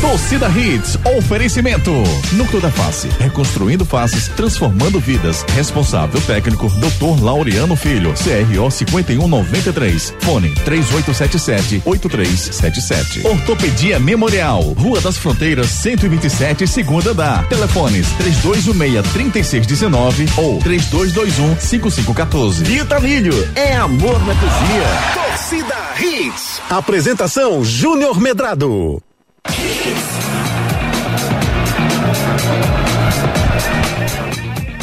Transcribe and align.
Torcida 0.00 0.48
Hits, 0.48 0.98
oferecimento. 1.16 1.92
Núcleo 2.32 2.60
da 2.60 2.70
Face, 2.70 3.08
reconstruindo 3.18 3.84
faces, 3.84 4.28
transformando 4.28 5.00
vidas. 5.00 5.44
Responsável 5.54 6.20
técnico, 6.20 6.68
Dr. 6.68 7.20
Laureano 7.22 7.74
Filho, 7.76 8.12
CRO 8.14 8.70
5193. 8.70 10.14
Fone 10.20 10.54
3877-8377. 10.64 13.24
Ortopedia 13.24 13.98
Memorial, 13.98 14.62
Rua 14.74 15.00
das 15.00 15.16
Fronteiras, 15.16 15.70
127, 15.70 16.68
segunda 16.68 17.14
da. 17.14 17.42
Telefones 17.44 18.06
3216-3619 18.18 20.28
ou 20.36 20.58
3221-5514. 20.60 22.62
Vitalírio, 22.62 23.32
é 23.54 23.74
amor 23.76 24.18
na 24.26 24.34
cozinha. 24.34 24.84
Torcida 25.14 25.74
Hits. 26.00 26.60
Apresentação 26.70 27.64
Júnior 27.64 28.20
Medrado. 28.20 29.00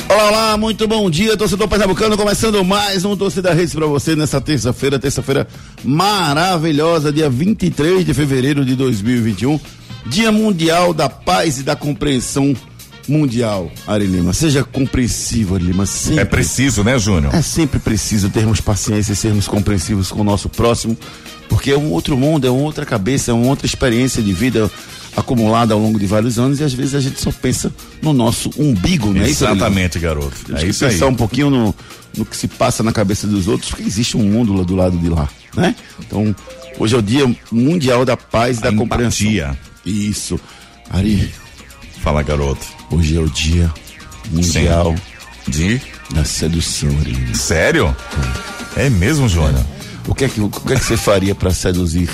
Olá, 0.09 0.27
olá, 0.27 0.57
muito 0.57 0.87
bom 0.87 1.09
dia, 1.09 1.35
torcedor 1.35 1.67
pernambucano, 1.67 2.15
começando 2.15 2.63
mais 2.63 3.03
um 3.03 3.17
Torcida 3.17 3.53
Redes 3.53 3.73
para 3.73 3.87
você 3.87 4.15
nessa 4.15 4.39
terça-feira, 4.39 4.99
terça-feira 4.99 5.47
maravilhosa, 5.83 7.11
dia 7.11 7.29
23 7.29 8.05
de 8.05 8.13
fevereiro 8.13 8.63
de 8.63 8.75
2021, 8.75 9.59
Dia 10.05 10.31
Mundial 10.31 10.93
da 10.93 11.09
Paz 11.09 11.59
e 11.59 11.63
da 11.63 11.75
Compreensão 11.75 12.55
Mundial, 13.07 13.71
Ari 13.87 14.05
Lima. 14.05 14.33
Seja 14.33 14.63
compreensivo, 14.63 15.55
Ari 15.55 15.65
Lima. 15.65 15.85
Sempre, 15.85 16.21
é 16.21 16.25
preciso, 16.25 16.83
né, 16.83 16.97
Júnior? 16.97 17.33
É 17.33 17.41
sempre 17.41 17.79
preciso 17.79 18.29
termos 18.29 18.61
paciência 18.61 19.13
e 19.13 19.15
sermos 19.15 19.47
compreensivos 19.47 20.11
com 20.11 20.21
o 20.21 20.23
nosso 20.23 20.47
próximo, 20.47 20.97
porque 21.49 21.71
é 21.71 21.77
um 21.77 21.91
outro 21.91 22.17
mundo, 22.17 22.47
é 22.47 22.49
uma 22.49 22.63
outra 22.63 22.85
cabeça, 22.85 23.31
é 23.31 23.33
uma 23.33 23.47
outra 23.47 23.65
experiência 23.65 24.21
de 24.21 24.33
vida 24.33 24.69
acumulada 25.15 25.73
ao 25.73 25.79
longo 25.79 25.99
de 25.99 26.05
vários 26.05 26.39
anos 26.39 26.59
e 26.59 26.63
às 26.63 26.73
vezes 26.73 26.95
a 26.95 26.99
gente 26.99 27.21
só 27.21 27.31
pensa 27.31 27.71
no 28.01 28.13
nosso 28.13 28.49
umbigo, 28.57 29.13
né? 29.13 29.29
Exatamente, 29.29 29.99
garoto. 29.99 30.33
é 30.55 30.65
isso 30.65 30.85
pensar 30.85 31.05
aí. 31.05 31.11
um 31.11 31.15
pouquinho 31.15 31.49
no, 31.49 31.75
no 32.17 32.25
que 32.25 32.35
se 32.35 32.47
passa 32.47 32.83
na 32.83 32.91
cabeça 32.91 33.27
dos 33.27 33.47
outros, 33.47 33.69
porque 33.69 33.83
existe 33.83 34.17
um 34.17 34.23
mundo 34.23 34.53
lá 34.53 34.63
do 34.63 34.75
lado 34.75 34.97
de 34.97 35.09
lá, 35.09 35.29
né? 35.55 35.75
Então, 35.99 36.35
hoje 36.79 36.95
é 36.95 36.97
o 36.97 37.01
dia 37.01 37.35
mundial 37.51 38.03
da 38.05 38.17
paz 38.17 38.57
e 38.57 38.61
da 38.61 38.73
compreensão. 38.73 39.55
Isso. 39.85 40.39
Ari. 40.89 41.31
Fala, 42.01 42.23
garoto. 42.23 42.65
Hoje 42.91 43.15
é 43.15 43.19
o 43.19 43.29
dia 43.29 43.71
mundial 44.31 44.95
Sim. 45.45 45.51
de 45.51 45.81
da 46.13 46.23
sedução, 46.23 46.89
Ari. 46.99 47.35
Sério? 47.35 47.95
É, 48.75 48.85
é 48.87 48.89
mesmo, 48.89 49.27
Jônia? 49.29 49.65
É. 49.79 49.82
O 50.07 50.15
que 50.15 50.25
é 50.25 50.29
que, 50.29 50.41
o 50.41 50.49
que, 50.49 50.73
é 50.73 50.75
que 50.75 50.85
você 50.85 50.97
faria 50.97 51.33
para 51.33 51.51
seduzir 51.51 52.09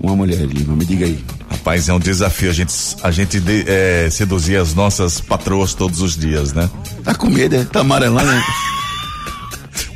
uma 0.00 0.14
mulher, 0.14 0.46
Lima? 0.46 0.74
Me 0.74 0.84
diga 0.84 1.06
aí. 1.06 1.22
Rapaz, 1.50 1.88
é 1.88 1.92
um 1.92 1.98
desafio 1.98 2.50
a 2.50 2.52
gente, 2.52 2.72
a 3.02 3.10
gente 3.10 3.40
de, 3.40 3.64
é, 3.66 4.08
seduzir 4.10 4.56
as 4.56 4.74
nossas 4.74 5.20
patroas 5.20 5.74
todos 5.74 6.00
os 6.00 6.16
dias, 6.16 6.52
né? 6.52 6.70
Tá 7.02 7.14
com 7.14 7.28
medo, 7.28 7.56
é? 7.56 7.64
Tá 7.64 7.80
amarelando, 7.80 8.30
né? 8.30 8.42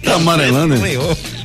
tá 0.03 0.15
amarelando, 0.15 0.75
né? 0.77 0.91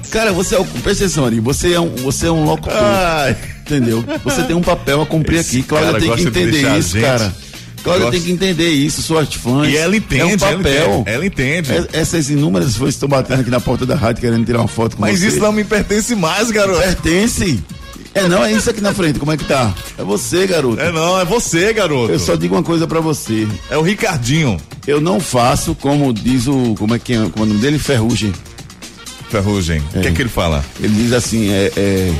Cara, 0.09 0.33
você 0.33 0.56
é 0.56 0.59
o. 0.59 0.66
Presta 0.66 1.06
atenção, 1.06 1.25
Ari. 1.25 1.39
Você 1.39 1.73
é 1.73 1.80
um, 1.80 1.95
você 1.97 2.28
é 2.28 2.31
um 2.31 2.44
locutor. 2.44 2.75
Ai. 2.75 3.38
Entendeu? 3.61 4.03
Você 4.23 4.41
tem 4.44 4.56
um 4.56 4.61
papel 4.61 5.02
a 5.02 5.06
cumprir 5.06 5.39
Esse 5.39 5.58
aqui. 5.58 5.67
Cláudia 5.67 6.00
tem 6.00 6.16
que 6.16 6.23
entender 6.23 6.78
isso, 6.78 7.00
cara. 7.00 7.34
Cláudia 7.98 8.12
tem 8.12 8.22
que 8.22 8.32
entender 8.32 8.70
isso, 8.70 9.02
suas 9.02 9.34
fãs. 9.34 9.68
E 9.68 9.78
ela 9.78 9.95
entende, 9.95 10.22
é 10.22 10.26
um 10.26 10.38
papel. 10.38 11.04
Ela 11.06 11.26
entende. 11.26 11.72
Ela 11.72 11.82
entende. 11.82 11.98
essas 11.98 12.30
inúmeras 12.30 12.73
pessoas 12.73 12.94
estão 12.94 13.09
batendo 13.09 13.42
aqui 13.42 13.50
na 13.50 13.59
porta 13.59 13.86
da 13.86 13.96
rádio 13.96 14.22
querendo 14.22 14.46
tirar 14.46 14.59
uma 14.59 14.68
foto 14.68 14.96
com 14.96 15.02
Mas 15.02 15.20
você. 15.20 15.28
isso 15.28 15.40
não 15.40 15.52
me 15.52 15.64
pertence 15.64 16.16
mais, 16.16 16.52
garoto. 16.52 16.80
Pertence. 16.81 17.63
É 18.13 18.28
não, 18.28 18.44
é 18.44 18.52
isso 18.52 18.69
aqui 18.69 18.81
na 18.81 18.94
frente, 18.94 19.19
como 19.19 19.31
é 19.31 19.38
que 19.38 19.46
tá? 19.46 19.74
É 19.97 20.03
você, 20.03 20.47
garoto. 20.47 20.81
É 20.81 20.91
não, 20.91 21.19
é 21.19 21.25
você, 21.25 21.72
garoto. 21.72 22.12
Eu 22.12 22.19
só 22.19 22.36
digo 22.36 22.56
uma 22.56 22.63
coisa 22.63 22.88
para 22.88 23.00
você. 23.00 23.47
É 23.69 23.78
o 23.78 23.81
Ricardinho. 23.81 24.58
Eu 24.88 25.00
não 25.00 25.19
faço 25.19 25.75
como 25.75 26.12
diz 26.12 26.47
o, 26.47 26.75
como 26.78 26.96
é 26.96 27.00
que 27.00 27.13
é, 27.13 27.18
como 27.18 27.40
é 27.40 27.42
o 27.44 27.46
nome 27.46 27.59
dele? 27.59 27.78
Ferrugem. 27.78 28.34
Ferrugem. 29.30 29.80
O 29.94 30.00
é. 30.00 30.02
que 30.02 30.08
é 30.08 30.12
que 30.12 30.22
ele 30.24 30.30
fala? 30.30 30.66
Ele 30.80 30.94
diz 30.94 31.13
assim, 31.13 31.52
é, 31.52 31.72
é... 31.78 32.13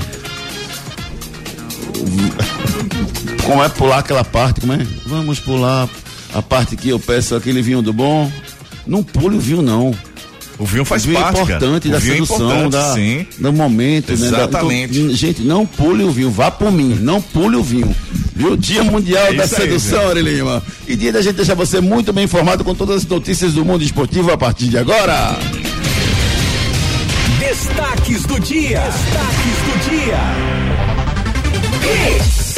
como 3.50 3.64
é 3.64 3.70
pular 3.70 3.98
aquela 4.00 4.24
parte, 4.24 4.62
como 4.62 4.74
é? 4.74 4.86
Vamos 5.06 5.40
pular 5.40 5.90
a 6.34 6.42
parte 6.42 6.76
que 6.76 6.90
eu 6.90 7.00
peço 7.00 7.36
aquele 7.36 7.62
vinho 7.62 7.82
do 7.82 7.92
bom. 7.92 8.32
Não 8.86 9.04
pule 9.04 9.38
o 9.38 9.40
vinho 9.40 9.62
não. 9.62 9.94
O 10.60 10.66
vinho 10.66 10.86
faz 10.86 11.04
o 11.04 11.08
vinho 11.08 11.20
parte. 11.20 11.40
É 11.40 11.42
importante 11.42 11.90
cara. 11.90 12.00
da 12.00 12.06
é 12.06 12.12
sedução, 12.12 12.66
é 12.66 12.70
da, 12.70 12.94
sim. 12.94 13.26
do 13.40 13.52
momento. 13.52 14.12
Exatamente. 14.12 15.00
Né? 15.00 15.10
Da, 15.10 15.16
gente, 15.16 15.42
não 15.42 15.66
pule 15.66 16.04
o 16.04 16.12
vinho, 16.12 16.30
vá 16.30 16.52
por 16.52 16.72
mim, 16.72 16.96
não 17.02 17.22
pule 17.22 17.56
o 17.56 17.64
vinho. 17.64 17.96
Viu? 18.36 18.56
Dia 18.56 18.84
Mundial 18.84 19.28
é 19.28 19.34
da 19.34 19.48
Sedução, 19.48 20.10
Ari 20.10 20.22
Lima. 20.22 20.62
E 20.88 20.96
dia 20.96 21.12
da 21.12 21.22
gente 21.22 21.36
deixar 21.36 21.56
você 21.56 21.82
muito 21.82 22.14
bem 22.14 22.26
informado 22.26 22.64
com 22.64 22.76
todas 22.76 22.98
as 22.98 23.06
notícias 23.06 23.54
do 23.54 23.66
mundo 23.66 23.84
esportivo 23.84 24.32
a 24.32 24.38
partir 24.38 24.68
de 24.68 24.78
agora. 24.78 25.38
Destaques 27.40 28.24
do 28.24 28.40
dia. 28.40 28.82
Destaques 28.82 29.58
do 29.66 29.90
dia. 29.90 30.20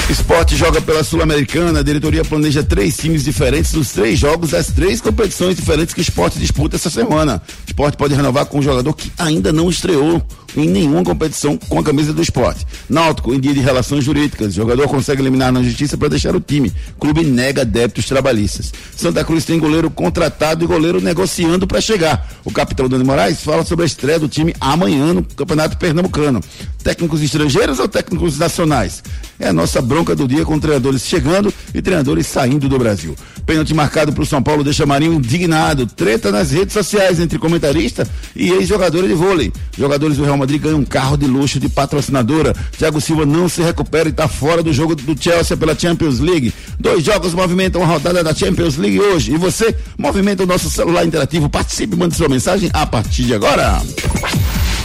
Esporte 0.09 0.56
joga 0.57 0.81
pela 0.81 1.03
Sul-Americana, 1.03 1.79
a 1.79 1.84
diretoria 1.84 2.23
planeja 2.25 2.62
três 2.62 2.97
times 2.97 3.23
diferentes 3.23 3.73
nos 3.73 3.91
três 3.91 4.19
jogos 4.19 4.51
das 4.51 4.67
três 4.67 5.00
competições 5.00 5.56
diferentes 5.56 5.94
que 5.94 6.01
o 6.01 6.03
esporte 6.03 6.38
disputa 6.38 6.75
essa 6.75 6.89
semana. 6.89 7.41
O 7.47 7.69
esporte 7.69 7.95
pode 7.97 8.13
renovar 8.13 8.45
com 8.45 8.59
um 8.59 8.61
jogador 8.61 8.94
que 8.94 9.11
ainda 9.17 9.53
não 9.53 9.69
estreou 9.69 10.22
em 10.56 10.67
nenhuma 10.67 11.03
competição 11.03 11.57
com 11.57 11.79
a 11.79 11.84
camisa 11.84 12.13
do 12.13 12.22
esporte. 12.22 12.66
Náutico, 12.90 13.34
em 13.34 13.40
dia 13.40 13.53
de 13.53 13.61
relações 13.61 14.03
jurídicas, 14.03 14.50
o 14.50 14.56
jogador 14.56 14.88
consegue 14.88 15.22
eliminar 15.22 15.51
na 15.51 15.63
justiça 15.63 15.97
para 15.97 16.09
deixar 16.09 16.35
o 16.35 16.41
time. 16.41 16.72
Clube 17.00 17.23
nega 17.23 17.63
débitos 17.63 18.06
trabalhistas. 18.06 18.73
Santa 18.95 19.23
Cruz 19.23 19.45
tem 19.45 19.59
goleiro 19.59 19.90
contratado 19.90 20.63
e 20.63 20.67
goleiro 20.67 21.00
negociando 21.00 21.66
para 21.66 21.79
chegar. 21.79 22.29
O 22.44 22.51
capitão 22.51 22.90
Dani 22.90 23.03
Moraes 23.03 23.41
fala 23.41 23.63
sobre 23.63 23.84
a 23.84 23.85
estreia 23.85 24.19
do 24.19 24.28
time 24.28 24.53
amanhã 24.59 25.13
no 25.13 25.23
Campeonato 25.23 25.78
Pernambucano. 25.78 26.41
Técnicos 26.84 27.22
estrangeiros 27.22 27.79
ou 27.79 27.88
técnicos 27.88 28.38
nacionais? 28.38 29.01
É 29.41 29.47
a 29.47 29.53
nossa 29.53 29.81
bronca 29.81 30.16
do 30.16 30.28
dia 30.28 30.46
com 30.46 30.59
treinadores 30.59 31.02
chegando 31.02 31.52
e 31.74 31.81
treinadores 31.81 32.28
saindo 32.28 32.69
do 32.69 32.78
Brasil. 32.78 33.16
Pênalti 33.44 33.74
marcado 33.74 34.13
para 34.13 34.22
o 34.22 34.25
São 34.25 34.41
Paulo 34.41 34.63
deixa 34.63 34.85
Marinho 34.85 35.13
indignado. 35.13 35.88
Treta 35.88 36.31
nas 36.31 36.52
redes 36.52 36.74
sociais 36.74 37.19
entre 37.19 37.40
comentarista 37.40 38.07
e 38.35 38.52
ex-jogadores 38.52 39.09
de 39.09 39.16
vôlei. 39.16 39.52
Jogadores 39.75 40.18
do 40.18 40.24
Real 40.24 40.38
Madrid 40.38 40.62
ganham 40.62 40.78
um 40.78 40.85
carro 40.85 41.18
de 41.18 41.25
luxo 41.25 41.59
de 41.59 41.68
patrocinadora. 41.68 42.53
Thiago 42.78 43.02
Silva 43.02 43.25
não 43.25 43.50
se 43.50 43.63
recupera 43.63 44.07
e 44.07 44.12
está 44.12 44.28
fora 44.28 44.62
do 44.62 44.72
jogo 44.72 44.94
do 44.94 45.19
Chelsea 45.19 45.58
pela 45.58 45.73
Champions 45.78 46.19
League. 46.19 46.53
Dois 46.79 47.03
jogos 47.03 47.34
movimentam 47.34 47.81
a 47.81 47.85
rodada 47.88 48.23
da 48.23 48.35
Champions 48.35 48.78
League 48.78 49.00
hoje. 49.00 49.34
E 49.34 49.38
você 49.38 49.75
movimenta 49.97 50.44
o 50.44 50.46
nosso 50.46 50.69
celular 50.69 51.03
interativo. 51.03 51.50
Participe, 51.50 51.96
mande 51.96 52.16
sua 52.16 52.29
mensagem 52.29 52.69
a 52.72 52.85
partir 52.85 53.23
de 53.23 53.34
agora. 53.34 53.81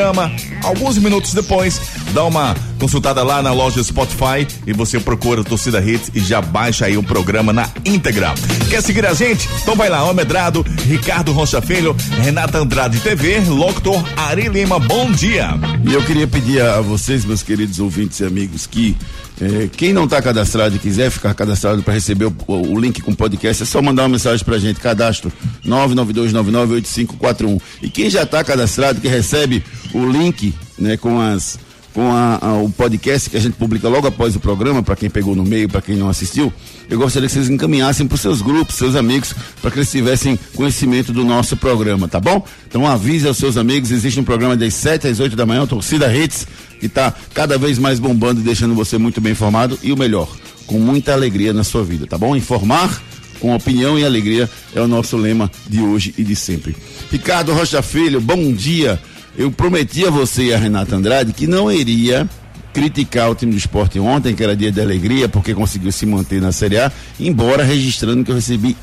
alguns 0.62 0.98
minutos 0.98 1.34
depois, 1.34 1.80
dá 2.12 2.24
uma 2.24 2.54
consultada 2.78 3.22
lá 3.22 3.42
na 3.42 3.52
loja 3.52 3.82
Spotify 3.82 4.46
e 4.66 4.72
você 4.72 4.98
procura 4.98 5.44
Torcida 5.44 5.80
Hits 5.80 6.10
e 6.14 6.20
já 6.20 6.40
baixa 6.40 6.86
aí 6.86 6.96
o 6.96 7.02
programa 7.02 7.52
na 7.52 7.68
íntegra. 7.84 8.32
Quer 8.68 8.82
seguir 8.82 9.04
a 9.06 9.12
gente? 9.12 9.48
Então 9.62 9.76
vai 9.76 9.88
lá, 9.88 9.98
Almedrado, 9.98 10.64
Ricardo 10.86 11.32
Rocha 11.32 11.60
Filho, 11.60 11.94
Renata 12.22 12.58
Andrade 12.58 13.00
TV, 13.00 13.40
Locutor 13.40 14.02
Ari 14.16 14.48
Lima, 14.48 14.78
bom 14.78 15.10
dia. 15.10 15.50
E 15.84 15.92
eu 15.92 16.02
queria 16.04 16.26
pedir 16.26 16.62
a 16.62 16.80
vocês, 16.80 17.24
meus 17.24 17.42
queridos 17.42 17.78
ouvintes 17.78 18.20
e 18.20 18.24
amigos, 18.24 18.66
que 18.66 18.96
eh, 19.40 19.68
quem 19.74 19.92
não 19.92 20.04
está 20.04 20.20
cadastrado 20.20 20.76
e 20.76 20.78
quiser 20.78 21.10
ficar 21.10 21.32
cadastrado 21.34 21.82
para 21.82 21.94
receber 21.94 22.26
o, 22.26 22.36
o, 22.46 22.74
o, 22.74 22.80
link 22.80 23.00
com 23.00 23.12
o 23.12 23.16
podcast, 23.16 23.62
é 23.62 23.66
só 23.66 23.80
mandar 23.80 24.02
uma 24.02 24.10
mensagem 24.10 24.44
para 24.44 24.56
a 24.56 24.58
gente, 24.58 24.78
cadastro 24.78 25.32
992998541. 25.66 27.60
E 27.80 27.88
quem 27.88 28.10
já 28.10 28.24
está 28.24 28.44
cadastrado, 28.44 29.00
que 29.00 29.08
recebe 29.08 29.64
o 29.94 30.06
link 30.06 30.54
né, 30.78 30.96
com 30.96 31.18
as 31.20 31.58
com 32.00 32.10
a, 32.12 32.38
a, 32.40 32.54
o 32.54 32.70
podcast 32.70 33.28
que 33.28 33.36
a 33.36 33.40
gente 33.40 33.56
publica 33.56 33.86
logo 33.86 34.06
após 34.06 34.34
o 34.34 34.40
programa, 34.40 34.82
para 34.82 34.96
quem 34.96 35.10
pegou 35.10 35.36
no 35.36 35.44
meio, 35.44 35.68
para 35.68 35.82
quem 35.82 35.96
não 35.96 36.08
assistiu, 36.08 36.50
eu 36.88 36.96
gostaria 36.96 37.28
que 37.28 37.34
vocês 37.34 37.50
encaminhassem 37.50 38.06
para 38.06 38.14
os 38.14 38.22
seus 38.22 38.40
grupos, 38.40 38.76
seus 38.76 38.96
amigos, 38.96 39.34
para 39.60 39.70
que 39.70 39.80
eles 39.80 39.90
tivessem 39.90 40.38
conhecimento 40.54 41.12
do 41.12 41.22
nosso 41.26 41.58
programa, 41.58 42.08
tá 42.08 42.18
bom? 42.18 42.42
Então 42.66 42.86
avise 42.86 43.28
aos 43.28 43.36
seus 43.36 43.58
amigos, 43.58 43.90
existe 43.90 44.18
um 44.18 44.24
programa 44.24 44.56
das 44.56 44.72
7 44.72 45.08
às 45.08 45.20
8 45.20 45.36
da 45.36 45.44
manhã, 45.44 45.66
Torcida 45.66 46.08
Redes, 46.08 46.46
que 46.78 46.86
está 46.86 47.12
cada 47.34 47.58
vez 47.58 47.78
mais 47.78 47.98
bombando 47.98 48.40
e 48.40 48.44
deixando 48.44 48.74
você 48.74 48.96
muito 48.96 49.20
bem 49.20 49.32
informado 49.32 49.78
e 49.82 49.92
o 49.92 49.96
melhor, 49.96 50.34
com 50.66 50.78
muita 50.78 51.12
alegria 51.12 51.52
na 51.52 51.64
sua 51.64 51.84
vida, 51.84 52.06
tá 52.06 52.16
bom? 52.16 52.34
Informar 52.34 52.98
com 53.40 53.54
opinião 53.54 53.98
e 53.98 54.06
alegria 54.06 54.48
é 54.74 54.80
o 54.80 54.88
nosso 54.88 55.18
lema 55.18 55.50
de 55.68 55.82
hoje 55.82 56.14
e 56.16 56.24
de 56.24 56.34
sempre. 56.34 56.74
Ricardo 57.12 57.52
Rocha 57.52 57.82
Filho, 57.82 58.22
bom 58.22 58.54
dia. 58.54 58.98
Eu 59.36 59.50
prometi 59.50 60.06
a 60.06 60.10
você 60.10 60.44
e 60.44 60.54
a 60.54 60.58
Renata 60.58 60.96
Andrade 60.96 61.32
que 61.32 61.46
não 61.46 61.70
iria 61.70 62.28
criticar 62.72 63.30
o 63.30 63.34
time 63.34 63.52
do 63.52 63.58
esporte 63.58 63.98
ontem, 63.98 64.34
que 64.34 64.42
era 64.44 64.56
dia 64.56 64.70
de 64.70 64.80
alegria, 64.80 65.28
porque 65.28 65.54
conseguiu 65.54 65.90
se 65.90 66.06
manter 66.06 66.40
na 66.40 66.52
Série 66.52 66.78
A, 66.78 66.92
embora 67.18 67.64
registrando 67.64 68.24
que 68.24 68.30
eu 68.30 68.34
recebi 68.36 68.76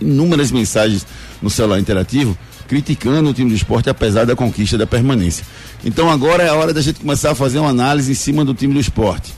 inúmeras 0.00 0.50
mensagens 0.50 1.06
no 1.40 1.48
celular 1.48 1.78
interativo 1.78 2.36
criticando 2.66 3.30
o 3.30 3.34
time 3.34 3.50
do 3.50 3.56
esporte, 3.56 3.90
apesar 3.90 4.24
da 4.24 4.34
conquista 4.34 4.78
da 4.78 4.86
permanência. 4.86 5.44
Então 5.84 6.10
agora 6.10 6.42
é 6.42 6.48
a 6.48 6.54
hora 6.54 6.72
da 6.72 6.80
gente 6.80 7.00
começar 7.00 7.32
a 7.32 7.34
fazer 7.34 7.58
uma 7.58 7.70
análise 7.70 8.10
em 8.10 8.14
cima 8.14 8.44
do 8.44 8.54
time 8.54 8.74
do 8.74 8.80
esporte. 8.80 9.32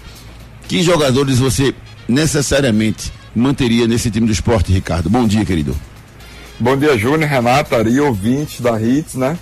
Que 0.68 0.82
jogadores 0.82 1.38
você 1.38 1.74
necessariamente 2.08 3.12
manteria 3.34 3.86
nesse 3.86 4.10
time 4.10 4.26
do 4.26 4.32
esporte, 4.32 4.72
Ricardo? 4.72 5.10
Bom 5.10 5.26
dia, 5.26 5.44
querido. 5.44 5.76
Bom 6.58 6.76
dia, 6.76 6.96
Júnior, 6.96 7.28
Renata, 7.28 7.76
Ari, 7.76 8.00
ouvintes 8.00 8.60
da 8.60 8.80
Hits, 8.80 9.14
né? 9.14 9.38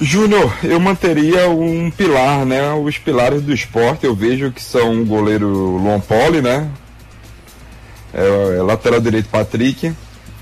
Júnior, 0.00 0.52
eu 0.64 0.80
manteria 0.80 1.48
um 1.48 1.90
pilar, 1.90 2.44
né? 2.44 2.72
Os 2.74 2.98
pilares 2.98 3.42
do 3.42 3.52
esporte, 3.52 4.04
eu 4.04 4.14
vejo 4.14 4.50
que 4.50 4.62
são 4.62 5.02
o 5.02 5.04
goleiro 5.04 5.48
Luan 5.48 6.00
Poli, 6.00 6.42
né? 6.42 6.68
É, 8.12 8.56
é 8.58 8.62
lateral 8.62 9.00
direito 9.00 9.28
Patrick, 9.28 9.92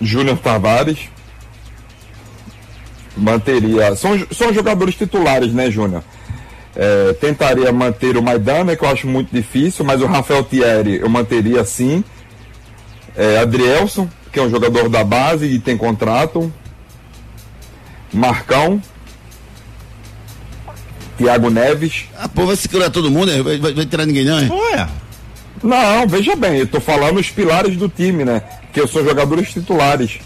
Júnior 0.00 0.38
Tavares. 0.38 1.10
Manteria. 3.14 3.94
São, 3.94 4.18
são 4.30 4.54
jogadores 4.54 4.94
titulares, 4.94 5.52
né, 5.52 5.70
Júnior? 5.70 6.02
É, 6.74 7.12
tentaria 7.14 7.70
manter 7.70 8.16
o 8.16 8.22
Maidana, 8.22 8.74
que 8.74 8.82
eu 8.82 8.88
acho 8.88 9.06
muito 9.06 9.34
difícil, 9.34 9.84
mas 9.84 10.00
o 10.00 10.06
Rafael 10.06 10.42
Thierry 10.42 11.00
eu 11.00 11.08
manteria 11.10 11.62
sim. 11.64 12.02
É, 13.14 13.38
Adrielson, 13.38 14.08
que 14.32 14.38
é 14.38 14.42
um 14.42 14.48
jogador 14.48 14.88
da 14.88 15.04
base 15.04 15.44
e 15.44 15.58
tem 15.58 15.76
contrato. 15.76 16.50
Marcão, 18.10 18.80
Thiago 21.22 21.50
Neves. 21.50 22.04
Ah, 22.18 22.28
pô, 22.28 22.46
vai 22.46 22.56
segurar 22.56 22.90
todo 22.90 23.10
mundo, 23.10 23.30
vai, 23.44 23.58
vai, 23.58 23.72
vai 23.72 23.86
tirar 23.86 24.04
ninguém 24.04 24.24
não, 24.24 24.40
hein? 24.40 24.50
Ué. 24.50 24.88
Não, 25.62 26.08
veja 26.08 26.34
bem, 26.34 26.58
eu 26.58 26.66
tô 26.66 26.80
falando 26.80 27.20
os 27.20 27.30
pilares 27.30 27.76
do 27.76 27.88
time, 27.88 28.24
né? 28.24 28.42
Que 28.72 28.84
são 28.86 29.04
jogadores 29.04 29.52
titulares. 29.52 30.18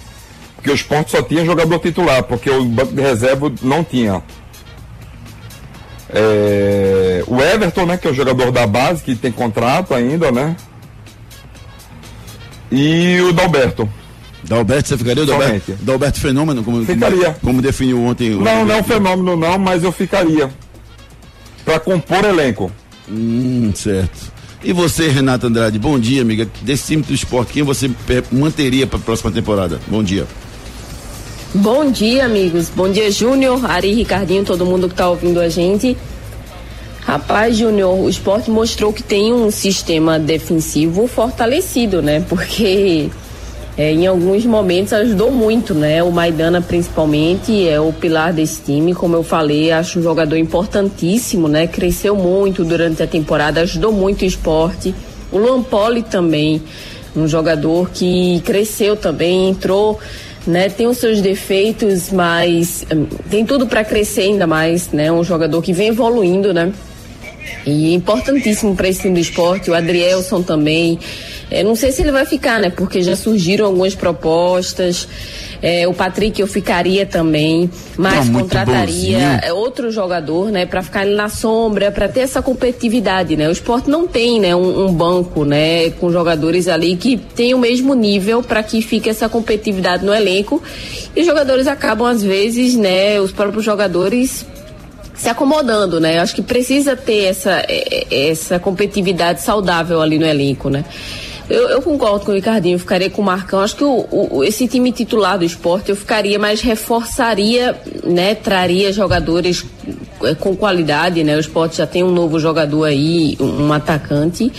Porque 0.54 0.70
o 0.70 0.74
esporte 0.74 1.10
só 1.10 1.22
tinha 1.22 1.44
jogador 1.44 1.78
titular, 1.78 2.22
porque 2.22 2.48
o 2.48 2.64
banco 2.64 2.94
de 2.94 3.02
reserva 3.02 3.52
não 3.60 3.84
tinha. 3.84 4.22
É... 6.08 7.22
O 7.26 7.40
Everton, 7.40 7.84
né, 7.84 7.98
que 7.98 8.08
é 8.08 8.10
o 8.10 8.14
jogador 8.14 8.50
da 8.50 8.66
base, 8.66 9.02
que 9.02 9.14
tem 9.14 9.30
contrato 9.30 9.92
ainda, 9.92 10.32
né? 10.32 10.56
E 12.72 13.20
o 13.20 13.32
Dalberto. 13.32 13.88
Dalberto, 14.44 14.88
você 14.88 14.96
ficaria? 14.96 15.26
Dalberto, 15.26 15.72
Dalberto 15.82 16.20
Fenômeno, 16.20 16.64
como, 16.64 16.84
ficaria. 16.84 17.24
Como, 17.24 17.40
como 17.40 17.62
definiu 17.62 18.02
ontem 18.02 18.34
o. 18.34 18.40
Não, 18.40 18.64
não 18.64 18.76
é 18.76 18.82
fenômeno, 18.82 19.36
não, 19.36 19.58
mas 19.58 19.84
eu 19.84 19.92
ficaria 19.92 20.50
para 21.66 21.80
compor 21.80 22.24
elenco. 22.24 22.70
Hum, 23.10 23.72
certo. 23.74 24.32
E 24.62 24.72
você, 24.72 25.08
Renata 25.08 25.48
Andrade, 25.48 25.78
bom 25.78 25.98
dia, 25.98 26.22
amiga. 26.22 26.48
Desse 26.62 26.86
time 26.86 27.02
do 27.02 27.12
esporte, 27.12 27.52
quem 27.52 27.62
você 27.64 27.90
manteria 28.30 28.86
para 28.86 28.98
a 28.98 29.02
próxima 29.02 29.30
temporada? 29.32 29.80
Bom 29.88 30.02
dia. 30.02 30.26
Bom 31.52 31.90
dia, 31.90 32.24
amigos. 32.24 32.70
Bom 32.74 32.90
dia, 32.90 33.10
Júnior, 33.10 33.68
Ari, 33.68 33.92
Ricardinho, 33.92 34.44
todo 34.44 34.64
mundo 34.64 34.88
que 34.88 34.94
está 34.94 35.08
ouvindo 35.08 35.40
a 35.40 35.48
gente. 35.48 35.96
Rapaz, 37.00 37.56
Júnior, 37.56 37.98
o 37.98 38.08
esporte 38.08 38.50
mostrou 38.50 38.92
que 38.92 39.02
tem 39.02 39.32
um 39.32 39.50
sistema 39.50 40.18
defensivo 40.18 41.06
fortalecido, 41.06 42.02
né? 42.02 42.24
Porque 42.28 43.10
é, 43.78 43.92
em 43.92 44.06
alguns 44.06 44.46
momentos 44.46 44.92
ajudou 44.94 45.30
muito, 45.30 45.74
né? 45.74 46.02
O 46.02 46.10
Maidana 46.10 46.62
principalmente 46.62 47.68
é 47.68 47.78
o 47.78 47.92
pilar 47.92 48.32
desse 48.32 48.62
time, 48.62 48.94
como 48.94 49.16
eu 49.16 49.22
falei, 49.22 49.70
acho 49.70 49.98
um 49.98 50.02
jogador 50.02 50.36
importantíssimo, 50.36 51.46
né? 51.46 51.66
Cresceu 51.66 52.16
muito 52.16 52.64
durante 52.64 53.02
a 53.02 53.06
temporada, 53.06 53.60
ajudou 53.60 53.92
muito 53.92 54.22
o 54.22 54.24
esporte. 54.24 54.94
O 55.30 55.36
Luan 55.36 55.62
Poli 55.62 56.02
também, 56.02 56.62
um 57.14 57.28
jogador 57.28 57.90
que 57.90 58.40
cresceu 58.46 58.96
também, 58.96 59.50
entrou, 59.50 60.00
né? 60.46 60.70
Tem 60.70 60.86
os 60.86 60.96
seus 60.96 61.20
defeitos, 61.20 62.10
mas 62.10 62.86
hum, 62.90 63.06
tem 63.28 63.44
tudo 63.44 63.66
para 63.66 63.84
crescer 63.84 64.22
ainda 64.22 64.46
mais, 64.46 64.90
né? 64.90 65.12
Um 65.12 65.22
jogador 65.22 65.60
que 65.60 65.74
vem 65.74 65.88
evoluindo, 65.88 66.54
né? 66.54 66.72
E 67.66 67.92
importantíssimo 67.92 68.74
para 68.74 68.88
esse 68.88 69.02
time 69.02 69.14
do 69.14 69.20
esporte, 69.20 69.70
o 69.70 69.74
Adrielson 69.74 70.40
também. 70.42 70.98
É, 71.50 71.62
não 71.62 71.76
sei 71.76 71.92
se 71.92 72.02
ele 72.02 72.10
vai 72.10 72.26
ficar, 72.26 72.58
né? 72.60 72.70
Porque 72.70 73.02
já 73.02 73.14
surgiram 73.14 73.66
algumas 73.66 73.94
propostas. 73.94 75.06
É, 75.62 75.86
o 75.88 75.94
Patrick 75.94 76.40
eu 76.40 76.46
ficaria 76.46 77.06
também, 77.06 77.70
mas 77.96 78.28
contrataria 78.28 79.40
é, 79.42 79.52
outro 79.52 79.90
jogador, 79.90 80.50
né, 80.50 80.66
para 80.66 80.82
ficar 80.82 81.06
na 81.06 81.28
sombra, 81.30 81.90
para 81.90 82.08
ter 82.08 82.20
essa 82.20 82.42
competitividade, 82.42 83.36
né? 83.36 83.48
O 83.48 83.52
esporte 83.52 83.88
não 83.88 84.06
tem, 84.06 84.38
né, 84.38 84.54
um, 84.54 84.86
um 84.86 84.92
banco, 84.92 85.44
né, 85.44 85.90
com 85.90 86.10
jogadores 86.10 86.68
ali 86.68 86.94
que 86.96 87.16
tem 87.16 87.54
o 87.54 87.58
mesmo 87.58 87.94
nível 87.94 88.42
para 88.42 88.62
que 88.62 88.82
fique 88.82 89.08
essa 89.08 89.28
competitividade 89.28 90.04
no 90.04 90.12
elenco. 90.12 90.62
E 91.14 91.20
os 91.20 91.26
jogadores 91.26 91.66
acabam 91.66 92.06
às 92.06 92.22
vezes, 92.22 92.74
né, 92.74 93.18
os 93.18 93.32
próprios 93.32 93.64
jogadores 93.64 94.44
se 95.14 95.30
acomodando, 95.30 95.98
né? 95.98 96.18
Eu 96.18 96.22
acho 96.22 96.34
que 96.34 96.42
precisa 96.42 96.94
ter 96.94 97.24
essa, 97.24 97.64
essa 98.10 98.58
competitividade 98.58 99.40
saudável 99.40 100.02
ali 100.02 100.18
no 100.18 100.26
elenco, 100.26 100.68
né? 100.68 100.84
Eu, 101.48 101.68
eu, 101.68 101.82
concordo 101.82 102.24
com 102.24 102.32
o 102.32 102.34
Ricardinho, 102.34 102.78
ficaria 102.78 103.08
com 103.08 103.22
o 103.22 103.24
Marcão. 103.24 103.60
Acho 103.60 103.76
que 103.76 103.84
o, 103.84 104.06
o, 104.10 104.44
esse 104.44 104.66
time 104.66 104.90
titular 104.90 105.38
do 105.38 105.44
esporte 105.44 105.90
eu 105.90 105.96
ficaria, 105.96 106.38
mas 106.38 106.60
reforçaria, 106.60 107.80
né? 108.04 108.34
Traria 108.34 108.92
jogadores 108.92 109.64
é, 110.22 110.34
com 110.34 110.56
qualidade, 110.56 111.22
né? 111.22 111.36
O 111.36 111.40
esporte 111.40 111.76
já 111.76 111.86
tem 111.86 112.02
um 112.02 112.10
novo 112.10 112.40
jogador 112.40 112.84
aí, 112.84 113.36
um, 113.38 113.66
um 113.66 113.72
atacante. 113.72 114.50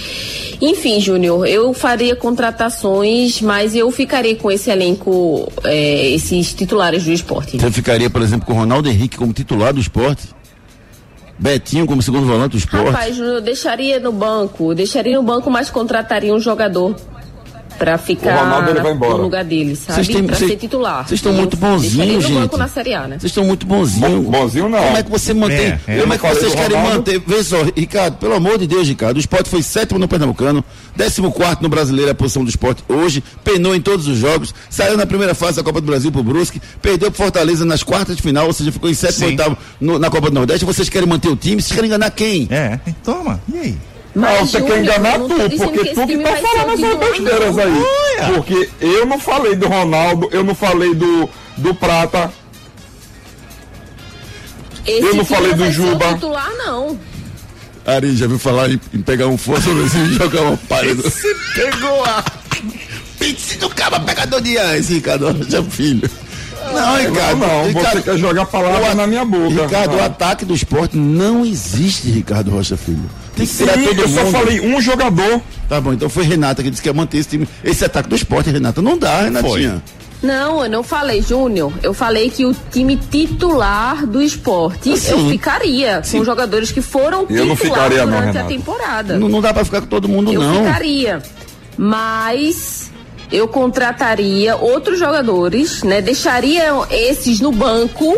Enfim, 0.61 0.99
Júnior, 1.01 1.45
eu 1.45 1.73
faria 1.73 2.15
contratações, 2.15 3.41
mas 3.41 3.75
eu 3.75 3.91
ficaria 3.91 4.35
com 4.35 4.49
esse 4.49 4.69
elenco, 4.69 5.51
é, 5.65 6.09
esses 6.11 6.53
titulares 6.53 7.03
do 7.03 7.11
esporte. 7.11 7.57
Você 7.57 7.71
ficaria, 7.71 8.09
por 8.09 8.21
exemplo, 8.21 8.45
com 8.45 8.53
o 8.53 8.55
Ronaldo 8.55 8.87
Henrique 8.87 9.17
como 9.17 9.33
titular 9.33 9.73
do 9.73 9.79
esporte? 9.79 10.36
Betinho 11.39 11.85
como 11.85 12.01
segundo 12.01 12.25
volante 12.25 12.51
do 12.51 12.57
esporte. 12.57 12.85
Rapaz, 12.89 13.17
eu 13.17 13.41
deixaria 13.41 13.99
no 13.99 14.11
banco, 14.11 14.73
deixaria 14.73 15.15
no 15.15 15.23
banco, 15.23 15.49
mas 15.51 15.69
contrataria 15.69 16.33
um 16.33 16.39
jogador 16.39 16.95
para 17.77 17.97
ficar 17.97 18.63
no 18.99 19.17
lugar 19.17 19.43
dele, 19.43 19.75
sabe? 19.75 20.05
Cês 20.05 20.21
pra 20.25 20.35
cês, 20.35 20.51
ser 20.51 20.57
titular. 20.57 21.07
Vocês 21.07 21.19
estão 21.19 21.33
muito 21.33 21.55
bonzinhos, 21.57 22.23
gente. 22.25 22.57
né? 23.07 23.17
Vocês 23.19 23.31
estão 23.31 23.45
muito 23.45 23.65
bonzinhos. 23.65 24.25
Bom, 24.25 24.31
bonzinho 24.31 24.69
não. 24.69 24.81
Como 24.81 24.97
é 24.97 25.03
que 25.03 25.11
você 25.11 25.33
mantém? 25.33 25.57
É, 25.57 25.79
é. 25.87 25.99
Como 25.99 26.13
é 26.13 26.17
que 26.17 26.27
vocês 26.27 26.55
querem 26.55 26.81
manter? 26.83 27.19
Vê 27.25 27.43
só, 27.43 27.57
Ricardo, 27.75 28.17
pelo 28.17 28.33
amor 28.33 28.57
de 28.57 28.67
Deus, 28.67 28.87
Ricardo, 28.87 29.17
o 29.17 29.19
esporte 29.19 29.49
foi 29.49 29.61
sétimo 29.61 29.99
no 29.99 30.07
Pernambucano, 30.07 30.63
décimo 30.95 31.31
quarto 31.31 31.61
no 31.61 31.69
Brasileiro, 31.69 32.11
a 32.11 32.15
posição 32.15 32.43
do 32.43 32.49
esporte 32.49 32.83
hoje, 32.87 33.23
penou 33.43 33.75
em 33.75 33.81
todos 33.81 34.07
os 34.07 34.17
jogos, 34.17 34.53
saiu 34.69 34.97
na 34.97 35.05
primeira 35.05 35.35
fase 35.35 35.57
da 35.57 35.63
Copa 35.63 35.79
do 35.81 35.87
Brasil 35.87 36.11
pro 36.11 36.23
Brusque, 36.23 36.61
perdeu 36.81 37.11
pro 37.11 37.17
Fortaleza 37.23 37.65
nas 37.65 37.83
quartas 37.83 38.15
de 38.15 38.21
final, 38.21 38.47
ou 38.47 38.53
seja, 38.53 38.71
ficou 38.71 38.89
em 38.89 38.93
sétimo 38.93 39.25
oitavo 39.27 39.57
no, 39.79 39.99
na 39.99 40.09
Copa 40.09 40.29
do 40.29 40.33
Nordeste. 40.33 40.65
Vocês 40.65 40.89
querem 40.89 41.07
manter 41.07 41.29
o 41.29 41.35
time? 41.35 41.61
Vocês 41.61 41.73
querem 41.73 41.87
enganar 41.89 42.11
quem? 42.11 42.47
É, 42.49 42.79
toma, 43.03 43.39
e 43.53 43.57
aí? 43.57 43.77
Não, 44.17 44.45
você 44.45 44.61
quer 44.61 44.79
enganar 44.83 45.19
não 45.19 45.27
tu, 45.27 45.35
porque 45.35 45.85
tu 45.93 46.07
que 46.07 46.17
tá 46.17 46.31
o 46.31 46.37
falando 46.37 46.73
essas 46.73 46.97
besteiras 46.99 47.55
não. 47.55 47.63
aí. 47.63 48.33
Porque 48.33 48.69
eu 48.81 49.05
não 49.05 49.19
falei 49.19 49.55
do 49.55 49.67
Ronaldo, 49.67 50.29
eu 50.31 50.43
não 50.43 50.55
falei 50.55 50.95
do, 50.95 51.29
do 51.57 51.73
Prata. 51.75 52.31
Esse 54.85 55.05
Eu 55.05 55.15
não 55.15 55.25
falei 55.25 55.53
do 55.53 55.63
o 55.63 55.71
Juba. 55.71 56.13
titular, 56.13 56.49
não. 56.57 56.97
Ari, 57.85 58.15
já 58.15 58.27
viu 58.27 58.39
falar 58.39 58.69
em, 58.69 58.79
em 58.93 59.01
pegar 59.01 59.27
um 59.27 59.37
força 59.37 59.69
e 59.69 60.13
jogar 60.13 60.41
uma 60.41 60.57
palha? 60.57 60.93
Você 60.95 61.35
pegou 61.55 62.03
a. 62.05 62.23
Pizza 63.19 63.57
do 63.57 63.69
caba 63.69 63.99
pegador 63.99 64.41
de 64.41 64.55
esse 64.55 64.93
Ricardo 64.95 65.31
Rocha 65.31 65.63
Filho. 65.63 66.09
Não, 66.73 66.97
Ricardo. 66.97 67.37
não, 67.39 67.63
você 67.63 67.69
Ricardo, 67.69 68.03
quer 68.03 68.17
jogar 68.17 68.45
palavra 68.45 68.81
o 68.81 68.91
a- 68.91 68.95
na 68.95 69.07
minha 69.07 69.25
boca. 69.25 69.63
Ricardo, 69.63 69.95
o 69.95 70.01
Ah. 70.01 70.05
ataque 70.05 70.43
do 70.45 70.53
esporte 70.53 70.95
não 70.97 71.45
existe, 71.45 72.09
Ricardo 72.11 72.51
Rocha 72.51 72.75
Filho. 72.77 73.09
Tem 73.37 73.45
que 73.45 73.53
Sim, 73.53 73.65
tirar 73.65 73.73
todo 73.73 74.01
eu 74.01 74.07
mundo. 74.07 74.19
só 74.19 74.25
falei 74.31 74.59
um 74.59 74.81
jogador. 74.81 75.41
Tá 75.69 75.79
bom, 75.79 75.93
então 75.93 76.09
foi 76.09 76.23
Renata 76.23 76.63
que 76.63 76.69
disse 76.69 76.81
que 76.81 76.89
ia 76.89 76.93
manter 76.93 77.17
esse 77.19 77.29
time. 77.29 77.47
Esse 77.63 77.85
ataque 77.85 78.09
do 78.09 78.15
esporte, 78.15 78.49
Renata. 78.49 78.81
Não 78.81 78.97
dá, 78.97 79.21
Renatinha. 79.21 79.83
Não, 80.21 80.63
eu 80.63 80.69
não 80.69 80.81
falei, 80.81 81.21
Júnior. 81.21 81.71
Eu 81.83 81.93
falei 81.93 82.29
que 82.31 82.43
o 82.43 82.55
time 82.71 82.97
titular 82.97 84.05
do 84.07 84.21
esporte 84.21 84.97
Sim. 84.97 85.11
eu 85.11 85.29
ficaria 85.29 86.01
com 86.11 86.23
jogadores 86.23 86.71
que 86.71 86.81
foram 86.81 87.27
Eu 87.29 87.45
não 87.45 87.55
titulares 87.55 87.93
ficaria, 87.93 88.05
não, 88.05 88.19
durante 88.19 88.37
a 88.39 88.43
temporada. 88.45 89.17
Não, 89.19 89.29
não 89.29 89.41
dá 89.41 89.53
pra 89.53 89.63
ficar 89.63 89.81
com 89.81 89.87
todo 89.87 90.09
mundo, 90.09 90.33
eu 90.33 90.41
não. 90.41 90.65
ficaria. 90.65 91.21
Mas 91.77 92.89
eu 93.31 93.47
contrataria 93.47 94.55
outros 94.55 94.97
jogadores, 94.97 95.83
né? 95.83 96.01
Deixaria 96.01 96.73
esses 96.89 97.39
no 97.39 97.51
banco 97.51 98.17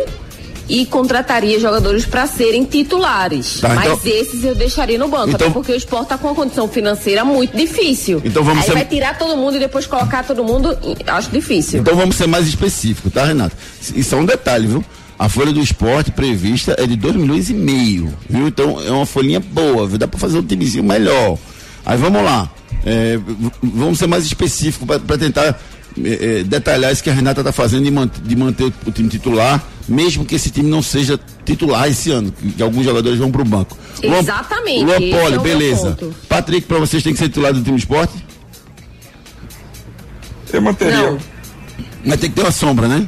e 0.70 0.86
contrataria 0.86 1.60
jogadores 1.60 2.06
para 2.06 2.28
serem 2.28 2.64
titulares. 2.64 3.60
Tá, 3.60 3.70
Mas 3.70 3.86
então- 3.86 4.00
esses 4.06 4.44
eu 4.44 4.54
deixaria 4.56 4.98
no 5.00 5.08
banco, 5.08 5.30
Então- 5.32 5.48
até 5.48 5.50
porque 5.50 5.72
o 5.72 5.76
esporte 5.76 6.10
tá 6.10 6.18
com 6.18 6.28
uma 6.28 6.36
condição 6.36 6.68
financeira 6.68 7.26
muito 7.26 7.58
difícil. 7.58 8.22
Então 8.24 8.44
vamos 8.44 8.60
Aí 8.60 8.66
ser- 8.68 8.74
vai 8.74 8.86
tirar 8.86 9.18
todo 9.18 9.36
mundo 9.36 9.56
e 9.56 9.60
depois 9.60 9.86
colocar 9.88 10.24
todo 10.24 10.44
mundo, 10.44 10.78
acho 11.08 11.30
difícil. 11.32 11.80
Então 11.80 11.96
vamos 11.96 12.16
ser 12.16 12.28
mais 12.28 12.48
específicos, 12.48 13.12
tá, 13.12 13.26
Renato? 13.26 13.56
Isso 13.96 14.14
é 14.14 14.18
um 14.18 14.26
detalhe, 14.26 14.68
viu? 14.68 14.86
A 15.18 15.28
folha 15.28 15.52
do 15.52 15.60
esporte 15.60 16.12
prevista 16.12 16.76
é 16.78 16.86
de 16.88 16.96
2 16.96 17.16
milhões 17.16 17.50
e 17.50 17.54
meio, 17.54 18.14
viu? 18.30 18.48
Então 18.48 18.80
é 18.80 18.92
uma 18.92 19.06
folhinha 19.06 19.40
boa, 19.40 19.86
viu? 19.88 19.98
Dá 19.98 20.08
pra 20.08 20.20
fazer 20.20 20.38
um 20.38 20.44
timezinho 20.44 20.84
melhor. 20.84 21.38
Aí 21.86 21.98
vamos 21.98 22.24
lá. 22.24 22.50
É, 22.86 23.20
vamos 23.62 23.98
ser 24.00 24.08
mais 24.08 24.24
específicos 24.26 24.88
para 25.06 25.18
tentar 25.18 25.60
é, 26.02 26.40
é, 26.40 26.44
detalhar 26.44 26.94
isso 26.94 27.04
que 27.04 27.10
a 27.10 27.14
Renata 27.14 27.44
tá 27.44 27.52
fazendo 27.52 27.84
de, 27.84 27.92
mant- 27.92 28.20
de 28.24 28.36
manter 28.36 28.72
o 28.86 28.92
time 28.92 29.10
titular, 29.10 29.62
mesmo 29.90 30.24
que 30.26 30.36
esse 30.36 30.50
time 30.50 30.70
não 30.70 30.82
seja 30.82 31.20
titular 31.44 31.88
esse 31.90 32.12
ano, 32.12 32.32
que, 32.32 32.52
que 32.52 32.64
alguns 32.64 32.84
jogadores 32.86 33.18
vão 33.20 33.32
pro 33.32 33.44
banco. 33.44 33.78
Luan- 34.04 34.20
Exatamente, 34.20 34.86
Luan 34.86 35.32
é 35.34 35.38
o 35.38 35.42
beleza. 35.42 35.98
Patrick, 36.28 36.68
pra 36.68 36.78
vocês 36.80 37.02
tem 37.04 37.12
que 37.14 37.20
ser 37.20 37.28
titular 37.30 37.52
do 37.54 37.62
time 37.62 37.76
do 37.76 37.80
esporte? 37.80 38.14
Eu 40.52 40.62
manteria. 40.62 41.12
Não. 41.12 41.18
Mas 42.06 42.20
tem 42.20 42.30
que 42.30 42.36
ter 42.36 42.42
uma 42.42 42.52
sombra, 42.52 42.88
né? 42.88 43.08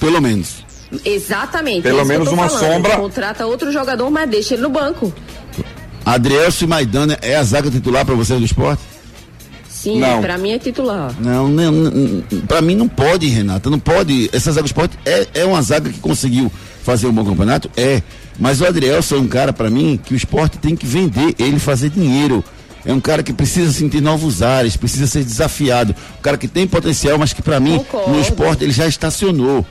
Pelo 0.00 0.20
menos. 0.20 0.64
Exatamente. 1.04 1.82
Pelo 1.82 2.00
é 2.00 2.04
menos 2.04 2.28
uma 2.28 2.48
falando. 2.48 2.72
sombra. 2.74 2.96
Contrata 2.96 3.46
outro 3.46 3.72
jogador, 3.72 4.10
mas 4.10 4.28
deixa 4.28 4.54
ele 4.54 4.62
no 4.62 4.70
banco. 4.70 5.12
Adrielso 6.04 6.64
e 6.64 6.66
Maidana 6.66 7.18
é 7.22 7.36
a 7.36 7.42
zaga 7.42 7.70
titular 7.70 8.04
pra 8.04 8.14
vocês 8.14 8.38
do 8.38 8.44
esporte? 8.44 8.82
Sim, 9.84 10.00
Não. 10.00 10.22
pra 10.22 10.38
mim 10.38 10.52
é 10.52 10.58
titular. 10.58 11.14
Não, 11.20 11.46
não, 11.46 11.70
não 11.70 12.22
para 12.48 12.62
mim 12.62 12.74
não 12.74 12.88
pode, 12.88 13.26
Renata, 13.28 13.68
não 13.68 13.78
pode. 13.78 14.30
Essa 14.32 14.50
zaga 14.50 14.62
do 14.62 14.66
esporte 14.66 14.98
é, 15.04 15.26
é 15.34 15.44
uma 15.44 15.60
zaga 15.60 15.90
que 15.90 16.00
conseguiu 16.00 16.50
fazer 16.82 17.06
um 17.06 17.12
bom 17.12 17.22
campeonato? 17.22 17.70
É. 17.76 18.00
Mas 18.40 18.62
o 18.62 18.66
Adrielson 18.66 19.16
é 19.16 19.18
um 19.18 19.28
cara, 19.28 19.52
pra 19.52 19.68
mim, 19.68 20.00
que 20.02 20.14
o 20.14 20.16
esporte 20.16 20.56
tem 20.56 20.74
que 20.74 20.86
vender 20.86 21.34
ele 21.38 21.58
fazer 21.58 21.90
dinheiro. 21.90 22.42
É 22.86 22.92
um 22.94 23.00
cara 23.00 23.22
que 23.22 23.32
precisa 23.32 23.70
sentir 23.72 24.00
novos 24.00 24.40
ares, 24.42 24.74
precisa 24.74 25.06
ser 25.06 25.22
desafiado. 25.22 25.94
Um 26.18 26.22
cara 26.22 26.38
que 26.38 26.48
tem 26.48 26.66
potencial, 26.66 27.18
mas 27.18 27.34
que 27.34 27.42
pra 27.42 27.60
mim, 27.60 27.76
Concordo. 27.78 28.10
no 28.12 28.20
esporte, 28.20 28.64
ele 28.64 28.72
já 28.72 28.86
estacionou. 28.86 29.66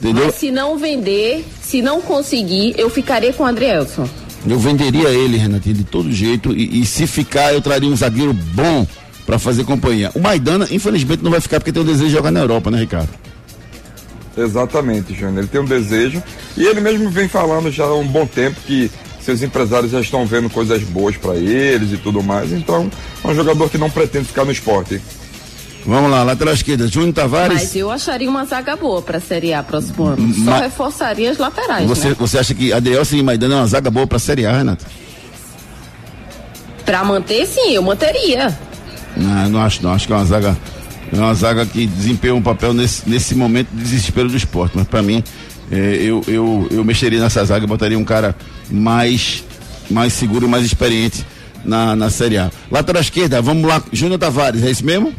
Entendeu? 0.00 0.26
Mas 0.26 0.36
se 0.36 0.52
não 0.52 0.78
vender, 0.78 1.44
se 1.60 1.82
não 1.82 2.00
conseguir, 2.00 2.74
eu 2.78 2.88
ficaria 2.88 3.32
com 3.32 3.42
o 3.42 3.46
Adrielson. 3.46 4.08
Eu 4.48 4.58
venderia 4.58 5.08
ele, 5.08 5.36
Renatinho, 5.36 5.74
de 5.74 5.84
todo 5.84 6.10
jeito. 6.12 6.52
E, 6.56 6.80
e 6.80 6.86
se 6.86 7.08
ficar, 7.08 7.52
eu 7.52 7.60
traria 7.60 7.88
um 7.88 7.96
zagueiro 7.96 8.32
bom 8.32 8.86
pra 9.28 9.38
fazer 9.38 9.62
companhia. 9.64 10.10
O 10.14 10.20
Maidana, 10.20 10.66
infelizmente, 10.70 11.22
não 11.22 11.30
vai 11.30 11.38
ficar 11.38 11.60
porque 11.60 11.70
tem 11.70 11.82
o 11.82 11.84
desejo 11.84 12.06
de 12.06 12.12
jogar 12.12 12.30
na 12.30 12.40
Europa, 12.40 12.70
né, 12.70 12.78
Ricardo? 12.78 13.10
Exatamente, 14.34 15.12
Júnior. 15.12 15.40
Ele 15.40 15.46
tem 15.48 15.60
um 15.60 15.66
desejo. 15.66 16.22
E 16.56 16.64
ele 16.64 16.80
mesmo 16.80 17.10
vem 17.10 17.28
falando 17.28 17.70
já 17.70 17.84
há 17.84 17.94
um 17.94 18.06
bom 18.06 18.24
tempo 18.24 18.58
que 18.66 18.90
seus 19.20 19.42
empresários 19.42 19.90
já 19.92 20.00
estão 20.00 20.24
vendo 20.24 20.48
coisas 20.48 20.82
boas 20.82 21.14
para 21.18 21.36
eles 21.36 21.92
e 21.92 21.98
tudo 21.98 22.22
mais. 22.22 22.50
Então, 22.52 22.90
é 23.22 23.28
um 23.28 23.34
jogador 23.34 23.68
que 23.68 23.76
não 23.76 23.90
pretende 23.90 24.24
ficar 24.24 24.46
no 24.46 24.50
esporte. 24.50 24.98
Vamos 25.84 26.10
lá, 26.10 26.22
lateral 26.22 26.54
esquerda, 26.54 26.88
Júnior 26.88 27.12
Tavares. 27.12 27.52
Mas 27.64 27.76
eu 27.76 27.90
acharia 27.90 28.30
uma 28.30 28.46
zaga 28.46 28.76
boa 28.76 29.02
pra 29.02 29.20
Série 29.20 29.52
A 29.52 29.62
próximo 29.62 30.04
ano. 30.06 30.32
Só 30.36 30.40
Ma- 30.52 30.58
reforçaria 30.60 31.30
as 31.30 31.36
laterais, 31.36 31.86
Você, 31.86 32.08
né? 32.08 32.16
você 32.18 32.38
acha 32.38 32.54
que 32.54 32.72
Adrielson 32.72 33.16
e 33.16 33.22
Maidana 33.22 33.56
é 33.56 33.58
uma 33.58 33.66
zaga 33.66 33.90
boa 33.90 34.06
pra 34.06 34.18
Série 34.18 34.46
A, 34.46 34.56
Renato? 34.56 34.86
Pra 36.86 37.04
manter, 37.04 37.44
sim, 37.46 37.72
eu 37.74 37.82
manteria. 37.82 38.58
Não, 39.16 39.48
não 39.48 39.60
acho 39.60 39.82
não. 39.82 39.92
Acho 39.92 40.06
que 40.06 40.12
é 40.12 40.16
uma 40.16 40.24
zaga. 40.24 40.56
É 41.12 41.16
uma 41.16 41.34
zaga 41.34 41.64
que 41.64 41.86
desempenha 41.86 42.34
um 42.34 42.42
papel 42.42 42.74
nesse, 42.74 43.08
nesse 43.08 43.34
momento 43.34 43.68
de 43.72 43.82
desespero 43.82 44.28
do 44.28 44.36
esporte. 44.36 44.76
Mas 44.76 44.86
pra 44.86 45.02
mim, 45.02 45.22
é, 45.70 45.96
eu, 46.00 46.22
eu, 46.28 46.68
eu 46.70 46.84
mexeria 46.84 47.20
nessa 47.20 47.44
zaga 47.44 47.64
e 47.64 47.68
botaria 47.68 47.98
um 47.98 48.04
cara 48.04 48.36
mais, 48.70 49.42
mais 49.90 50.12
seguro 50.12 50.46
e 50.46 50.48
mais 50.48 50.64
experiente 50.64 51.24
na, 51.64 51.96
na 51.96 52.10
Série 52.10 52.38
A. 52.38 52.50
Lateral 52.70 53.02
esquerda, 53.02 53.40
vamos 53.40 53.66
lá, 53.66 53.82
Júnior 53.92 54.18
Tavares, 54.18 54.62
é 54.62 54.70
isso 54.70 54.84
mesmo? 54.84 55.12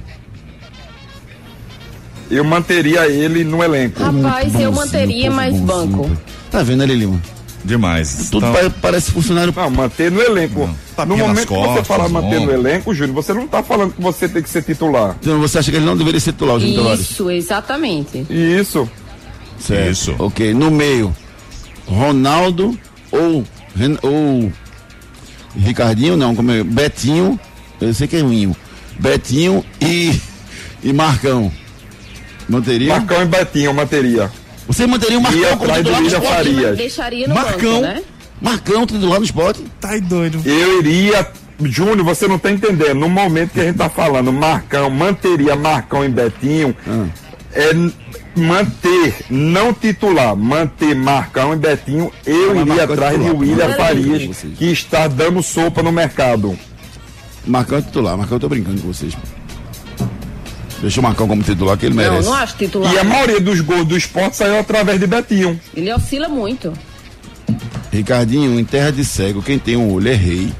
Eu 2.29 2.43
manteria 2.43 3.07
ele 3.07 3.43
no 3.43 3.63
elenco. 3.63 4.01
Rapaz, 4.03 4.53
eu 4.59 4.71
manteria 4.71 5.31
mais 5.31 5.59
banco. 5.59 6.09
Tá 6.51 6.61
vendo 6.61 6.83
ali, 6.83 6.95
Lima? 6.95 7.19
Demais. 7.63 8.29
Tudo 8.31 8.47
Então, 8.47 8.53
pa- 8.69 8.75
parece 8.81 9.11
funcionário. 9.11 9.53
Não, 9.55 9.69
manter 9.69 10.09
no 10.11 10.21
elenco. 10.21 10.61
No 10.67 10.75
tapinha 10.95 11.17
momento 11.17 11.35
nas 11.35 11.45
que 11.45 11.53
você 11.53 11.65
costas, 11.67 11.87
fala 11.87 12.09
manter 12.09 12.39
no 12.39 12.51
elenco, 12.51 12.93
Júnior, 12.93 13.15
você 13.15 13.33
não 13.33 13.47
tá 13.47 13.61
falando 13.61 13.93
que 13.93 14.01
você 14.01 14.27
tem 14.29 14.41
que 14.41 14.49
ser 14.49 14.61
titular. 14.63 15.15
Então 15.21 15.39
você 15.39 15.59
acha 15.59 15.69
que 15.69 15.77
ele 15.77 15.85
não 15.85 15.97
deveria 15.97 16.19
ser 16.19 16.31
titular, 16.31 16.59
Júnior 16.59 16.77
Tavares? 16.83 17.01
Isso, 17.11 17.29
exatamente. 17.29 18.25
Isso. 18.29 18.89
Certo. 19.59 19.91
Isso. 19.91 20.15
Ok, 20.19 20.53
no 20.53 20.71
meio, 20.71 21.13
Ronaldo 21.85 22.77
ou, 23.11 23.43
ou 24.01 24.51
Ricardinho, 25.57 26.15
não, 26.15 26.35
como 26.35 26.51
é? 26.51 26.63
Betinho, 26.63 27.39
eu 27.81 27.93
sei 27.93 28.07
que 28.07 28.15
é 28.15 28.21
ruim. 28.21 28.55
Betinho 28.99 29.63
e, 29.81 30.19
e 30.83 30.93
Marcão. 30.93 31.51
Manteria? 32.47 32.89
Marcão 32.95 33.21
e 33.21 33.25
Betinho, 33.25 33.65
eu 33.65 33.73
manteria. 33.73 34.31
Você 34.69 34.85
manteria 34.87 35.17
o 35.17 35.21
Marcão 35.21 35.41
E 35.41 35.45
como 35.57 35.63
atrás 35.63 35.83
do 35.83 35.89
titular 35.91 36.01
William 36.03 36.17
esporte? 36.59 36.75
Deixaria 36.77 37.27
no 37.27 37.33
Marcão. 37.35 37.81
banco, 37.81 37.81
né? 37.81 38.03
Marcão 38.39 38.85
titular 38.85 39.19
no 39.19 39.25
esporte? 39.25 39.63
Tá 39.81 39.89
aí 39.89 39.99
doido. 40.01 40.39
Eu 40.45 40.79
iria. 40.79 41.27
Júnior, 41.61 42.05
você 42.05 42.25
não 42.27 42.39
tá 42.39 42.49
entendendo. 42.51 42.93
No 42.93 43.09
momento 43.09 43.49
que 43.51 43.59
a 43.59 43.65
gente 43.65 43.77
tá 43.77 43.89
falando, 43.89 44.31
Marcão, 44.31 44.89
manteria 44.89 45.55
Marcão 45.57 46.05
e 46.05 46.07
Betinho. 46.07 46.73
É 47.51 47.73
n- 47.73 47.91
manter, 48.35 49.15
não 49.29 49.73
titular, 49.73 50.35
manter 50.37 50.95
Marcão 50.95 51.51
e 51.53 51.57
Betinho, 51.57 52.13
eu 52.25 52.53
Mas 52.55 52.61
iria 52.61 52.65
Marcão 52.65 52.77
é 52.77 52.83
atrás 52.93 53.17
de 53.17 53.25
titular. 53.25 53.41
William 53.41 53.67
Não, 53.67 53.75
Farias, 53.75 54.37
que 54.57 54.65
está 54.71 55.07
dando 55.07 55.41
sopa 55.43 55.81
no 55.83 55.91
mercado. 55.91 56.57
Marcão 57.45 57.79
é 57.79 57.81
titular, 57.81 58.15
Marcão 58.15 58.35
eu 58.37 58.39
tô 58.39 58.47
brincando 58.47 58.79
com 58.81 58.87
vocês. 58.93 59.17
Deixa 60.81 60.99
o 60.99 61.03
Marcão 61.03 61.27
como 61.27 61.43
titular 61.43 61.77
que 61.77 61.85
ele 61.87 61.95
Não, 61.95 62.03
merece. 62.03 62.27
não 62.27 62.33
acho 62.35 62.55
titular. 62.55 62.93
E 62.93 62.97
a 62.99 63.03
maioria 63.03 63.39
dos 63.41 63.59
gols 63.61 63.85
do 63.85 63.97
esporte 63.97 64.37
saiu 64.37 64.57
através 64.59 64.99
de 64.99 65.05
Betinho. 65.07 65.59
Ele 65.75 65.93
oscila 65.93 66.29
muito. 66.29 66.71
Ricardinho, 67.91 68.59
em 68.59 68.63
terra 68.63 68.91
de 68.91 69.03
cego, 69.03 69.41
quem 69.41 69.57
tem 69.57 69.75
um 69.75 69.91
olho 69.91 70.09
é 70.09 70.13
rei. 70.15 70.51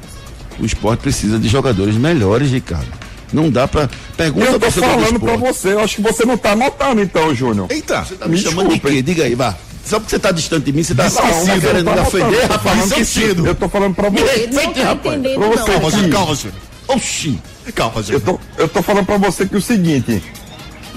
O 0.58 0.66
esporte 0.66 1.00
precisa 1.00 1.38
de 1.38 1.48
jogadores 1.48 1.94
melhores, 1.96 2.50
Ricardo. 2.50 2.88
Não 3.32 3.48
dá 3.48 3.66
pra. 3.68 3.88
Pergunta 4.16 4.46
Eu 4.46 4.58
tô 4.60 4.70
falando 4.70 5.20
pra 5.20 5.36
você, 5.36 5.72
eu 5.72 5.80
acho 5.80 5.96
que 5.96 6.02
você 6.02 6.24
não 6.26 6.36
tá 6.36 6.50
anotando 6.52 7.00
então, 7.00 7.34
Júnior. 7.34 7.68
Eita. 7.70 8.04
Tá 8.18 8.26
me 8.26 8.32
Me 8.34 8.38
chamando 8.42 8.66
de 8.68 8.74
desculpem. 8.74 8.96
quê? 8.96 9.02
Diga 9.02 9.24
aí, 9.24 9.34
vá. 9.34 9.54
Só 9.86 9.98
porque 9.98 10.10
você 10.10 10.18
tá 10.18 10.30
distante 10.32 10.64
de 10.66 10.72
mim, 10.72 10.82
você 10.82 10.94
tá 10.94 11.08
Não, 11.08 11.54
eu 11.54 11.60
querendo 11.60 11.84
não 11.84 11.92
me 11.94 11.98
tô 12.00 12.06
ofender, 12.08 12.46
rapaz. 12.50 12.86
esquecido. 12.86 13.46
Eu 13.46 13.54
tô 13.54 13.68
falando 13.68 13.94
pra 13.94 14.08
você. 14.10 14.20
Não 14.20 14.60
Respeite, 14.60 14.80
tá 14.80 14.84
rapaz. 14.86 15.20
Pra 15.22 15.32
não. 15.38 15.50
você, 15.50 15.64
Calma. 15.72 16.08
Calma, 16.10 16.34
Júnior. 16.34 16.54
Oxi. 16.88 17.38
Calma, 17.72 17.94
Eu 17.98 18.02
Júnior. 18.02 18.20
tô, 18.22 18.40
eu 18.62 18.68
tô 18.68 18.82
falando 18.82 19.06
pra 19.06 19.16
você 19.18 19.46
que 19.46 19.56
o 19.56 19.60
seguinte, 19.62 20.22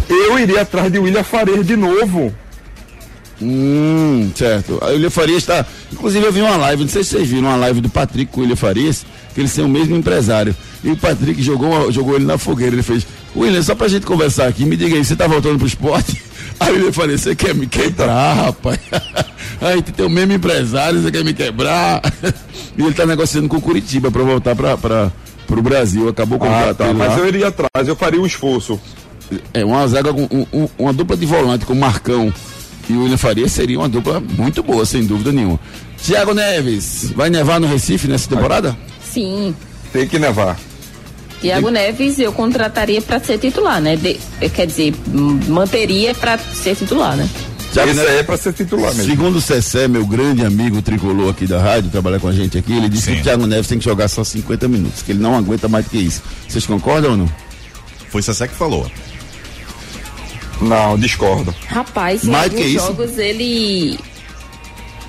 eu 0.09 0.37
iria 0.39 0.61
atrás 0.61 0.91
de 0.91 0.99
William 0.99 1.23
Farias 1.23 1.65
de 1.65 1.75
novo. 1.75 2.33
Hum, 3.41 4.31
certo. 4.35 4.77
A 4.81 4.87
William 4.87 5.09
Farias 5.09 5.39
está. 5.39 5.65
Inclusive, 5.91 6.25
eu 6.25 6.31
vi 6.31 6.41
uma 6.41 6.55
live, 6.55 6.83
não 6.83 6.89
sei 6.89 7.03
se 7.03 7.11
vocês 7.11 7.27
viram 7.27 7.47
uma 7.47 7.55
live 7.57 7.81
do 7.81 7.89
Patrick 7.89 8.31
com 8.31 8.39
o 8.39 8.41
William 8.43 8.55
Farias, 8.55 9.05
que 9.33 9.41
eles 9.41 9.51
são 9.51 9.65
o 9.65 9.69
mesmo 9.69 9.95
empresário. 9.95 10.55
E 10.83 10.89
o 10.91 10.97
Patrick 10.97 11.41
jogou, 11.41 11.91
jogou 11.91 12.15
ele 12.15 12.25
na 12.25 12.37
fogueira. 12.37 12.73
Ele 12.75 12.83
fez: 12.83 13.05
William, 13.35 13.61
só 13.61 13.75
pra 13.75 13.87
gente 13.87 14.05
conversar 14.05 14.47
aqui, 14.47 14.65
me 14.65 14.77
diga 14.77 14.95
aí, 14.95 15.03
você 15.03 15.15
tá 15.15 15.27
voltando 15.27 15.57
pro 15.57 15.67
esporte? 15.67 16.21
Aí 16.59 16.71
o 16.71 16.75
William 16.75 16.91
Farias: 16.93 17.21
você 17.21 17.35
quer 17.35 17.53
me 17.55 17.67
quebrar, 17.67 18.33
rapaz? 18.35 18.79
Aí 19.59 19.81
tu 19.81 19.91
tem 19.91 20.05
o 20.05 20.09
mesmo 20.09 20.33
empresário, 20.33 21.01
você 21.01 21.11
quer 21.11 21.23
me 21.23 21.33
quebrar? 21.33 22.01
E 22.75 22.81
ele 22.81 22.91
tá 22.95 23.05
negociando 23.05 23.47
com 23.47 23.57
o 23.57 23.61
Curitiba 23.61 24.09
pra 24.09 24.23
voltar 24.23 24.55
pra, 24.55 24.75
pra, 24.75 25.11
pro 25.47 25.61
Brasil, 25.61 26.07
acabou 26.09 26.37
Ah, 26.37 26.47
contratando 26.47 26.99
tá, 26.99 27.07
mas 27.09 27.17
eu 27.17 27.27
iria 27.27 27.47
atrás, 27.47 27.87
eu 27.87 27.95
faria 27.95 28.19
um 28.21 28.25
esforço. 28.25 28.79
É, 29.53 29.63
uma 29.65 29.87
zaga 29.87 30.13
com 30.13 30.23
um- 30.31 30.45
um- 30.53 30.69
uma 30.77 30.93
dupla 30.93 31.15
de 31.17 31.25
volante 31.25 31.65
com 31.65 31.73
Marcão 31.73 32.31
e 32.89 32.93
o 32.93 33.01
William 33.03 33.17
Faria 33.17 33.47
seria 33.47 33.79
uma 33.79 33.89
dupla 33.89 34.19
muito 34.19 34.61
boa, 34.61 34.85
sem 34.85 35.05
dúvida 35.05 35.31
nenhuma. 35.31 35.59
Thiago 36.03 36.33
Neves, 36.33 37.11
vai 37.15 37.29
nevar 37.29 37.59
no 37.59 37.67
Recife 37.67 38.07
nessa 38.07 38.27
temporada? 38.29 38.77
Sim. 39.03 39.55
Tem 39.91 40.07
que 40.07 40.19
nevar. 40.19 40.59
Tiago 41.41 41.69
Neves 41.69 42.19
eu 42.19 42.31
contrataria 42.31 43.01
para 43.01 43.19
ser 43.19 43.37
titular, 43.37 43.81
né? 43.81 43.95
De- 43.97 44.19
quer 44.49 44.65
dizer, 44.67 44.93
manteria 45.47 46.13
para 46.15 46.37
ser 46.37 46.75
titular, 46.75 47.15
né? 47.17 47.27
Thiago 47.73 47.93
Neves- 47.93 48.09
aí 48.11 48.17
é 48.19 48.23
pra 48.23 48.37
ser 48.37 48.53
titular 48.53 48.93
mesmo. 48.93 49.09
Segundo 49.11 49.35
o 49.37 49.41
Cessé, 49.41 49.87
meu 49.87 50.05
grande 50.05 50.45
amigo 50.45 50.81
tricolor 50.81 51.29
aqui 51.31 51.45
da 51.47 51.59
rádio, 51.61 51.89
trabalha 51.89 52.19
com 52.19 52.27
a 52.27 52.31
gente 52.31 52.57
aqui, 52.57 52.71
ele 52.73 52.87
disse 52.87 53.05
Sim. 53.07 53.15
que 53.15 53.21
o 53.21 53.23
Thiago 53.23 53.47
Neves 53.47 53.67
tem 53.67 53.77
que 53.79 53.85
jogar 53.85 54.07
só 54.07 54.23
50 54.23 54.67
minutos, 54.67 55.01
que 55.01 55.11
ele 55.11 55.19
não 55.19 55.35
aguenta 55.35 55.67
mais 55.67 55.85
do 55.85 55.89
que 55.91 55.97
isso. 55.97 56.21
Vocês 56.47 56.65
concordam 56.65 57.11
ou 57.11 57.17
não? 57.17 57.29
Foi 58.09 58.21
Sassé 58.21 58.47
que 58.47 58.53
falou. 58.55 58.89
Não, 60.61 60.97
discordo. 60.97 61.53
Rapaz, 61.67 62.23
em 62.23 62.29
Mais 62.29 62.49
que 62.53 62.57
alguns 62.57 62.71
isso? 62.75 62.85
jogos 62.87 63.17
ele. 63.17 63.43
Ele 63.43 63.99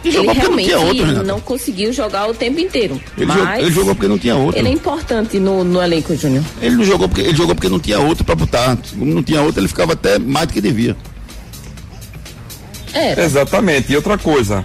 Ele 0.04 0.12
jogou 0.12 0.34
não 0.34 0.40
realmente 0.42 0.66
tinha 0.66 0.78
outro, 0.80 1.22
não 1.22 1.40
conseguiu 1.40 1.92
jogar 1.92 2.28
o 2.28 2.34
tempo 2.34 2.60
inteiro. 2.60 3.00
Ele, 3.16 3.26
jogou, 3.26 3.44
mas 3.44 3.62
ele 3.62 3.70
jogou 3.72 3.94
porque 3.94 4.08
não 4.08 4.18
tinha 4.18 4.36
outro. 4.36 4.58
ele 4.60 4.68
é 4.68 4.72
importante 4.72 5.38
no, 5.38 5.64
no 5.64 5.80
elenco, 5.82 6.14
Júnior. 6.14 6.44
Ele 6.60 6.76
não 6.76 6.84
jogou 6.84 7.08
porque 7.08 7.22
ele 7.22 7.34
jogou 7.36 7.54
porque 7.54 7.68
não 7.70 7.78
tinha 7.80 7.98
outro 7.98 8.22
pra 8.24 8.34
botar. 8.34 8.76
Como 8.98 9.14
não 9.14 9.22
tinha 9.22 9.40
outro, 9.40 9.60
ele 9.60 9.68
ficava 9.68 9.94
até 9.94 10.18
mais 10.18 10.46
do 10.48 10.52
que 10.52 10.60
devia. 10.60 10.94
É, 12.94 13.24
Exatamente. 13.24 13.92
E 13.92 13.96
outra 13.96 14.16
coisa, 14.16 14.64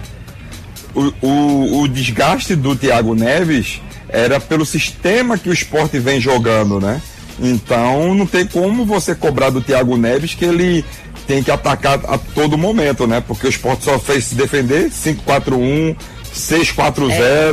o, 0.94 1.12
o, 1.26 1.80
o 1.82 1.88
desgaste 1.88 2.54
do 2.54 2.74
Thiago 2.76 3.14
Neves 3.14 3.80
era 4.08 4.40
pelo 4.40 4.64
sistema 4.64 5.38
que 5.38 5.48
o 5.48 5.52
esporte 5.52 5.98
vem 5.98 6.20
jogando, 6.20 6.80
né? 6.80 7.00
Então 7.38 8.14
não 8.14 8.26
tem 8.26 8.46
como 8.46 8.84
você 8.84 9.14
cobrar 9.14 9.50
do 9.50 9.60
Thiago 9.60 9.96
Neves 9.96 10.34
que 10.34 10.44
ele 10.44 10.84
tem 11.26 11.42
que 11.42 11.50
atacar 11.50 12.00
a 12.06 12.18
todo 12.18 12.58
momento, 12.58 13.06
né? 13.06 13.22
Porque 13.26 13.46
o 13.46 13.50
esporte 13.50 13.84
só 13.84 13.98
fez 13.98 14.24
se 14.24 14.34
defender 14.34 14.90
5-4-1, 14.90 15.96
6-4-0, 16.34 17.12
É, 17.12 17.52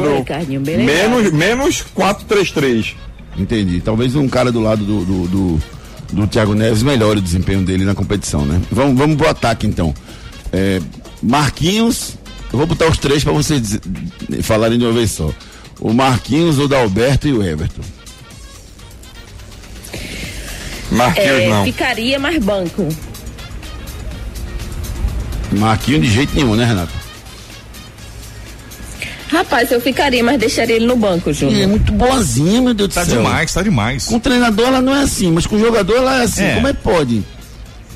menos, 0.86 1.32
menos 1.32 1.86
4-3-3. 1.96 2.96
Entendi. 3.38 3.80
Talvez 3.82 4.16
um 4.16 4.28
cara 4.28 4.52
do 4.52 4.60
lado 4.60 4.84
do, 4.84 5.06
do, 5.06 5.28
do, 5.28 5.62
do 6.12 6.28
Thiago 6.28 6.56
Neves 6.56 6.82
melhore 6.82 7.20
o 7.20 7.22
desempenho 7.22 7.62
dele 7.62 7.86
na 7.86 7.94
competição, 7.94 8.46
né? 8.46 8.60
Vamos, 8.72 8.98
vamos 8.98 9.16
pro 9.16 9.30
ataque 9.30 9.68
então. 9.68 9.94
É, 10.52 10.80
Marquinhos, 11.22 12.16
eu 12.52 12.58
vou 12.58 12.66
botar 12.68 12.88
os 12.88 12.98
três 12.98 13.24
para 13.24 13.34
vocês 13.34 13.62
dizer- 13.62 13.82
falarem 14.42 14.78
de 14.80 14.86
uma 14.86 14.94
vez 14.94 15.12
só. 15.12 15.32
O 15.80 15.94
Marquinhos, 15.94 16.58
o 16.60 16.68
Dalberto 16.68 17.28
e 17.28 17.34
o 17.34 17.44
Everton. 17.44 17.82
Marquinhos 20.92 21.28
é, 21.42 21.50
não. 21.50 21.66
ficaria 21.66 22.18
mais 22.18 22.42
banco. 22.44 22.88
Marquinhos 25.52 26.02
de 26.02 26.12
jeito 26.12 26.34
nenhum, 26.36 26.56
né, 26.56 26.66
Renato? 26.66 26.92
Rapaz, 29.30 29.70
eu 29.72 29.82
ficaria, 29.82 30.24
mas 30.24 30.40
deixaria 30.40 30.78
ele 30.78 30.86
no 30.86 30.96
banco, 30.96 31.30
É 31.30 31.34
Júnior. 31.34 31.68
muito 31.68 31.92
boazinha, 31.92 32.62
meu 32.62 32.74
Deus 32.74 32.90
do 32.90 32.94
Tá 32.96 33.06
céu. 33.06 33.18
demais, 33.18 33.54
tá 33.54 33.62
demais. 33.62 34.06
Com 34.06 34.16
o 34.16 34.20
treinador 34.20 34.68
ela 34.68 34.82
não 34.82 34.96
é 34.96 35.04
assim, 35.04 35.32
mas 35.32 35.46
com 35.46 35.58
o 35.58 35.60
jogador 35.60 35.98
ela 35.98 36.22
é 36.22 36.24
assim. 36.24 36.44
É. 36.44 36.56
Como 36.56 36.68
é 36.68 36.74
que 36.74 36.82
pode? 36.82 37.24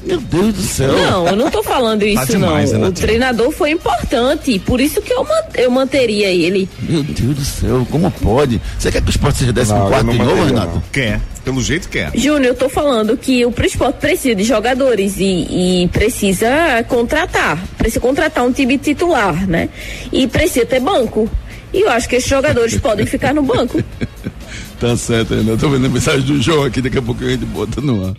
Meu 0.03 0.20
Deus 0.20 0.53
do 0.55 0.62
céu. 0.63 0.91
Não, 0.93 1.27
eu 1.27 1.36
não 1.36 1.51
tô 1.51 1.62
falando 1.62 2.03
isso, 2.03 2.25
demais, 2.25 2.72
não. 2.72 2.79
O 2.79 2.81
Renatinho. 2.84 3.08
treinador 3.08 3.51
foi 3.51 3.70
importante, 3.72 4.58
por 4.60 4.81
isso 4.81 5.00
que 5.01 5.13
eu, 5.13 5.24
man- 5.24 5.43
eu 5.55 5.70
manteria 5.70 6.27
ele. 6.29 6.67
Meu 6.81 7.03
Deus 7.03 7.36
do 7.36 7.46
céu, 7.46 7.88
como 7.91 8.10
pode? 8.10 8.60
Você 8.79 8.91
quer 8.91 9.01
que 9.01 9.10
o 9.10 9.12
esporte 9.12 9.39
seja 9.39 9.53
décimo 9.53 9.77
Não, 9.77 9.86
eu 9.86 9.89
quarto 9.91 10.05
não 10.08 10.13
de 10.13 10.20
novo, 10.20 10.43
Renato? 10.46 10.74
não. 10.75 10.84
Quer. 10.91 11.22
Pelo 11.46 11.62
jeito 11.62 11.89
quer. 11.89 12.12
Júnior, 12.15 12.46
eu 12.46 12.55
tô 12.55 12.70
falando 12.70 13.15
que 13.17 13.43
o 13.46 13.53
esporte 13.63 13.98
precisa 14.00 14.36
de 14.36 14.43
jogadores 14.43 15.15
e, 15.17 15.84
e 15.84 15.89
precisa 15.91 16.48
contratar. 16.88 17.58
Precisa 17.77 18.00
contratar 18.00 18.43
um 18.46 18.51
time 18.51 18.77
titular, 18.77 19.48
né? 19.48 19.70
E 20.12 20.27
precisa 20.27 20.65
ter 20.65 20.79
banco. 20.79 21.29
E 21.74 21.81
eu 21.81 21.89
acho 21.89 22.08
que 22.10 22.15
esses 22.17 22.29
jogadores 22.29 22.77
podem 22.81 23.06
ficar 23.06 23.34
no 23.34 23.41
banco. 23.43 23.84
Tá 24.80 24.95
certo, 24.97 25.34
Renato. 25.36 25.58
Tô 25.60 25.69
vendo 25.69 25.86
a 25.86 25.89
mensagem 25.89 26.21
do 26.21 26.41
João 26.41 26.63
aqui, 26.63 26.82
daqui 26.82 26.97
a 26.97 27.02
pouco 27.02 27.23
a 27.23 27.30
gente 27.30 27.45
bota 27.45 27.80
no 27.82 28.06
ar. 28.08 28.13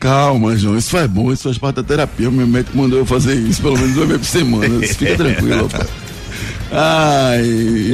Calma, 0.00 0.56
João, 0.56 0.76
isso 0.78 0.90
faz 0.90 1.06
bom, 1.08 1.32
isso 1.32 1.44
faz 1.44 1.58
parte 1.58 1.76
da 1.76 1.82
terapia. 1.82 2.28
O 2.28 2.32
meu 2.32 2.46
médico 2.46 2.76
mandou 2.78 2.98
eu 3.00 3.06
fazer 3.06 3.34
isso 3.34 3.60
pelo 3.60 3.76
menos 3.76 3.94
duas 3.94 4.08
vezes 4.08 4.26
por 4.26 4.38
semana. 4.38 4.86
Fica 4.86 5.16
tranquilo. 5.16 5.68
Ai, 6.70 7.42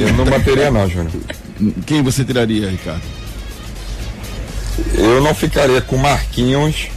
Eu 0.01 0.13
não 0.13 0.25
manteria 0.25 0.69
não, 0.69 0.87
Júnior. 0.87 1.11
quem 1.85 2.03
você 2.03 2.23
tiraria, 2.23 2.69
Ricardo? 2.69 3.01
Eu 4.93 5.21
não 5.23 5.33
ficaria 5.33 5.81
com 5.81 5.97
Marquinhos 5.97 6.87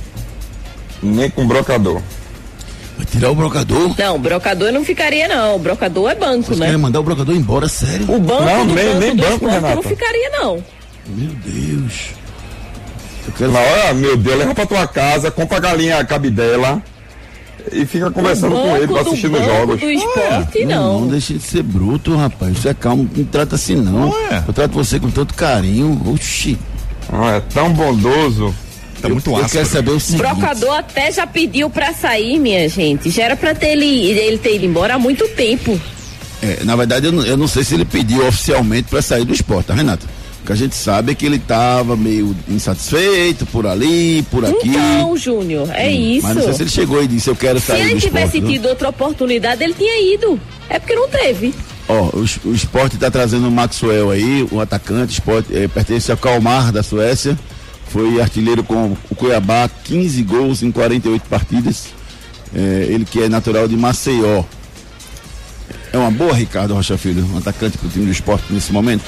nem 1.02 1.30
com 1.30 1.46
Brocador. 1.46 2.02
Vai 2.96 3.06
tirar 3.06 3.30
o 3.30 3.34
brocador? 3.36 3.94
Não, 3.96 4.16
o 4.16 4.18
brocador 4.18 4.72
não 4.72 4.84
ficaria, 4.84 5.28
não. 5.28 5.54
O 5.54 5.58
brocador 5.60 6.10
é 6.10 6.16
banco, 6.16 6.46
Vocês 6.48 6.58
né? 6.58 6.66
querem 6.66 6.80
mandar 6.80 6.98
o 6.98 7.04
brocador 7.04 7.32
embora, 7.36 7.68
sério? 7.68 8.10
O 8.12 8.18
banco 8.18 8.42
Não, 8.42 8.64
nem- 8.64 8.74
banco 8.86 8.98
nem 8.98 9.16
banco, 9.16 9.32
esporte 9.34 9.54
Renata. 9.54 9.74
não 9.76 9.82
ficaria, 9.84 10.30
não. 10.30 10.64
Meu 11.06 11.30
Deus. 11.46 11.92
Eu 13.40 13.50
Na 13.50 13.60
hora, 13.60 13.94
meu 13.94 14.16
Deus, 14.16 14.38
leva 14.38 14.54
pra 14.54 14.66
tua 14.66 14.86
casa, 14.86 15.30
compra 15.30 15.56
a 15.58 15.60
galinha 15.60 16.04
cabidela 16.04 16.82
e 17.72 17.84
fica 17.84 18.10
conversando 18.10 18.54
com 18.54 18.76
ele, 18.76 18.86
do 18.86 18.96
assistindo 18.98 19.38
os 19.38 19.44
jogos. 19.44 19.80
do 19.80 19.90
esporte, 19.90 20.64
Não, 20.64 21.00
não. 21.00 21.08
deixa 21.08 21.34
de 21.34 21.40
ser 21.40 21.62
bruto, 21.62 22.16
rapaz. 22.16 22.56
Você 22.58 22.68
é 22.70 22.74
calmo, 22.74 23.04
não 23.10 23.18
me 23.18 23.24
trata 23.24 23.56
assim 23.56 23.76
não. 23.76 24.10
Ué. 24.10 24.44
Eu 24.46 24.52
trato 24.54 24.72
você 24.72 24.98
com 24.98 25.10
tanto 25.10 25.34
carinho. 25.34 26.00
Oxi. 26.06 26.58
Ah, 27.12 27.36
é 27.36 27.40
tão 27.40 27.72
bondoso. 27.72 28.54
Tá 29.02 29.08
muito 29.08 29.30
eu 29.30 29.36
ácido. 29.36 29.50
quero 29.52 29.66
saber 29.66 29.90
o 29.92 30.00
seguinte. 30.00 30.22
Brocador 30.26 30.74
até 30.76 31.12
já 31.12 31.26
pediu 31.26 31.68
pra 31.70 31.92
sair, 31.92 32.38
minha 32.38 32.68
gente. 32.68 33.10
Já 33.10 33.24
era 33.24 33.36
pra 33.36 33.54
ter 33.54 33.68
ele, 33.68 33.86
ele 34.10 34.38
ter 34.38 34.56
ido 34.56 34.64
embora 34.64 34.94
há 34.94 34.98
muito 34.98 35.26
tempo. 35.28 35.78
É, 36.42 36.64
na 36.64 36.74
verdade, 36.74 37.06
eu 37.06 37.12
não, 37.12 37.24
eu 37.24 37.36
não 37.36 37.46
sei 37.48 37.62
se 37.64 37.74
ele 37.74 37.84
pediu 37.84 38.26
oficialmente 38.26 38.88
para 38.88 39.02
sair 39.02 39.24
do 39.24 39.32
esporte, 39.32 39.66
tá, 39.66 39.74
Renato? 39.74 40.06
O 40.48 40.50
que 40.50 40.52
a 40.54 40.56
gente 40.56 40.74
sabe 40.74 41.12
é 41.12 41.14
que 41.14 41.26
ele 41.26 41.38
tava 41.38 41.94
meio 41.94 42.34
insatisfeito 42.48 43.44
por 43.44 43.66
ali, 43.66 44.22
por 44.30 44.46
aqui. 44.46 44.70
Então, 44.70 45.14
Júnior, 45.14 45.68
é 45.74 45.92
isso. 45.92 46.26
Mas 46.26 46.36
não 46.36 46.42
sei 46.44 46.52
se 46.54 46.62
ele 46.62 46.70
chegou 46.70 47.02
e 47.02 47.06
disse, 47.06 47.28
eu 47.28 47.36
quero 47.36 47.60
Se 47.60 47.66
sair 47.66 47.82
ele 47.82 47.94
do 47.96 48.00
tivesse 48.00 48.38
esporte. 48.38 48.52
tido 48.54 48.66
outra 48.66 48.88
oportunidade, 48.88 49.62
ele 49.62 49.74
tinha 49.74 50.14
ido. 50.14 50.40
É 50.70 50.78
porque 50.78 50.94
não 50.94 51.06
teve. 51.06 51.54
Ó, 51.86 52.16
o, 52.16 52.24
es- 52.24 52.40
o 52.42 52.54
esporte 52.54 52.96
tá 52.96 53.10
trazendo 53.10 53.46
o 53.46 53.50
Maxwell 53.50 54.10
aí, 54.10 54.48
o 54.50 54.58
atacante, 54.58 55.12
esporte, 55.12 55.54
eh, 55.54 55.68
pertence 55.68 56.10
ao 56.10 56.16
Kalmar 56.16 56.72
da 56.72 56.82
Suécia. 56.82 57.38
Foi 57.90 58.18
artilheiro 58.18 58.64
com 58.64 58.96
o 59.10 59.14
Cuiabá, 59.14 59.68
15 59.84 60.22
gols 60.22 60.62
em 60.62 60.70
48 60.72 61.28
partidas. 61.28 61.88
Eh, 62.54 62.86
ele 62.88 63.04
que 63.04 63.20
é 63.22 63.28
natural 63.28 63.68
de 63.68 63.76
Maceió. 63.76 64.44
É 65.92 65.98
uma 65.98 66.10
boa, 66.10 66.32
Ricardo 66.32 66.72
Rocha 66.72 66.96
Filho, 66.96 67.22
um 67.34 67.36
atacante 67.36 67.76
pro 67.76 67.88
time 67.90 68.06
do 68.06 68.12
esporte 68.12 68.44
nesse 68.50 68.72
momento? 68.72 69.04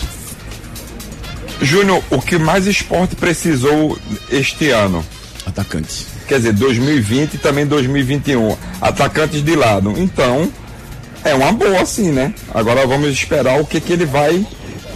Júnior, 1.63 2.03
o 2.11 2.21
que 2.21 2.39
mais 2.39 2.67
esporte 2.67 3.15
precisou 3.17 3.99
este 4.31 4.71
ano? 4.71 5.05
Atacante. 5.45 6.07
Quer 6.27 6.37
dizer, 6.39 6.53
2020 6.55 7.35
e 7.35 7.39
também 7.39 7.67
2021. 7.67 8.57
Atacantes 8.81 9.43
de 9.43 9.55
lado. 9.55 9.95
Então, 9.97 10.51
é 11.25 11.35
uma 11.35 11.53
boa 11.53 11.85
sim, 11.85 12.11
né? 12.11 12.33
Agora 12.55 12.87
vamos 12.87 13.09
esperar 13.11 13.61
o 13.61 13.67
que, 13.67 13.81
que 13.81 13.93
ele 13.93 14.07
vai 14.07 14.47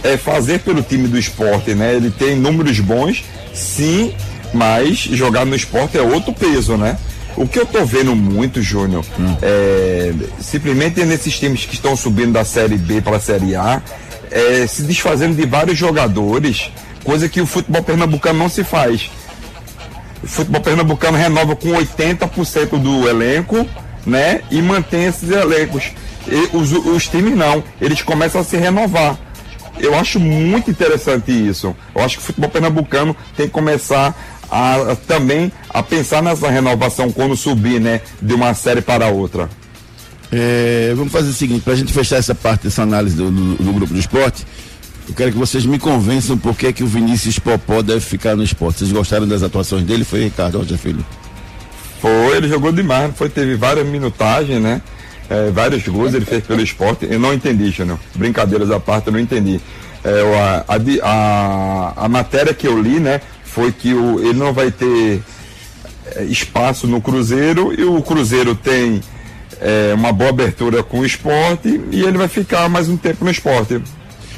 eh, 0.03 0.17
fazer 0.17 0.59
pelo 0.59 0.81
time 0.81 1.07
do 1.07 1.17
esporte, 1.17 1.75
né? 1.75 1.95
Ele 1.95 2.09
tem 2.09 2.35
números 2.35 2.79
bons, 2.79 3.23
sim, 3.53 4.13
mas 4.53 4.97
jogar 4.97 5.45
no 5.45 5.55
esporte 5.55 5.97
é 5.97 6.01
outro 6.01 6.33
peso, 6.33 6.77
né? 6.77 6.97
O 7.37 7.45
que 7.47 7.59
eu 7.59 7.65
tô 7.65 7.83
vendo 7.85 8.15
muito, 8.15 8.61
Júnior, 8.61 9.03
é 9.41 10.13
simplesmente 10.39 11.03
nesses 11.03 11.37
times 11.37 11.65
que 11.65 11.75
estão 11.75 11.95
subindo 11.95 12.31
da 12.31 12.45
Série 12.45 12.77
B 12.77 13.01
para 13.01 13.17
a 13.17 13.19
Série 13.19 13.55
A, 13.55 13.81
é, 14.31 14.67
se 14.67 14.83
desfazendo 14.83 15.35
de 15.35 15.45
vários 15.45 15.77
jogadores, 15.77 16.71
coisa 17.03 17.29
que 17.29 17.41
o 17.41 17.45
futebol 17.45 17.83
pernambucano 17.83 18.39
não 18.39 18.49
se 18.49 18.63
faz. 18.63 19.09
O 20.23 20.27
futebol 20.27 20.61
pernambucano 20.61 21.17
renova 21.17 21.55
com 21.55 21.69
80% 21.69 22.79
do 22.79 23.07
elenco, 23.07 23.65
né? 24.05 24.41
E 24.49 24.61
mantém 24.61 25.05
esses 25.05 25.29
elencos. 25.29 25.91
E 26.27 26.55
os, 26.55 26.71
os 26.71 27.07
times 27.07 27.35
não, 27.35 27.63
eles 27.79 28.01
começam 28.01 28.41
a 28.41 28.43
se 28.43 28.57
renovar. 28.57 29.17
Eu 29.77 29.93
acho 29.93 30.19
muito 30.19 30.71
interessante 30.71 31.31
isso. 31.31 31.75
Eu 31.93 32.01
acho 32.01 32.17
que 32.17 32.23
o 32.23 32.25
futebol 32.25 32.49
pernambucano 32.49 33.15
tem 33.35 33.45
que 33.45 33.51
começar 33.51 34.15
a 34.49 34.95
também 35.07 35.51
a 35.69 35.83
pensar 35.83 36.21
nessa 36.21 36.49
renovação 36.49 37.11
quando 37.11 37.35
subir, 37.35 37.79
né? 37.79 38.01
De 38.21 38.33
uma 38.33 38.53
série 38.53 38.81
para 38.81 39.07
outra. 39.07 39.49
É, 40.31 40.93
vamos 40.95 41.11
fazer 41.13 41.29
o 41.29 41.33
seguinte, 41.33 41.61
para 41.61 41.73
a 41.73 41.75
gente 41.75 41.93
fechar 41.93 42.17
essa 42.17 42.33
parte 42.35 42.63
dessa 42.63 42.81
análise 42.83 43.15
do, 43.15 43.29
do- 43.29 43.55
do 43.55 43.73
grupo 43.73 43.93
do 43.93 43.99
esporte, 43.99 44.45
eu 45.07 45.13
quero 45.13 45.31
que 45.31 45.37
vocês 45.37 45.65
me 45.65 45.77
convençam 45.77 46.37
por 46.37 46.55
que, 46.55 46.73
que 46.73 46.83
o 46.83 46.87
Vinícius 46.87 47.37
Popó 47.37 47.81
deve 47.81 47.99
ficar 47.99 48.35
no 48.35 48.43
esporte. 48.43 48.79
Vocês 48.79 48.91
gostaram 48.91 49.27
das 49.27 49.43
atuações 49.43 49.83
dele? 49.83 50.03
Foi 50.03 50.23
Ricardo 50.23 50.57
Rocha 50.57 50.77
Filho. 50.77 51.05
Foi, 52.01 52.37
ele 52.37 52.47
jogou 52.49 52.71
demais, 52.71 53.11
foi, 53.15 53.29
teve 53.29 53.55
várias 53.55 53.85
minutagens, 53.87 54.59
né? 54.61 54.81
É, 55.29 55.49
vários 55.51 55.87
gols 55.87 56.13
ele 56.13 56.25
fez 56.25 56.43
pelo 56.43 56.61
esporte. 56.61 57.07
Eu 57.09 57.19
não 57.19 57.33
entendi, 57.33 57.69
Júnior. 57.71 57.99
Brincadeiras 58.15 58.69
à 58.71 58.79
parte, 58.79 59.07
eu 59.07 59.13
não 59.13 59.19
entendi. 59.19 59.59
é, 60.03 60.21
a, 60.37 60.65
a, 61.03 62.05
a, 62.05 62.09
matéria 62.09 62.53
que 62.53 62.67
eu 62.67 62.79
li, 62.79 62.99
né, 62.99 63.21
foi 63.43 63.71
que 63.71 63.93
o, 63.93 64.19
ele 64.19 64.37
não 64.37 64.53
vai 64.53 64.71
ter 64.71 65.21
é, 66.15 66.23
espaço 66.25 66.85
no 66.87 66.99
Cruzeiro 67.01 67.73
e 67.79 67.83
o 67.83 68.01
Cruzeiro 68.03 68.53
tem 68.55 69.01
é, 69.61 69.93
uma 69.93 70.11
boa 70.11 70.29
abertura 70.29 70.83
com 70.83 70.99
o 70.99 71.05
esporte 71.05 71.81
e 71.91 72.01
ele 72.01 72.17
vai 72.17 72.27
ficar 72.27 72.67
mais 72.69 72.89
um 72.89 72.97
tempo 72.97 73.23
no 73.23 73.31
esporte. 73.31 73.81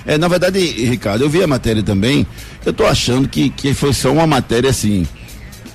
É, 0.05 0.17
na 0.17 0.27
verdade, 0.27 0.59
Ricardo, 0.59 1.23
eu 1.23 1.29
vi 1.29 1.43
a 1.43 1.47
matéria 1.47 1.83
também. 1.83 2.25
Eu 2.65 2.71
tô 2.71 2.85
achando 2.85 3.27
que, 3.27 3.49
que 3.49 3.73
foi 3.73 3.93
só 3.93 4.11
uma 4.11 4.25
matéria 4.25 4.69
assim, 4.69 5.05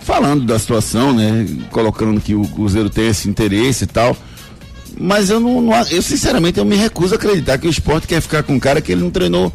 falando 0.02 0.44
da 0.44 0.58
situação, 0.58 1.12
né? 1.12 1.46
Colocando 1.70 2.20
que 2.20 2.34
o 2.34 2.42
Cruzeiro 2.48 2.88
tem 2.88 3.08
esse 3.08 3.28
interesse 3.28 3.84
e 3.84 3.86
tal. 3.86 4.16
Mas 4.98 5.30
eu 5.30 5.40
não, 5.40 5.60
não, 5.60 5.74
eu 5.88 6.02
sinceramente 6.02 6.58
eu 6.58 6.64
me 6.64 6.76
recuso 6.76 7.14
a 7.14 7.16
acreditar 7.16 7.58
que 7.58 7.66
o 7.66 7.70
esporte 7.70 8.06
quer 8.06 8.20
ficar 8.20 8.42
com 8.42 8.54
um 8.54 8.60
cara 8.60 8.80
que 8.80 8.92
ele 8.92 9.02
não 9.02 9.10
treinou 9.10 9.52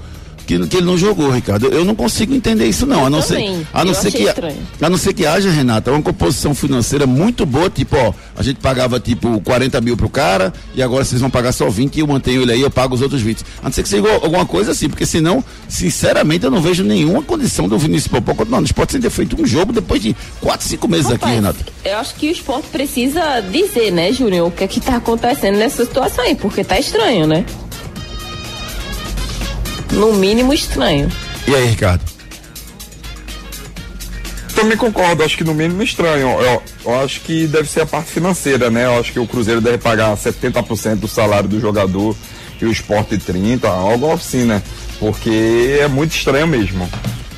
que, 0.48 0.68
que 0.68 0.78
ele 0.78 0.86
não 0.86 0.98
jogou, 0.98 1.30
Ricardo. 1.30 1.68
Eu 1.68 1.84
não 1.84 1.94
consigo 1.94 2.34
entender 2.34 2.66
isso 2.66 2.86
não. 2.86 3.06
a 3.06 3.10
não 3.10 3.22
ser, 3.22 3.38
a 3.74 3.84
não 3.84 3.94
ser 3.94 4.12
que 4.12 4.24
estranho. 4.24 4.58
a 4.82 4.90
não 4.90 4.98
ser 4.98 5.14
que 5.14 5.26
haja, 5.26 5.52
Renata, 5.52 5.92
uma 5.92 6.02
composição 6.02 6.56
financeira 6.56 7.06
muito 7.06 7.46
boa, 7.46 7.70
tipo, 7.70 7.98
ó, 7.98 8.14
a 8.36 8.42
gente 8.42 8.60
pagava 8.60 9.00
tipo 9.00 9.42
40 9.42 9.82
mil 9.82 9.98
pro 9.98 10.10
cara 10.10 10.54
e 10.74 10.82
agora 10.82 11.04
vocês 11.04 11.20
vão 11.20 11.30
pagar 11.30 11.52
só 11.52 11.70
20 11.70 11.98
e 11.98 12.00
eu 12.00 12.08
mantenho 12.08 12.42
ele 12.44 12.54
aí, 12.54 12.62
eu 12.62 12.72
pago 12.72 12.96
os 12.96 13.02
outros 13.02 13.22
20. 13.22 13.42
A 13.62 13.66
não 13.66 13.72
ser 13.74 13.84
que 13.84 13.90
seja 13.90 14.08
alguma 14.14 14.46
coisa 14.46 14.72
assim, 14.72 14.88
porque 14.88 15.06
senão, 15.06 15.44
sinceramente, 15.68 16.46
eu 16.46 16.52
não 16.52 16.62
vejo 16.62 16.84
nenhuma 16.84 17.22
condição 17.22 17.68
do 17.68 17.78
Vinícius 17.78 18.08
Popó 18.08 18.34
continuar 18.34 18.62
no 18.62 18.66
esporte 18.66 18.94
sem 18.94 19.02
ter 19.02 19.10
feito 19.10 19.40
um 19.40 19.46
jogo 19.46 19.74
depois 19.74 20.02
de 20.02 20.16
4, 20.40 20.66
5 20.66 20.88
meses 20.88 21.08
Rapaz, 21.08 21.24
aqui, 21.24 21.36
Renata. 21.36 21.66
Eu 21.84 21.98
acho 21.98 22.16
que 22.16 22.30
o 22.30 22.32
esporte 22.32 22.68
precisa 22.70 23.42
dizer, 23.42 23.92
né, 23.92 24.14
Júnior, 24.14 24.48
o 24.48 24.52
que 24.52 24.64
é 24.64 24.68
que 24.68 24.80
tá 24.80 24.96
acontecendo 24.96 25.58
nessa 25.58 25.84
situação 25.84 26.24
aí, 26.24 26.36
porque 26.36 26.64
tá 26.64 26.80
estranho, 26.80 27.28
né? 27.28 27.46
No 29.92 30.14
mínimo 30.14 30.54
estranho. 30.54 31.10
E 31.48 31.56
aí, 31.56 31.68
Ricardo? 31.68 32.04
Também 34.56 34.76
concordo, 34.76 35.24
acho 35.24 35.38
que 35.38 35.44
no 35.44 35.54
mínimo 35.54 35.84
estranho. 35.84 36.30
Eu, 36.42 36.64
eu, 36.84 37.00
acho 37.00 37.22
que 37.22 37.46
deve 37.46 37.70
ser 37.70 37.82
a 37.82 37.86
parte 37.86 38.10
financeira, 38.10 38.72
né? 38.72 38.86
Eu 38.86 39.00
acho 39.00 39.14
que 39.14 39.20
o 39.20 39.28
Cruzeiro 39.28 39.62
deve 39.62 39.78
pagar 39.78 40.18
70% 40.18 40.96
do 40.96 41.08
salário 41.08 41.48
do 41.48 41.60
jogador 41.60 42.16
e 42.60 42.66
o 42.66 42.72
esporte 42.72 43.18
30%, 43.18 43.66
algo 43.66 44.12
assim, 44.12 44.46
né? 44.46 44.64
Porque 45.00 45.78
é 45.80 45.88
muito 45.88 46.16
estranho 46.16 46.48
mesmo. 46.48 46.90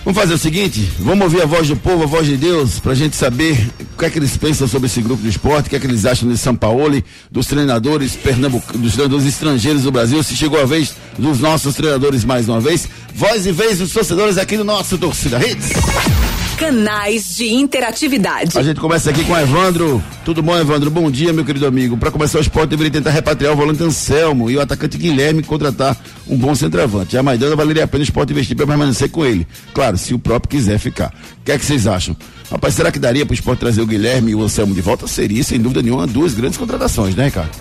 Vamos 0.05 0.17
fazer 0.17 0.33
o 0.33 0.38
seguinte, 0.38 0.89
vamos 0.99 1.25
ouvir 1.25 1.41
a 1.41 1.45
voz 1.45 1.67
do 1.67 1.75
povo, 1.75 2.03
a 2.03 2.07
voz 2.07 2.25
de 2.25 2.38
Deus, 2.38 2.79
para 2.79 2.93
a 2.93 2.95
gente 2.95 3.15
saber 3.15 3.69
o 3.93 3.97
que 3.97 4.05
é 4.05 4.09
que 4.09 4.17
eles 4.17 4.35
pensam 4.38 4.67
sobre 4.67 4.88
esse 4.88 5.01
grupo 5.01 5.21
de 5.21 5.29
esporte, 5.29 5.67
o 5.67 5.69
que 5.69 5.75
é 5.75 5.79
que 5.79 5.85
eles 5.85 6.05
acham 6.05 6.27
de 6.29 6.38
São 6.38 6.55
Paulo, 6.55 7.03
dos 7.29 7.47
treinadores 7.47 8.15
pernambucanos, 8.15 8.81
dos 8.81 8.93
treinadores 8.93 9.25
estrangeiros 9.25 9.83
do 9.83 9.91
Brasil, 9.91 10.23
se 10.23 10.35
chegou 10.35 10.59
a 10.59 10.65
vez 10.65 10.95
dos 11.17 11.39
nossos 11.39 11.75
treinadores 11.75 12.23
mais 12.23 12.47
uma 12.47 12.62
vez. 12.62 12.88
Voz 13.13 13.45
e 13.45 13.51
vez 13.51 13.79
dos 13.79 13.91
torcedores 13.91 14.38
aqui 14.38 14.55
no 14.55 14.63
nosso 14.63 14.97
Torcida 14.97 15.38
Hits 15.45 16.28
canais 16.59 17.37
de 17.37 17.53
interatividade. 17.53 18.57
A 18.57 18.61
gente 18.61 18.81
começa 18.81 19.09
aqui 19.09 19.23
com 19.23 19.31
o 19.31 19.39
Evandro. 19.39 20.03
Tudo 20.25 20.43
bom, 20.43 20.59
Evandro? 20.59 20.91
Bom 20.91 21.09
dia, 21.09 21.31
meu 21.31 21.45
querido 21.45 21.65
amigo. 21.65 21.95
Para 21.95 22.11
começar 22.11 22.37
o 22.37 22.41
esporte, 22.41 22.71
deveria 22.71 22.91
tentar 22.91 23.11
repatriar 23.11 23.53
o 23.53 23.55
volante 23.55 23.81
Anselmo 23.81 24.51
e 24.51 24.57
o 24.57 24.61
atacante 24.61 24.97
Guilherme 24.97 25.41
contratar 25.41 25.95
um 26.27 26.37
bom 26.37 26.53
centroavante. 26.53 27.17
A 27.17 27.23
Maidana 27.23 27.55
valeria 27.55 27.85
a 27.85 27.87
pena 27.87 28.01
o 28.01 28.03
esporte 28.03 28.33
investir 28.33 28.57
para 28.57 28.67
permanecer 28.67 29.09
com 29.09 29.25
ele. 29.25 29.47
Claro, 29.73 29.97
se 29.97 30.13
o 30.13 30.19
próprio 30.19 30.49
quiser 30.49 30.77
ficar. 30.79 31.13
O 31.39 31.45
que 31.45 31.53
é 31.53 31.57
que 31.57 31.63
vocês 31.63 31.87
acham? 31.87 32.13
Rapaz, 32.51 32.73
será 32.73 32.91
que 32.91 32.99
daria 32.99 33.25
para 33.25 33.31
o 33.31 33.35
esporte 33.35 33.59
trazer 33.59 33.81
o 33.81 33.87
Guilherme 33.87 34.31
e 34.31 34.35
o 34.35 34.43
Anselmo 34.43 34.75
de 34.75 34.81
volta? 34.81 35.07
Seria, 35.07 35.41
sem 35.45 35.61
dúvida 35.61 35.81
nenhuma, 35.81 36.05
duas 36.05 36.33
grandes 36.33 36.57
contratações, 36.57 37.15
né, 37.15 37.25
Ricardo? 37.25 37.51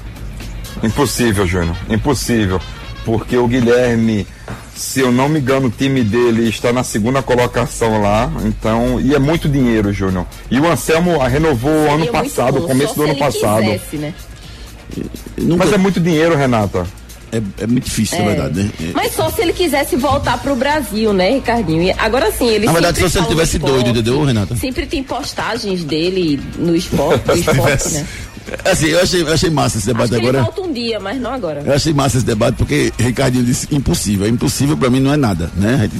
Impossível, 0.82 1.46
Júnior. 1.46 1.76
Impossível. 1.88 2.60
Porque 3.04 3.36
o 3.36 3.46
Guilherme 3.46 4.26
se 4.78 5.00
eu 5.00 5.10
não 5.10 5.28
me 5.28 5.40
engano, 5.40 5.66
o 5.66 5.70
time 5.70 6.04
dele 6.04 6.48
está 6.48 6.72
na 6.72 6.84
segunda 6.84 7.20
colocação 7.20 8.00
lá. 8.00 8.30
Então, 8.44 9.00
e 9.00 9.14
é 9.14 9.18
muito 9.18 9.48
dinheiro, 9.48 9.92
Júnior. 9.92 10.24
E 10.50 10.60
o 10.60 10.70
Anselmo 10.70 11.18
renovou 11.18 11.72
Seria 11.72 11.94
ano 11.94 12.06
passado, 12.06 12.60
bom, 12.60 12.68
começo 12.68 12.94
do 12.94 13.02
ano 13.02 13.16
passado. 13.16 13.62
Quisesse, 13.62 13.96
né? 13.96 14.14
Nunca... 15.36 15.64
Mas 15.64 15.72
é 15.72 15.78
muito 15.78 15.98
dinheiro, 15.98 16.36
Renata. 16.36 16.86
É, 17.30 17.42
é 17.62 17.66
muito 17.66 17.84
difícil, 17.84 18.18
é. 18.18 18.20
na 18.22 18.26
verdade, 18.28 18.62
né? 18.62 18.70
É. 18.80 18.92
Mas 18.94 19.12
só 19.12 19.30
se 19.30 19.42
ele 19.42 19.52
quisesse 19.52 19.96
voltar 19.96 20.38
pro 20.38 20.56
Brasil, 20.56 21.12
né, 21.12 21.30
Ricardinho? 21.32 21.94
Agora 21.98 22.32
sim, 22.32 22.48
ele 22.48 22.64
Na 22.64 22.72
verdade, 22.72 23.00
só 23.00 23.08
se 23.08 23.18
ele 23.18 23.26
tivesse 23.26 23.58
doido, 23.58 23.90
entendeu, 23.90 24.24
Renata? 24.24 24.56
Sempre 24.56 24.86
tem 24.86 25.02
postagens 25.02 25.84
dele 25.84 26.40
no 26.56 26.74
esporte, 26.74 27.26
no 27.26 27.34
esporte 27.36 27.88
né? 27.94 28.06
Assim, 28.64 28.86
eu 28.86 29.02
achei, 29.02 29.22
eu 29.22 29.32
achei 29.32 29.50
massa 29.50 29.78
esse 29.78 29.86
debate 29.86 30.14
Acho 30.14 30.22
agora. 30.22 30.44
falta 30.44 30.60
um 30.62 30.72
dia, 30.72 30.98
mas 31.00 31.20
não 31.20 31.32
agora. 31.32 31.62
Eu 31.64 31.72
achei 31.72 31.92
massa 31.92 32.18
esse 32.18 32.26
debate 32.26 32.56
porque 32.56 32.92
Ricardinho 32.98 33.44
disse 33.44 33.68
impossível. 33.74 34.26
É 34.26 34.28
impossível 34.28 34.76
para 34.76 34.90
mim 34.90 35.00
não 35.00 35.12
é 35.12 35.16
nada, 35.16 35.50
né? 35.56 35.90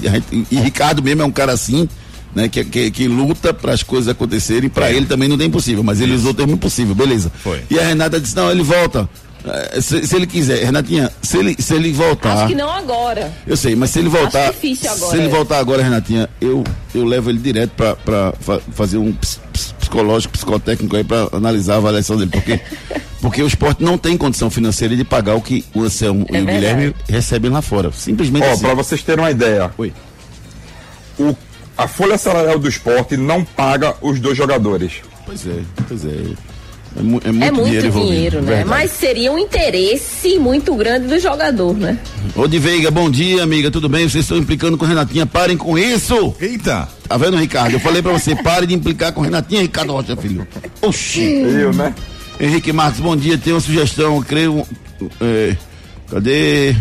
E 0.50 0.58
Ricardo 0.58 1.02
mesmo 1.02 1.22
é 1.22 1.24
um 1.24 1.30
cara 1.30 1.52
assim, 1.52 1.88
né? 2.34 2.48
Que, 2.48 2.64
que, 2.64 2.90
que 2.90 3.08
luta 3.08 3.52
para 3.52 3.72
as 3.72 3.82
coisas 3.82 4.08
acontecerem. 4.08 4.68
Para 4.68 4.90
é. 4.90 4.94
ele 4.94 5.06
também 5.06 5.28
não 5.28 5.36
tem 5.36 5.46
impossível, 5.46 5.82
mas 5.82 6.00
ele 6.00 6.12
Isso. 6.12 6.20
usou 6.20 6.32
o 6.32 6.34
termo 6.34 6.54
impossível, 6.54 6.94
beleza. 6.94 7.30
Foi. 7.42 7.62
E 7.70 7.78
a 7.78 7.82
Renata 7.82 8.20
disse: 8.20 8.36
não, 8.36 8.50
ele 8.50 8.62
volta. 8.62 9.08
É, 9.44 9.80
se, 9.80 10.06
se, 10.06 10.16
ele 10.16 10.26
quiser, 10.26 10.64
Renatinha, 10.64 11.10
se 11.22 11.38
ele, 11.38 11.56
se 11.58 11.74
ele 11.74 11.92
voltar. 11.92 12.32
Acho 12.32 12.48
que 12.48 12.54
não 12.54 12.70
agora. 12.70 13.32
Eu 13.46 13.56
sei, 13.56 13.76
mas 13.76 13.90
se 13.90 14.00
ele 14.00 14.08
voltar. 14.08 14.44
Acho 14.44 14.52
difícil 14.52 14.90
agora. 14.90 15.10
Se 15.10 15.16
ele 15.16 15.28
voltar 15.28 15.58
agora, 15.58 15.82
Renatinha, 15.82 16.28
eu, 16.40 16.64
eu 16.94 17.04
levo 17.04 17.30
ele 17.30 17.38
direto 17.38 17.70
para 17.76 18.32
fa 18.40 18.60
fazer 18.72 18.98
um 18.98 19.12
psicológico, 19.88 20.32
psicotécnico 20.32 20.96
aí 20.96 21.04
para 21.04 21.28
analisar 21.32 21.74
a 21.74 21.76
avaliação 21.78 22.16
dele. 22.16 22.30
Porque, 22.30 22.60
porque 23.20 23.42
o 23.42 23.46
esporte 23.46 23.82
não 23.82 23.96
tem 23.96 24.16
condição 24.16 24.50
financeira 24.50 24.94
de 24.94 25.04
pagar 25.04 25.34
o 25.34 25.40
que 25.40 25.64
o 25.74 25.82
Anselmo 25.82 26.26
é 26.30 26.38
e 26.38 26.42
o 26.42 26.46
Guilherme 26.46 26.94
recebem 27.08 27.50
lá 27.50 27.62
fora. 27.62 27.90
Simplesmente 27.92 28.46
Ó, 28.46 28.52
assim. 28.52 28.62
para 28.62 28.74
vocês 28.74 29.02
terem 29.02 29.24
uma 29.24 29.30
ideia. 29.30 29.70
Oi. 29.76 29.92
O, 31.18 31.34
a 31.76 31.88
folha 31.88 32.18
salarial 32.18 32.58
do 32.58 32.68
esporte 32.68 33.16
não 33.16 33.44
paga 33.44 33.96
os 34.00 34.20
dois 34.20 34.36
jogadores. 34.36 35.00
Pois 35.24 35.46
é, 35.46 35.60
pois 35.88 36.04
é. 36.04 36.22
É, 36.96 37.02
mu 37.02 37.20
é, 37.24 37.32
muito, 37.32 37.44
é 37.44 37.50
muito 37.50 37.64
dinheiro, 37.66 37.90
dinheiro 37.92 38.42
né? 38.42 38.56
Verdade. 38.56 38.68
Mas 38.68 38.90
seria 38.92 39.32
um 39.32 39.38
interesse 39.38 40.38
muito 40.38 40.74
grande 40.74 41.06
do 41.06 41.18
jogador, 41.18 41.74
né? 41.74 41.98
Ô 42.34 42.46
de 42.46 42.58
Veiga, 42.58 42.90
bom 42.90 43.10
dia, 43.10 43.42
amiga. 43.42 43.70
Tudo 43.70 43.88
bem? 43.88 44.08
Vocês 44.08 44.24
estão 44.24 44.36
implicando 44.38 44.76
com 44.78 44.84
Renatinha. 44.84 45.26
Parem 45.26 45.56
com 45.56 45.78
isso! 45.78 46.34
Eita! 46.40 46.88
Tá 47.08 47.16
vendo, 47.16 47.36
Ricardo? 47.36 47.74
Eu 47.74 47.80
falei 47.80 48.02
pra 48.02 48.12
você, 48.12 48.34
pare 48.36 48.66
de 48.66 48.74
implicar 48.74 49.12
com 49.12 49.20
Renatinha, 49.20 49.62
Ricardo 49.62 49.92
Rocha, 49.92 50.16
filho. 50.16 50.46
Oxi! 50.82 51.20
Eu, 51.20 51.72
né? 51.72 51.94
Henrique 52.40 52.72
Marques, 52.72 53.00
bom 53.00 53.16
dia. 53.16 53.36
Tem 53.36 53.52
uma 53.52 53.60
sugestão, 53.60 54.20
creio. 54.22 54.66
É, 55.20 55.56
cadê? 56.10 56.74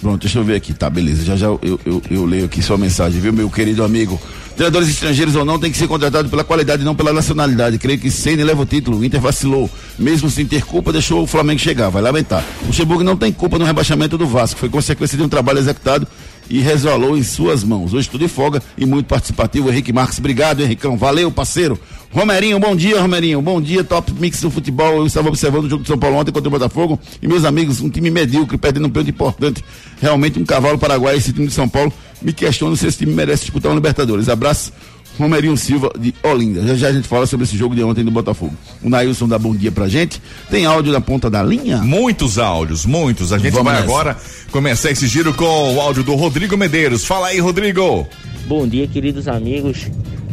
Pronto, 0.00 0.22
deixa 0.22 0.38
eu 0.38 0.44
ver 0.44 0.56
aqui. 0.56 0.72
Tá, 0.72 0.88
beleza. 0.88 1.24
Já 1.24 1.36
já 1.36 1.46
eu, 1.46 1.80
eu, 1.84 2.02
eu 2.10 2.24
leio 2.24 2.46
aqui 2.46 2.62
sua 2.62 2.78
mensagem, 2.78 3.20
viu, 3.20 3.32
meu 3.32 3.50
querido 3.50 3.84
amigo? 3.84 4.20
Treinadores 4.60 4.90
estrangeiros 4.90 5.34
ou 5.36 5.42
não 5.42 5.58
tem 5.58 5.72
que 5.72 5.78
ser 5.78 5.88
contratados 5.88 6.30
pela 6.30 6.44
qualidade, 6.44 6.84
não 6.84 6.94
pela 6.94 7.14
nacionalidade. 7.14 7.78
Creio 7.78 7.98
que 7.98 8.10
Senna 8.10 8.44
leva 8.44 8.60
o 8.60 8.66
título. 8.66 8.98
O 8.98 9.04
Inter 9.06 9.18
vacilou. 9.18 9.70
Mesmo 9.98 10.28
sem 10.28 10.44
ter 10.44 10.66
culpa, 10.66 10.92
deixou 10.92 11.22
o 11.22 11.26
Flamengo 11.26 11.58
chegar. 11.58 11.88
Vai 11.88 12.02
lamentar. 12.02 12.44
O 12.64 12.66
Luxemburgo 12.66 13.02
não 13.02 13.16
tem 13.16 13.32
culpa 13.32 13.58
no 13.58 13.64
rebaixamento 13.64 14.18
do 14.18 14.26
Vasco. 14.26 14.60
Foi 14.60 14.68
consequência 14.68 15.16
de 15.16 15.24
um 15.24 15.30
trabalho 15.30 15.60
executado 15.60 16.06
e 16.50 16.60
resvalou 16.60 17.16
em 17.16 17.22
suas 17.22 17.62
mãos. 17.62 17.94
Hoje 17.94 18.10
tudo 18.10 18.22
de 18.22 18.28
folga 18.28 18.60
e 18.76 18.84
muito 18.84 19.06
participativo. 19.06 19.70
Henrique 19.70 19.92
Marques, 19.92 20.18
obrigado, 20.18 20.60
Henricão. 20.60 20.96
Valeu, 20.96 21.30
parceiro. 21.30 21.78
Romerinho, 22.12 22.58
bom 22.58 22.74
dia, 22.74 23.00
Romerinho. 23.00 23.40
Bom 23.40 23.62
dia, 23.62 23.84
top 23.84 24.12
mix 24.14 24.40
do 24.40 24.50
futebol. 24.50 24.96
Eu 24.96 25.06
estava 25.06 25.28
observando 25.28 25.66
o 25.66 25.70
jogo 25.70 25.82
de 25.84 25.88
São 25.88 25.96
Paulo 25.96 26.16
ontem 26.16 26.32
contra 26.32 26.48
o 26.48 26.50
Botafogo 26.50 26.98
e 27.22 27.28
meus 27.28 27.44
amigos, 27.44 27.80
um 27.80 27.88
time 27.88 28.10
medíocre, 28.10 28.58
perdendo 28.58 28.88
um 28.88 28.90
pênalti 28.90 29.10
importante. 29.10 29.64
Realmente 30.00 30.40
um 30.40 30.44
cavalo 30.44 30.76
paraguai 30.76 31.16
esse 31.16 31.32
time 31.32 31.46
de 31.46 31.54
São 31.54 31.68
Paulo. 31.68 31.92
Me 32.20 32.32
questiono 32.32 32.76
se 32.76 32.86
esse 32.86 32.98
time 32.98 33.14
merece 33.14 33.44
disputar 33.44 33.70
o 33.70 33.74
Libertadores. 33.74 34.28
Abraço. 34.28 34.72
Romerinho 35.20 35.56
Silva 35.56 35.92
de 35.98 36.14
Olinda. 36.22 36.62
Já 36.66 36.74
já 36.74 36.88
a 36.88 36.92
gente 36.92 37.06
fala 37.06 37.26
sobre 37.26 37.44
esse 37.44 37.56
jogo 37.56 37.74
de 37.74 37.82
ontem 37.82 38.02
do 38.02 38.10
Botafogo. 38.10 38.54
O 38.82 38.88
Nailson 38.88 39.28
dá 39.28 39.38
bom 39.38 39.54
dia 39.54 39.70
pra 39.70 39.86
gente. 39.86 40.20
Tem 40.50 40.64
áudio 40.64 40.92
na 40.92 41.00
ponta 41.00 41.28
da 41.28 41.42
linha? 41.42 41.76
Muitos 41.78 42.38
áudios, 42.38 42.86
muitos. 42.86 43.30
A 43.32 43.38
gente 43.38 43.52
Vamos 43.52 43.66
vai 43.70 43.80
nessa. 43.80 43.84
agora 43.92 44.16
começar 44.50 44.90
esse 44.90 45.06
giro 45.06 45.34
com 45.34 45.74
o 45.74 45.80
áudio 45.80 46.02
do 46.02 46.14
Rodrigo 46.14 46.56
Medeiros. 46.56 47.04
Fala 47.04 47.28
aí, 47.28 47.38
Rodrigo. 47.38 48.08
Bom 48.46 48.66
dia, 48.66 48.86
queridos 48.86 49.28
amigos. 49.28 49.86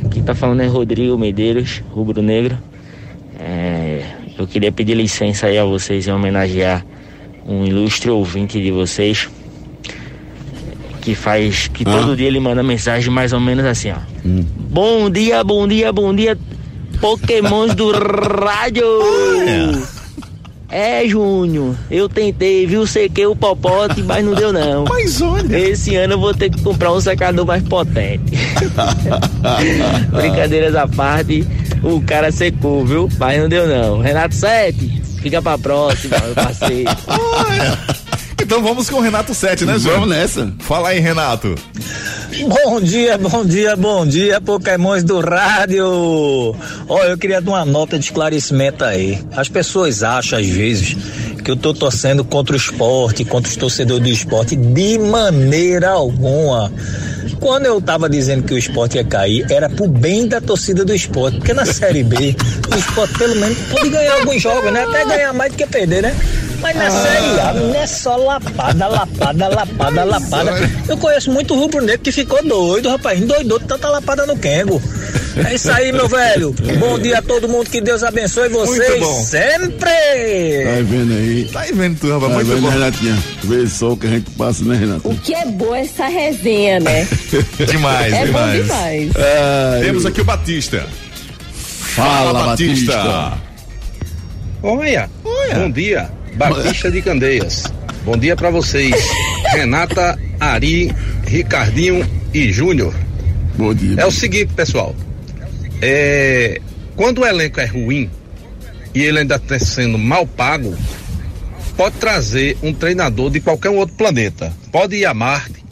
Quem 0.10 0.23
tá 0.23 0.34
falando 0.34 0.62
é 0.62 0.67
Rodrigo 0.67 1.17
Medeiros, 1.17 1.84
Rubro 1.91 2.21
Negro. 2.21 2.58
É, 3.39 4.04
eu 4.38 4.47
queria 4.47 4.71
pedir 4.71 4.95
licença 4.95 5.47
aí 5.47 5.58
a 5.58 5.65
vocês 5.65 6.08
em 6.08 6.12
homenagear 6.12 6.86
um 7.45 7.65
ilustre 7.65 8.10
ouvinte 8.10 8.62
de 8.62 8.71
vocês, 8.71 9.30
que 11.08 11.15
faz 11.15 11.70
que 11.70 11.86
ah. 11.88 11.91
todo 11.91 12.17
dia 12.17 12.28
ele 12.28 12.38
manda 12.38 12.62
mensagem 12.62 13.10
mais 13.10 13.32
ou 13.32 13.39
menos 13.39 13.63
assim, 13.63 13.91
ó. 13.91 13.96
Hum. 14.26 14.43
Bom 14.70 15.10
dia, 15.10 15.41
bom 15.41 15.65
dia, 15.65 15.93
bom 15.93 16.13
dia, 16.13 16.38
Pokémons 17.00 17.74
do 17.74 17.93
rádio. 17.93 18.84
É, 20.70 21.08
Júnior, 21.08 21.74
eu 21.89 22.10
tentei, 22.10 22.67
viu, 22.67 22.86
sequei 22.86 23.26
o 23.26 23.34
popote, 23.34 24.04
mas 24.04 24.26
não 24.26 24.34
deu 24.34 24.52
não. 24.52 24.84
Mas 24.91 25.22
olha. 25.22 25.58
Esse 25.58 25.96
ano 25.96 26.15
eu 26.15 26.20
vou 26.20 26.34
ter 26.34 26.50
que 26.50 26.62
comprar 26.62 26.91
um 26.91 27.00
secador 27.00 27.46
mais 27.46 27.63
potente. 27.63 28.34
Brincadeiras 30.12 30.76
à 30.76 30.86
parte, 30.86 31.48
o 31.82 32.02
cara 32.02 32.34
secou, 32.34 32.86
viu? 32.86 33.08
Mas 33.17 33.39
não 33.39 33.48
deu 33.48 33.65
não. 33.65 34.02
Renato 34.02 34.36
7, 34.36 35.04
fica 35.22 35.41
pra 35.41 35.58
próxima, 35.58 36.17
eu 36.17 36.36
passei. 36.36 36.84
Então 38.48 38.64
vamos 38.64 38.90
com 38.90 38.96
o 38.96 39.02
Renato 39.02 39.34
Sete, 39.34 39.66
né, 39.66 39.74
Júnior? 39.74 40.00
Vamos 40.00 40.08
nessa. 40.16 40.50
Fala 40.60 40.88
aí, 40.88 41.02
Renato. 41.02 41.54
Bom 42.48 42.80
dia, 42.80 43.18
bom 43.18 43.44
dia, 43.44 43.76
bom 43.76 44.08
dia, 44.08 44.40
Pokémons 44.40 45.04
do 45.04 45.20
rádio. 45.20 46.56
Ó, 46.88 47.04
eu 47.04 47.18
queria 47.18 47.42
dar 47.42 47.52
uma 47.52 47.66
nota 47.66 48.00
de 48.00 48.06
esclarecimento 48.06 48.86
aí. 48.86 49.22
As 49.36 49.50
pessoas 49.50 50.02
acham, 50.02 50.40
às 50.40 50.48
vezes, 50.48 50.96
que 51.48 51.52
eu 51.52 51.56
tô 51.56 51.74
torcendo 51.74 52.26
contra 52.26 52.56
o 52.56 52.58
esporte, 52.58 53.24
contra 53.24 53.50
os 53.50 53.56
torcedores 53.56 54.04
do 54.04 54.10
esporte, 54.10 54.54
de 54.54 55.00
maneira 55.00 55.92
alguma. 55.92 56.70
Quando 57.40 57.68
eu 57.68 57.80
tava 57.80 58.10
dizendo 58.10 58.44
que 58.44 58.54
o 58.54 58.58
esporte 58.58 58.98
ia 58.98 59.04
cair, 59.06 59.50
era 59.50 59.70
pro 59.70 59.88
bem 59.88 60.28
da 60.28 60.42
torcida 60.42 60.84
do 60.84 60.94
esporte, 60.94 61.38
porque 61.38 61.54
na 61.54 61.66
Série 61.66 62.04
B, 62.04 62.36
o 62.70 62.78
esporte 62.78 63.18
pelo 63.18 63.34
menos 63.38 63.58
pode 63.72 63.88
ganhar 63.88 64.16
alguns 64.16 64.42
jogos, 64.42 64.74
né? 64.74 64.84
Até 64.84 65.06
ganhar 65.06 65.32
mais 65.32 65.54
do 65.54 65.58
que 65.58 65.66
perder, 65.66 66.02
né? 66.02 66.14
Mas 66.60 66.76
na 66.76 66.92
Série 66.92 67.40
A 67.40 67.54
não 67.54 67.76
é 67.76 67.88
só 67.88 68.18
lapada, 68.18 68.88
lapada, 68.88 69.48
lapada, 69.48 70.04
lapada. 70.04 70.52
Eu 70.90 70.98
conheço 70.98 71.32
muito 71.32 71.56
rubro-negro 71.56 72.00
que 72.00 72.12
ficou 72.12 72.44
doido, 72.44 72.90
rapaz. 72.90 73.22
Endoidou 73.22 73.58
de 73.58 73.66
tanta 73.66 73.88
lapada 73.88 74.26
no 74.26 74.36
Kengo. 74.38 74.82
É 75.46 75.54
isso 75.54 75.70
aí, 75.70 75.92
meu 75.92 76.08
velho. 76.08 76.54
Bom 76.80 76.98
dia 76.98 77.20
a 77.20 77.22
todo 77.22 77.48
mundo, 77.48 77.70
que 77.70 77.80
Deus 77.80 78.04
abençoe 78.04 78.50
vocês 78.50 79.06
sempre. 79.28 79.86
Tá 79.86 80.82
vendo 80.82 81.14
aí? 81.14 81.37
Tá 81.45 81.62
aí 81.62 81.71
vendo 81.71 82.00
tu, 82.00 82.08
rapaz? 82.12 82.30
Tá 82.32 82.36
Muito 82.36 82.47
vendo, 82.47 82.62
bom. 82.62 82.69
Renatinha? 82.69 83.17
Vê 83.43 83.67
só 83.67 83.91
o 83.93 83.97
que 83.97 84.08
a 84.08 84.10
gente 84.10 84.30
passa, 84.32 84.63
né, 84.65 84.76
Renato? 84.78 85.10
O 85.10 85.17
que 85.17 85.34
é 85.34 85.45
boa 85.45 85.78
essa 85.78 86.08
resenha, 86.08 86.80
né? 86.80 87.08
Demais, 87.69 88.13
É 88.13 88.19
bom 88.19 88.26
demais. 88.26 88.62
demais. 88.63 89.12
Ai, 89.15 89.82
Temos 89.82 90.06
aqui 90.06 90.21
o 90.21 90.26
Batista. 90.26 90.86
Fala, 91.95 92.45
Batista. 92.47 93.38
Olha, 94.63 95.10
bom 95.56 95.71
dia, 95.71 96.10
Batista 96.36 96.91
de 96.91 97.02
Candeias. 97.02 97.63
Bom 98.04 98.17
dia 98.17 98.36
pra 98.36 98.50
vocês, 98.50 98.93
Renata, 99.54 100.17
Ari, 100.39 100.93
Ricardinho 101.26 102.08
e 102.34 102.52
Júnior. 102.52 102.93
Bom 103.58 103.73
dia. 103.73 104.00
É 104.00 104.06
o 104.06 104.12
seguinte, 104.12 104.54
pessoal. 104.54 104.95
É, 105.82 106.60
quando 106.95 107.19
o 107.21 107.26
elenco 107.26 107.60
é 107.60 107.65
ruim 107.65 108.10
e 108.93 109.02
ele 109.04 109.19
ainda 109.19 109.36
está 109.36 109.60
sendo 109.60 109.97
mal 109.97 110.26
pago, 110.26 110.76
pode 111.78 111.98
trazer 111.98 112.58
um 112.63 112.74
treinador 112.74 113.30
de 113.30 113.40
qualquer 113.40 113.70
outro 113.70 113.96
planeta. 113.96 114.52
Pode 114.72 114.96
ir 114.96 115.06
a 115.06 115.13
Marte, 115.13 115.63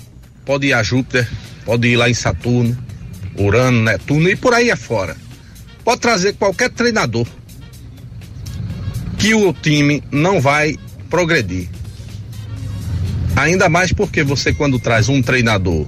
pode 0.45 0.67
ir 0.67 0.73
a 0.73 0.83
Júpiter, 0.83 1.27
pode 1.65 1.87
ir 1.87 1.97
lá 1.97 2.07
em 2.07 2.13
Saturno, 2.13 2.77
Urano, 3.37 3.81
Netuno 3.81 4.29
e 4.29 4.35
por 4.35 4.53
aí 4.53 4.69
afora. 4.69 5.17
Pode 5.83 5.99
trazer 5.99 6.33
qualquer 6.33 6.69
treinador 6.69 7.25
que 9.17 9.33
o 9.33 9.51
time 9.51 10.03
não 10.11 10.39
vai 10.39 10.77
progredir. 11.09 11.67
Ainda 13.35 13.67
mais 13.67 13.91
porque 13.91 14.23
você 14.23 14.53
quando 14.53 14.79
traz 14.79 15.09
um 15.09 15.21
treinador 15.21 15.87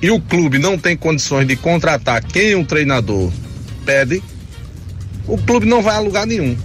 e 0.00 0.10
o 0.10 0.20
clube 0.20 0.58
não 0.58 0.78
tem 0.78 0.96
condições 0.96 1.46
de 1.46 1.56
contratar 1.56 2.22
quem 2.22 2.54
o 2.54 2.64
treinador 2.64 3.30
pede, 3.84 4.22
o 5.26 5.36
clube 5.36 5.66
não 5.66 5.82
vai 5.82 5.96
a 5.96 6.00
lugar 6.00 6.26
nenhum. 6.26 6.56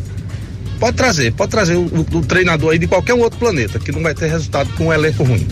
Pode 0.79 0.95
trazer, 0.95 1.33
pode 1.33 1.49
trazer 1.51 1.75
o, 1.75 1.81
o- 1.85 2.17
o 2.17 2.21
treinador 2.21 2.71
aí 2.71 2.79
de 2.79 2.87
qualquer 2.87 3.13
outro 3.13 3.39
planeta, 3.39 3.79
que 3.79 3.91
não 3.91 4.01
vai 4.01 4.13
ter 4.13 4.29
resultado 4.29 4.69
com 4.77 4.87
um 4.87 4.93
elenco 4.93 5.23
ruim. 5.23 5.45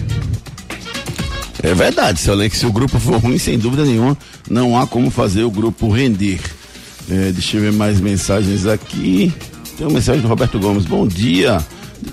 É 1.63 1.73
verdade, 1.73 2.19
seu 2.19 2.33
Alex, 2.33 2.57
se 2.59 2.65
o 2.65 2.71
grupo 2.71 2.99
for 2.99 3.17
ruim, 3.19 3.37
sem 3.39 3.57
dúvida 3.57 3.83
nenhuma, 3.83 4.15
não 4.49 4.77
há 4.79 4.85
como 4.85 5.09
fazer 5.09 5.43
o 5.43 5.49
grupo 5.49 5.89
render. 5.89 6.39
É, 7.09 7.31
deixa 7.31 7.57
eu 7.57 7.61
ver 7.61 7.71
mais 7.73 7.99
mensagens 7.99 8.67
aqui. 8.67 9.33
Tem 9.77 9.85
uma 9.87 9.93
mensagem 9.95 10.21
do 10.21 10.27
Roberto 10.27 10.59
Gomes. 10.59 10.85
Bom 10.85 11.07
dia. 11.07 11.57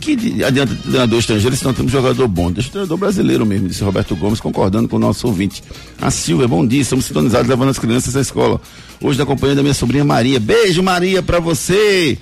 Que 0.00 0.42
adianta 0.42 0.74
treinador 0.74 1.18
estrangeiro 1.18 1.54
se 1.54 1.64
não 1.64 1.74
temos 1.74 1.92
jogador 1.92 2.26
bom? 2.28 2.50
Deixa 2.50 2.68
o 2.68 2.72
treinador 2.72 2.96
brasileiro 2.96 3.44
mesmo, 3.44 3.68
disse 3.68 3.82
Roberto 3.84 4.16
Gomes, 4.16 4.40
concordando 4.40 4.88
com 4.88 4.96
o 4.96 4.98
nosso 4.98 5.26
ouvinte. 5.26 5.62
A 6.00 6.10
Silvia, 6.10 6.48
bom 6.48 6.66
dia. 6.66 6.80
Estamos 6.80 7.04
sintonizados 7.04 7.46
levando 7.48 7.68
as 7.68 7.78
crianças 7.78 8.16
à 8.16 8.20
escola. 8.22 8.58
Hoje 9.02 9.18
na 9.18 9.26
companhia 9.26 9.56
da 9.56 9.62
minha 9.62 9.74
sobrinha 9.74 10.04
Maria. 10.04 10.40
Beijo, 10.40 10.82
Maria, 10.82 11.22
pra 11.22 11.40
você. 11.40 12.16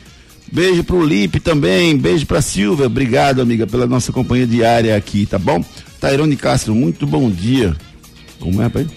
Beijo 0.53 0.83
pro 0.83 1.05
Lipe 1.05 1.39
também, 1.39 1.97
beijo 1.97 2.27
pra 2.27 2.43
Silvia, 2.43 2.87
obrigado 2.87 3.41
amiga 3.41 3.67
pela 3.67 3.87
nossa 3.87 4.13
companhia 4.13 4.47
diária 4.47 4.97
aqui, 4.97 5.25
tá 5.25 5.39
bom? 5.39 5.65
Tairone 6.01 6.37
Castro, 6.37 6.75
muito 6.75 7.07
bom 7.07 7.31
dia. 7.31 7.77
Como 8.41 8.61
é, 8.61 8.65
rapaz? 8.65 8.89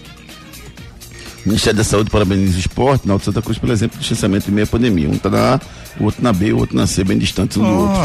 Ministério 1.46 1.76
da 1.76 1.84
Saúde 1.84 2.10
parabeniza 2.10 2.56
o 2.56 2.60
esporte, 2.60 3.06
na 3.06 3.18
Santa 3.18 3.42
Cruz, 3.42 3.58
pelo 3.58 3.72
exemplo, 3.72 3.98
distanciamento 3.98 4.50
em 4.50 4.54
meio 4.54 4.64
à 4.64 4.68
pandemia. 4.68 5.08
Um 5.08 5.18
tá 5.18 5.28
na 5.28 5.54
A, 5.54 5.60
o 6.00 6.04
outro 6.04 6.22
na 6.22 6.32
B, 6.32 6.52
o 6.52 6.58
outro 6.58 6.74
na 6.74 6.86
C, 6.86 7.04
bem 7.04 7.18
distantes 7.18 7.56
um 7.58 7.62
do 7.62 7.68
outro. 7.68 7.96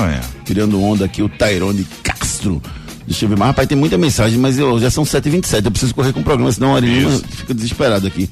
Tirando 0.45 0.81
onda 0.81 1.05
aqui, 1.05 1.23
o 1.23 1.29
Tairone 1.29 1.87
Castro. 2.03 2.61
Deixa 3.07 3.25
eu 3.25 3.29
ver 3.29 3.37
mais, 3.37 3.49
rapaz, 3.49 3.67
tem 3.67 3.77
muita 3.77 3.97
mensagem, 3.97 4.37
mas 4.37 4.59
eu, 4.59 4.79
já 4.79 4.91
são 4.91 5.03
7h27, 5.03 5.65
eu 5.65 5.71
preciso 5.71 5.95
correr 5.95 6.13
com 6.13 6.19
o 6.19 6.23
programa, 6.23 6.51
senão 6.51 6.75
a 6.75 6.77
Arina 6.77 7.09
fica 7.31 7.53
desesperado 7.53 8.05
aqui. 8.05 8.29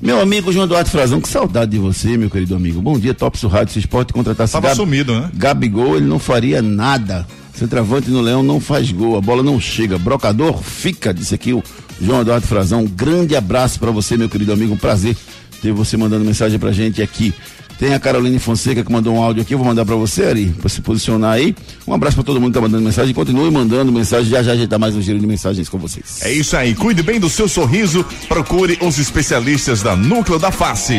Meu 0.00 0.18
amigo 0.18 0.50
João 0.50 0.64
Eduardo 0.64 0.88
Frazão, 0.88 1.20
que 1.20 1.28
saudade 1.28 1.72
de 1.72 1.78
você, 1.78 2.16
meu 2.16 2.30
querido 2.30 2.54
amigo. 2.56 2.80
Bom 2.80 2.98
dia, 2.98 3.12
Top 3.12 3.38
Rádio, 3.46 3.78
esporte 3.78 4.14
contratasse 4.14 4.54
Tava 4.54 4.74
sumido, 4.74 5.12
né? 5.14 5.30
Gabigol, 5.34 5.96
ele 5.96 6.06
não 6.06 6.18
faria 6.18 6.62
nada. 6.62 7.26
Centroavante 7.54 8.10
no 8.10 8.22
Leão 8.22 8.42
não 8.42 8.58
faz 8.58 8.90
gol, 8.90 9.18
a 9.18 9.20
bola 9.20 9.42
não 9.42 9.60
chega. 9.60 9.98
Brocador 9.98 10.62
fica, 10.62 11.12
disse 11.12 11.34
aqui 11.34 11.52
o 11.52 11.62
João 12.00 12.22
Eduardo 12.22 12.46
Frazão. 12.46 12.80
Um 12.80 12.86
grande 12.86 13.36
abraço 13.36 13.78
pra 13.78 13.90
você, 13.90 14.16
meu 14.16 14.30
querido 14.30 14.54
amigo. 14.54 14.72
Um 14.72 14.78
prazer 14.78 15.14
ter 15.60 15.70
você 15.70 15.98
mandando 15.98 16.24
mensagem 16.24 16.58
pra 16.58 16.72
gente 16.72 17.02
aqui. 17.02 17.34
Tem 17.80 17.94
a 17.94 17.98
Caroline 17.98 18.38
Fonseca 18.38 18.84
que 18.84 18.92
mandou 18.92 19.14
um 19.14 19.22
áudio 19.22 19.40
aqui, 19.40 19.54
eu 19.54 19.58
vou 19.58 19.66
mandar 19.66 19.86
pra 19.86 19.94
você, 19.94 20.24
Ari, 20.24 20.54
pra 20.60 20.68
se 20.68 20.82
posicionar 20.82 21.32
aí. 21.32 21.56
Um 21.86 21.94
abraço 21.94 22.14
pra 22.14 22.22
todo 22.22 22.38
mundo 22.38 22.52
que 22.52 22.58
tá 22.58 22.60
mandando 22.60 22.84
mensagem. 22.84 23.14
Continue 23.14 23.50
mandando 23.50 23.90
mensagem, 23.90 24.30
já 24.30 24.42
já 24.42 24.52
ajeitar 24.52 24.78
mais 24.78 24.94
um 24.94 25.00
giro 25.00 25.18
de 25.18 25.26
mensagens 25.26 25.66
com 25.66 25.78
vocês. 25.78 26.20
É 26.20 26.30
isso 26.30 26.54
aí, 26.58 26.74
cuide 26.74 27.02
bem 27.02 27.18
do 27.18 27.30
seu 27.30 27.48
sorriso, 27.48 28.04
procure 28.28 28.76
os 28.82 28.98
especialistas 28.98 29.80
da 29.80 29.96
Núcleo 29.96 30.38
da 30.38 30.52
Face. 30.52 30.98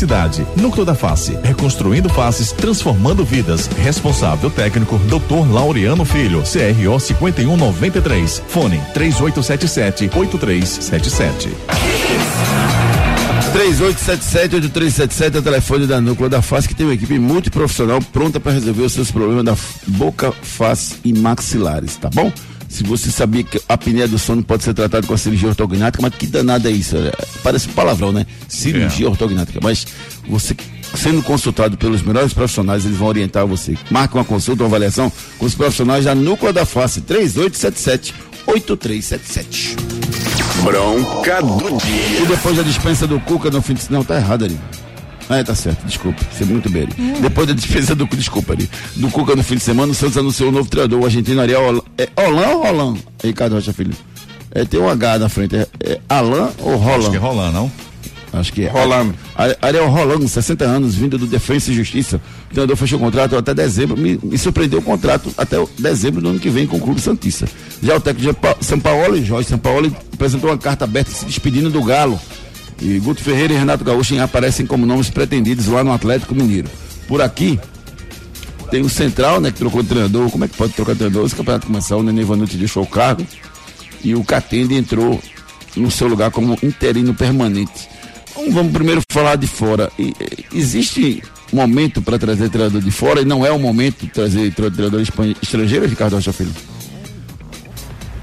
Núcleo 0.55 0.85
da 0.85 0.95
Face, 0.95 1.37
reconstruindo 1.43 2.09
faces, 2.09 2.51
transformando 2.51 3.23
vidas. 3.23 3.67
Responsável 3.77 4.49
técnico, 4.49 4.97
Dr. 4.99 5.51
Laureano 5.51 6.05
Filho, 6.05 6.41
CRO 6.41 6.99
5193. 6.99 8.43
Fone 8.47 8.81
3877 8.93 10.09
8377. 10.13 11.49
3877-8377 13.51 15.35
é 15.35 15.39
o 15.39 15.41
telefone 15.41 15.85
da 15.85 15.99
Núcleo 15.99 16.29
da 16.29 16.41
Face, 16.41 16.69
que 16.69 16.73
tem 16.73 16.85
uma 16.85 16.93
equipe 16.93 17.19
multiprofissional 17.19 18.01
pronta 18.01 18.39
para 18.39 18.53
resolver 18.53 18.83
os 18.83 18.93
seus 18.93 19.11
problemas 19.11 19.43
da 19.43 19.55
boca, 19.87 20.31
face 20.31 20.95
e 21.03 21.13
maxilares, 21.13 21.97
tá 21.97 22.09
bom? 22.09 22.31
Se 22.71 22.83
você 22.83 23.11
sabia 23.11 23.43
que 23.43 23.61
a 23.67 23.73
apneia 23.73 24.07
do 24.07 24.17
sono 24.17 24.41
pode 24.41 24.63
ser 24.63 24.73
tratada 24.73 25.05
com 25.05 25.13
a 25.13 25.17
cirurgia 25.17 25.49
ortognática, 25.49 26.01
mas 26.01 26.15
que 26.15 26.25
danada 26.25 26.69
é 26.69 26.71
isso? 26.71 26.95
É, 26.95 27.11
parece 27.43 27.67
um 27.67 27.73
palavrão, 27.73 28.13
né? 28.13 28.25
Cirurgia 28.47 29.09
ortognática. 29.09 29.59
Mas 29.61 29.85
você 30.25 30.55
sendo 30.95 31.21
consultado 31.21 31.75
pelos 31.77 32.01
melhores 32.01 32.31
profissionais, 32.33 32.85
eles 32.85 32.95
vão 32.97 33.09
orientar 33.09 33.45
você. 33.45 33.77
Marca 33.89 34.17
uma 34.17 34.23
consulta, 34.23 34.63
uma 34.63 34.69
avaliação 34.69 35.11
com 35.37 35.45
os 35.45 35.53
profissionais 35.53 36.05
da 36.05 36.15
Núcleo 36.15 36.53
da 36.53 36.65
Face, 36.65 37.01
3877-8377. 37.01 39.75
Bronca 40.63 41.41
do 41.41 41.77
dia. 41.77 42.21
E 42.21 42.25
depois 42.25 42.55
da 42.55 42.63
dispensa 42.63 43.05
do 43.05 43.19
Cuca 43.19 43.51
no 43.51 43.61
fim 43.61 43.73
de 43.73 43.81
semana. 43.81 43.99
Não, 43.99 44.05
tá 44.05 44.15
errado 44.15 44.45
ali. 44.45 44.57
Ah, 45.31 45.43
tá 45.45 45.55
certo, 45.55 45.85
desculpa. 45.85 46.21
Você 46.29 46.43
é 46.43 46.45
muito 46.45 46.69
bem. 46.69 46.83
Ari. 46.83 47.21
Depois 47.21 47.47
da 47.47 47.53
dispensa 47.53 47.95
do 47.95 48.05
desculpa 48.05 48.51
ali. 48.51 48.69
Do 48.97 49.09
Cuca 49.09 49.33
no 49.33 49.41
fim 49.41 49.55
de 49.55 49.61
semana, 49.61 49.93
o 49.93 49.95
Santos 49.95 50.17
anunciou 50.17 50.49
o 50.49 50.51
novo 50.51 50.69
treinador, 50.69 50.99
o 50.99 51.05
argentino 51.05 51.39
Ariel. 51.39 51.83
É 51.97 52.09
Holan 52.21 52.47
ou 52.47 52.63
Rolan? 52.63 52.97
Ricardo 53.23 53.55
Rocha 53.55 53.71
Filho. 53.71 53.93
É, 54.51 54.65
tem 54.65 54.77
um 54.77 54.89
H 54.89 55.19
na 55.19 55.29
frente. 55.29 55.55
É, 55.55 55.67
é 55.79 55.99
Alan 56.09 56.51
ou 56.59 56.75
Roland? 56.75 56.99
Acho 56.99 57.09
que 57.11 57.15
é 57.15 57.19
rolando, 57.19 57.53
não? 57.53 57.71
Acho 58.33 58.53
que 58.53 58.63
é. 58.63 58.69
Rolando. 58.69 59.13
Ariel 59.61 59.89
Rolando, 59.89 60.27
60 60.27 60.63
anos, 60.65 60.95
vindo 60.95 61.17
do 61.17 61.25
Defensa 61.25 61.71
e 61.71 61.75
Justiça. 61.75 62.21
O 62.49 62.53
treinador 62.53 62.75
fechou 62.75 62.97
o 62.97 63.01
contrato 63.01 63.37
até 63.37 63.53
dezembro. 63.53 63.97
Me, 63.97 64.19
me 64.21 64.37
surpreendeu 64.37 64.79
o 64.79 64.81
contrato 64.81 65.33
até 65.37 65.57
dezembro 65.79 66.21
do 66.21 66.29
ano 66.29 66.39
que 66.39 66.49
vem 66.49 66.67
com 66.67 66.77
o 66.77 66.79
Clube 66.79 67.01
Santista. 67.01 67.47
Já 67.81 67.95
o 67.95 68.01
técnico 68.01 68.35
de 68.59 68.65
São 68.65 68.79
Paulo 68.79 69.17
e 69.17 69.23
Jorge 69.23 69.49
São 69.49 69.57
Paulo 69.57 69.93
apresentou 70.13 70.49
uma 70.49 70.57
carta 70.57 70.85
aberta 70.85 71.11
se 71.11 71.25
despedindo 71.25 71.69
do 71.69 71.81
Galo. 71.83 72.19
E 72.81 72.99
Guto 72.99 73.21
Ferreira 73.21 73.53
e 73.53 73.57
Renato 73.57 73.83
Gaúcho 73.83 74.19
aparecem 74.19 74.65
como 74.65 74.85
nomes 74.85 75.09
pretendidos 75.09 75.67
lá 75.67 75.83
no 75.83 75.93
Atlético 75.93 76.33
Mineiro. 76.33 76.67
Por 77.07 77.21
aqui, 77.21 77.59
Tem 78.71 78.81
o 78.81 78.89
Central, 78.89 79.41
né, 79.41 79.51
que 79.51 79.57
trocou 79.57 79.83
de 79.83 79.89
treinador. 79.89 80.31
Como 80.31 80.45
é 80.45 80.47
que 80.47 80.55
pode 80.55 80.71
trocar 80.71 80.93
de 80.93 80.99
treinador? 80.99 81.25
Esse 81.25 81.35
campeonato 81.35 81.67
começou, 81.67 81.99
o 81.99 82.03
Nenê 82.03 82.23
Vanucci 82.23 82.55
deixou 82.55 82.83
o 82.83 82.87
cargo 82.87 83.27
e 84.01 84.15
o 84.15 84.23
Catende 84.23 84.75
entrou 84.75 85.21
no 85.75 85.91
seu 85.91 86.07
lugar 86.07 86.31
como 86.31 86.57
interino 86.63 87.13
permanente. 87.13 87.89
Então, 88.31 88.49
vamos 88.51 88.71
primeiro 88.71 89.01
falar 89.11 89.35
de 89.35 89.45
fora. 89.45 89.91
E, 89.99 90.13
existe 90.53 91.21
momento 91.51 92.01
para 92.01 92.17
trazer 92.17 92.49
treinador 92.49 92.81
de 92.81 92.91
fora 92.91 93.21
e 93.21 93.25
não 93.25 93.45
é 93.45 93.51
o 93.51 93.59
momento 93.59 94.05
de 94.05 94.07
trazer 94.07 94.53
treinador 94.53 95.01
estrangeiro, 95.41 95.85
Ricardo 95.85 96.15
Rocha 96.15 96.31
Filho? 96.31 96.53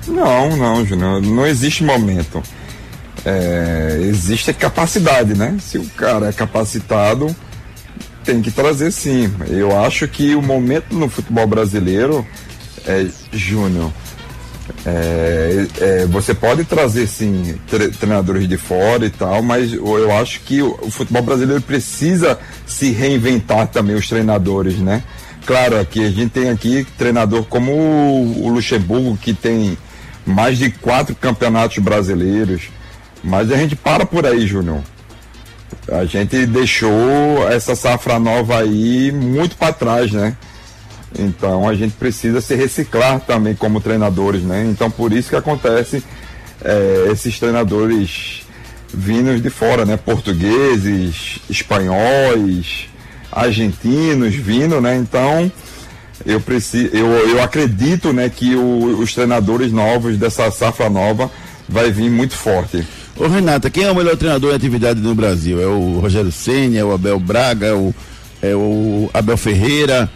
Não, 0.07 0.57
não, 0.57 0.87
Júnior. 0.87 1.21
Não 1.21 1.47
existe 1.47 1.85
momento. 1.85 2.43
É, 3.29 3.99
existe 4.05 4.55
capacidade, 4.55 5.35
né? 5.35 5.59
Se 5.61 5.77
o 5.77 5.85
cara 5.91 6.29
é 6.29 6.33
capacitado, 6.33 7.35
tem 8.25 8.41
que 8.41 8.51
trazer 8.51 8.91
sim. 8.91 9.31
Eu 9.49 9.79
acho 9.79 10.09
que 10.09 10.35
o 10.35 10.41
momento 10.41 10.95
no 10.95 11.11
futebol 11.11 11.47
brasileiro 11.47 12.27
é 12.87 13.07
Júnior. 13.31 13.93
É, 14.85 15.67
é, 15.81 16.07
você 16.07 16.35
pode 16.35 16.65
trazer 16.65 17.07
sim 17.07 17.59
tre 17.67 17.89
treinadores 17.89 18.49
de 18.49 18.57
fora 18.57 19.05
e 19.05 19.11
tal, 19.11 19.43
mas 19.43 19.73
eu 19.73 20.13
acho 20.17 20.41
que 20.41 20.63
o, 20.63 20.79
o, 20.83 20.91
futebol 20.91 21.23
brasileiro 21.23 21.63
precisa 21.63 22.39
se 22.67 22.91
reinventar 22.93 23.67
também 23.69 23.97
os 23.97 24.09
treinadores, 24.09 24.77
né? 24.77 25.03
Claro, 25.47 25.79
aqui 25.81 26.05
a 26.05 26.11
gente 26.11 26.31
tem 26.31 26.51
aqui 26.51 26.87
treinador 26.97 27.45
como 27.45 27.73
o, 27.73 28.47
o 28.47 28.49
Luxemburgo 28.49 29.17
que 29.17 29.33
tem 29.33 29.77
mais 30.27 30.59
de 30.59 30.71
quatro 30.71 31.15
campeonatos 31.15 31.79
brasileiros, 31.79 32.69
mas 33.23 33.51
a 33.51 33.57
gente 33.57 33.77
para 33.77 34.07
por 34.07 34.27
aí, 34.27 34.47
Júnior. 34.47 34.81
A 35.91 36.05
gente 36.05 36.47
deixou 36.47 37.49
essa 37.51 37.75
safra 37.75 38.19
nova 38.19 38.59
aí 38.59 39.11
muito 39.13 39.57
para 39.57 39.73
trás, 39.73 40.13
né? 40.13 40.37
Então 41.19 41.69
a 41.69 41.75
gente 41.75 41.95
precisa 41.95 42.41
se 42.41 42.55
reciclar 42.55 43.21
também 43.21 43.55
como 43.55 43.81
treinadores, 43.81 44.43
né? 44.43 44.67
Então 44.71 44.91
por 44.91 45.13
isso 45.13 45.31
que 45.31 45.37
acontece 45.37 46.03
é, 46.63 47.09
esses 47.11 47.39
treinadores 47.39 48.43
vindos 48.93 49.43
de 49.43 49.51
fora, 49.51 49.85
né? 49.85 49.97
Portugueses, 49.97 51.39
espanhóis, 51.49 52.89
argentinos 53.33 54.35
vindo, 54.35 54.81
né? 54.81 54.97
Então 54.97 55.51
eu 56.27 56.41
preciso, 56.41 56.95
eu, 56.95 57.07
eu 57.07 57.43
acredito, 57.43 58.13
né, 58.13 58.29
que 58.29 58.55
o, 58.55 58.99
os 58.99 59.15
treinadores 59.15 59.73
novos 59.73 60.17
dessa 60.17 60.51
safra 60.51 60.91
nova 60.91 61.31
vai 61.69 61.91
vir 61.91 62.11
muito 62.11 62.35
forte. 62.35 62.87
Ô 63.19 63.27
Renata, 63.27 63.69
quem 63.69 63.83
é 63.83 63.91
o 63.91 63.95
melhor 63.95 64.17
treinador 64.17 64.53
em 64.53 64.55
atividade 64.55 65.01
no 65.01 65.13
Brasil? 65.13 65.61
É 65.61 65.67
o 65.67 65.99
Rogério 65.99 66.31
Senna, 66.31 66.79
é 66.79 66.85
o 66.85 66.93
Abel 66.93 67.19
Braga, 67.19 67.67
é 67.67 67.75
o, 67.75 67.95
é 68.41 68.55
o 68.55 69.11
Abel 69.13 69.37
Ferreira? 69.37 70.09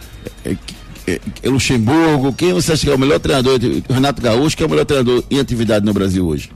É, 0.45 0.55
é, 1.09 1.21
é 1.43 1.49
Luxemburgo, 1.49 2.33
quem 2.33 2.53
você 2.53 2.73
acha 2.73 2.87
que 2.87 2.93
é 2.93 2.95
o 2.95 2.99
melhor 2.99 3.19
treinador? 3.19 3.59
Renato 3.91 4.23
Gaúcho, 4.23 4.57
que 4.57 4.63
é 4.63 4.67
o 4.67 4.71
melhor 4.71 4.85
treinador 4.85 5.25
em 5.29 5.41
atividade 5.41 5.85
no 5.85 5.93
Brasil 5.93 6.25
hoje? 6.25 6.51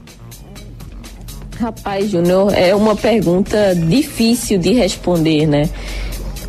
Rapaz, 1.59 2.11
Júnior, 2.11 2.53
é 2.53 2.73
uma 2.73 2.95
pergunta 2.95 3.75
difícil 3.75 4.57
de 4.57 4.71
responder, 4.73 5.47
né? 5.47 5.69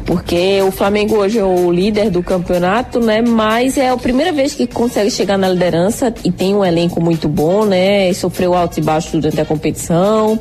Porque 0.09 0.62
o 0.62 0.71
Flamengo 0.71 1.16
hoje 1.16 1.38
é 1.38 1.44
o 1.44 1.71
líder 1.71 2.09
do 2.09 2.23
campeonato, 2.23 2.99
né? 2.99 3.21
Mas 3.21 3.77
é 3.77 3.90
a 3.90 3.97
primeira 3.99 4.33
vez 4.33 4.55
que 4.55 4.66
consegue 4.66 5.11
chegar 5.11 5.37
na 5.37 5.51
liderança 5.51 6.14
e 6.25 6.33
tem 6.33 6.55
um 6.55 6.64
elenco 6.64 6.99
muito 6.99 7.29
bom, 7.29 7.66
né? 7.66 8.09
E 8.09 8.14
sofreu 8.14 8.55
altos 8.55 8.79
e 8.79 8.81
baixos 8.81 9.12
durante 9.12 9.38
a 9.38 9.44
competição. 9.44 10.40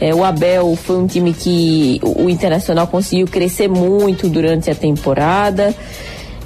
É, 0.00 0.14
o 0.14 0.24
Abel 0.24 0.74
foi 0.76 0.96
um 0.96 1.06
time 1.06 1.34
que 1.34 2.00
o 2.02 2.30
Internacional 2.30 2.86
conseguiu 2.86 3.26
crescer 3.26 3.68
muito 3.68 4.30
durante 4.30 4.70
a 4.70 4.74
temporada 4.74 5.74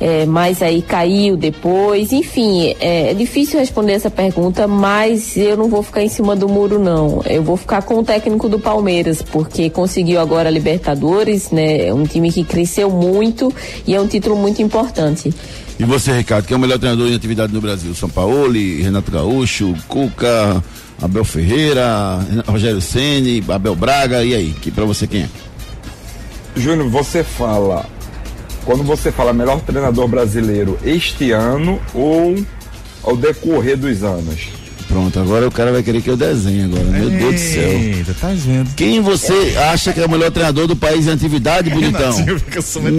é, 0.00 0.24
mas 0.24 0.62
aí 0.62 0.80
caiu 0.80 1.36
depois. 1.36 2.10
Enfim, 2.10 2.74
é, 2.80 3.10
é, 3.10 3.14
difícil 3.14 3.60
responder 3.60 3.92
essa 3.92 4.10
pergunta, 4.10 4.66
mas 4.66 5.36
eu 5.36 5.56
não 5.56 5.68
vou 5.68 5.82
ficar 5.82 6.02
em 6.02 6.08
cima 6.08 6.34
do 6.34 6.48
muro, 6.48 6.78
não. 6.78 7.22
Eu 7.26 7.42
vou 7.42 7.56
ficar 7.56 7.82
com 7.82 7.98
o 7.98 8.02
técnico 8.02 8.48
do 8.48 8.58
Palmeiras, 8.58 9.20
porque 9.20 9.68
conseguiu 9.68 10.18
agora 10.18 10.48
a 10.48 10.52
Libertadores, 10.52 11.50
né? 11.50 11.92
Um 11.92 12.04
time 12.04 12.32
que 12.32 12.42
cresceu 12.42 12.90
muito 12.90 13.52
e 13.86 13.94
é 13.94 14.00
um 14.00 14.06
título 14.06 14.36
muito 14.36 14.62
importante. 14.62 15.32
E 15.78 15.84
você, 15.84 16.12
Ricardo, 16.12 16.46
que 16.46 16.54
é 16.54 16.56
o 16.56 16.60
melhor 16.60 16.78
treinador 16.78 17.08
em 17.08 17.14
atividade 17.14 17.52
no 17.52 17.60
Brasil? 17.60 17.94
São 17.94 18.08
Paulo, 18.08 18.52
Renato 18.52 19.10
Gaúcho, 19.10 19.74
Cuca, 19.86 20.62
Abel 21.00 21.24
Ferreira, 21.24 22.18
Rogério 22.46 22.80
Ceni, 22.80 23.42
Abel 23.48 23.74
Braga, 23.74 24.24
e 24.24 24.34
aí? 24.34 24.54
Que 24.60 24.70
para 24.70 24.84
você 24.84 25.06
quem 25.06 25.22
é? 25.22 25.28
Júnior, 26.56 26.88
você 26.88 27.22
fala 27.22 27.86
quando 28.70 28.84
você 28.84 29.10
fala 29.10 29.32
melhor 29.32 29.60
treinador 29.62 30.06
brasileiro 30.06 30.78
este 30.84 31.32
ano 31.32 31.80
ou 31.92 32.36
ao 33.02 33.16
decorrer 33.16 33.76
dos 33.76 34.04
anos? 34.04 34.46
Pronto, 34.86 35.18
agora 35.18 35.48
o 35.48 35.50
cara 35.50 35.72
vai 35.72 35.82
querer 35.82 36.00
que 36.00 36.08
eu 36.08 36.16
desenhe 36.16 36.66
agora. 36.66 36.84
Meu 36.84 37.10
Eita, 37.10 37.18
Deus 37.18 37.34
do 37.34 37.40
céu. 37.40 38.14
Tá 38.20 38.28
vendo. 38.32 38.74
Quem 38.76 39.00
você 39.00 39.56
acha 39.72 39.92
que 39.92 40.00
é 40.00 40.06
o 40.06 40.08
melhor 40.08 40.30
treinador 40.30 40.68
do 40.68 40.76
país 40.76 41.08
em 41.08 41.10
atividade, 41.10 41.68
bonitão? 41.68 42.14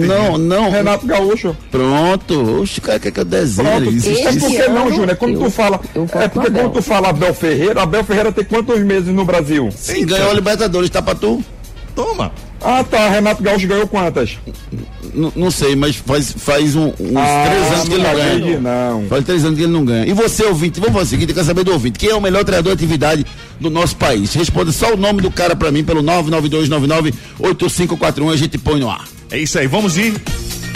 Não, 0.06 0.36
não. 0.36 0.70
Renato 0.70 1.06
Gaúcho. 1.06 1.56
Pronto. 1.70 2.60
Oxe, 2.60 2.78
o 2.78 2.82
cara 2.82 3.00
quer 3.00 3.10
que 3.10 3.20
eu 3.20 3.24
desenhe. 3.24 3.68
Pronto. 3.68 3.90
Isso. 3.94 4.10
É 4.10 4.32
porque 4.32 4.68
não, 4.68 4.90
Júnior? 4.90 5.10
É 5.10 5.14
quando 5.14 5.34
eu, 5.36 5.44
tu 5.44 5.50
fala. 5.50 5.80
É 5.94 6.28
porque 6.28 6.50
quando 6.50 6.72
tu 6.72 6.82
fala 6.82 7.08
Abel 7.08 7.32
Ferreira, 7.32 7.82
Abel 7.82 8.04
Ferreira 8.04 8.30
tem 8.30 8.44
quantos 8.44 8.78
meses 8.80 9.08
no 9.08 9.24
Brasil? 9.24 9.70
Sim, 9.74 10.04
ganhou 10.04 10.30
a 10.30 10.34
Libertadores, 10.34 10.90
tá 10.90 11.00
pra 11.00 11.14
tu? 11.14 11.42
Toma. 11.94 12.30
Ah, 12.64 12.84
tá. 12.84 13.08
Renato 13.08 13.42
Gaúcho 13.42 13.66
ganhou 13.66 13.86
quantas? 13.86 14.38
N 15.14 15.30
não 15.36 15.50
sei, 15.50 15.76
mas 15.76 15.96
faz, 15.96 16.32
faz 16.32 16.74
um, 16.74 16.88
uns 16.88 17.16
ah, 17.16 17.44
três 17.46 17.72
anos 17.72 17.88
que 17.88 17.94
ele 17.94 18.02
não 18.02 18.14
ganha. 18.14 18.60
Não. 18.60 19.06
Faz 19.08 19.24
três 19.24 19.44
anos 19.44 19.58
que 19.58 19.64
ele 19.64 19.72
não 19.72 19.84
ganha. 19.84 20.06
E 20.06 20.12
você, 20.12 20.44
ouvinte, 20.44 20.80
vamos 20.80 20.94
fazer 20.94 21.06
o 21.06 21.10
seguinte, 21.10 21.34
quer 21.34 21.44
saber 21.44 21.64
do 21.64 21.72
ouvinte. 21.72 21.98
Quem 21.98 22.10
é 22.10 22.14
o 22.14 22.20
melhor 22.20 22.44
treinador 22.44 22.74
de 22.74 22.84
atividade 22.84 23.26
do 23.60 23.68
nosso 23.68 23.96
país? 23.96 24.32
Responda 24.32 24.72
só 24.72 24.94
o 24.94 24.96
nome 24.96 25.20
do 25.20 25.30
cara 25.30 25.54
pra 25.54 25.70
mim 25.70 25.84
pelo 25.84 26.02
992998541 26.02 28.32
a 28.32 28.36
gente 28.36 28.56
põe 28.56 28.80
no 28.80 28.88
ar. 28.90 29.04
É 29.30 29.38
isso 29.38 29.58
aí, 29.58 29.66
vamos 29.66 29.98
ir. 29.98 30.14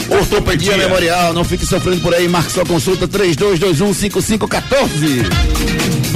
Ortopedia 0.08 0.76
Memorial, 0.76 1.32
não 1.32 1.42
fique 1.44 1.66
sofrendo 1.66 2.00
por 2.00 2.14
aí, 2.14 2.28
marque 2.28 2.52
sua 2.52 2.64
consulta 2.64 3.08
32215514. 3.08 5.95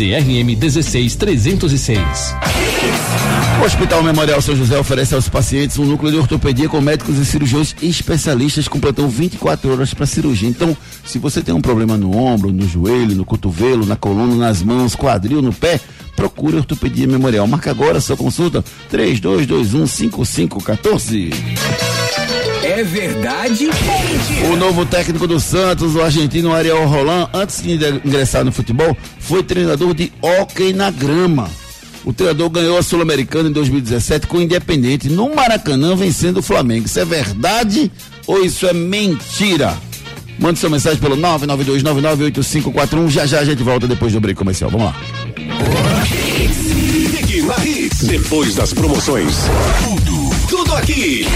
CRM 0.00 0.56
16306. 0.56 2.34
O 3.60 3.64
Hospital 3.66 4.02
Memorial 4.02 4.40
São 4.40 4.56
José 4.56 4.78
oferece 4.78 5.14
aos 5.14 5.28
pacientes 5.28 5.78
um 5.78 5.84
núcleo 5.84 6.10
de 6.10 6.16
ortopedia 6.16 6.70
com 6.70 6.80
médicos 6.80 7.18
e 7.18 7.26
cirurgiões 7.26 7.76
especialistas 7.82 8.66
com 8.66 8.80
plantão 8.80 9.10
24 9.10 9.70
horas 9.70 9.92
para 9.92 10.06
cirurgia. 10.06 10.48
Então, 10.48 10.74
se 11.04 11.18
você 11.18 11.42
tem 11.42 11.54
um 11.54 11.60
problema 11.60 11.98
no 11.98 12.16
ombro, 12.16 12.50
no 12.50 12.66
joelho, 12.66 13.14
no 13.14 13.26
cotovelo, 13.26 13.84
na 13.84 13.94
coluna, 13.94 14.36
nas 14.36 14.62
mãos, 14.62 14.96
quadril, 14.96 15.42
no 15.42 15.52
pé, 15.52 15.78
procure 16.16 16.56
Ortopedia 16.56 17.06
Memorial. 17.06 17.46
Marca 17.46 17.70
agora 17.70 18.00
sua 18.00 18.16
consulta 18.16 18.64
3221 18.88 19.86
5514. 19.86 21.30
É 22.80 22.82
verdade 22.82 23.68
O 24.50 24.56
novo 24.56 24.86
técnico 24.86 25.26
do 25.26 25.38
Santos, 25.38 25.94
o 25.94 26.00
argentino 26.00 26.50
Ariel 26.50 26.86
Roland, 26.86 27.28
antes 27.34 27.60
de 27.60 27.74
ingressar 27.74 28.42
no 28.42 28.50
futebol, 28.50 28.96
foi 29.18 29.42
treinador 29.42 29.92
de 29.92 30.10
hóquei 30.22 30.72
na 30.72 30.90
grama. 30.90 31.50
O 32.06 32.14
treinador 32.14 32.48
ganhou 32.48 32.78
a 32.78 32.82
Sul-Americana 32.82 33.50
em 33.50 33.52
2017 33.52 34.26
com 34.26 34.38
o 34.38 34.40
Independente 34.40 35.10
no 35.10 35.34
Maracanã, 35.34 35.94
vencendo 35.94 36.38
o 36.38 36.42
Flamengo. 36.42 36.86
Isso 36.86 36.98
é 36.98 37.04
verdade 37.04 37.92
ou 38.26 38.42
isso 38.42 38.66
é 38.66 38.72
mentira? 38.72 39.76
Mande 40.38 40.58
sua 40.58 40.70
mensagem 40.70 40.98
pelo 40.98 41.18
992998541. 41.18 43.10
Já 43.10 43.26
já 43.26 43.40
a 43.40 43.44
gente 43.44 43.62
volta 43.62 43.86
depois 43.86 44.14
do 44.14 44.20
break 44.22 44.38
comercial. 44.38 44.70
Vamos 44.70 44.86
lá. 44.86 44.96
Depois 48.04 48.54
das 48.54 48.72
promoções, 48.72 49.36
tudo, 49.84 50.30
tudo 50.48 50.74
aqui. 50.76 51.26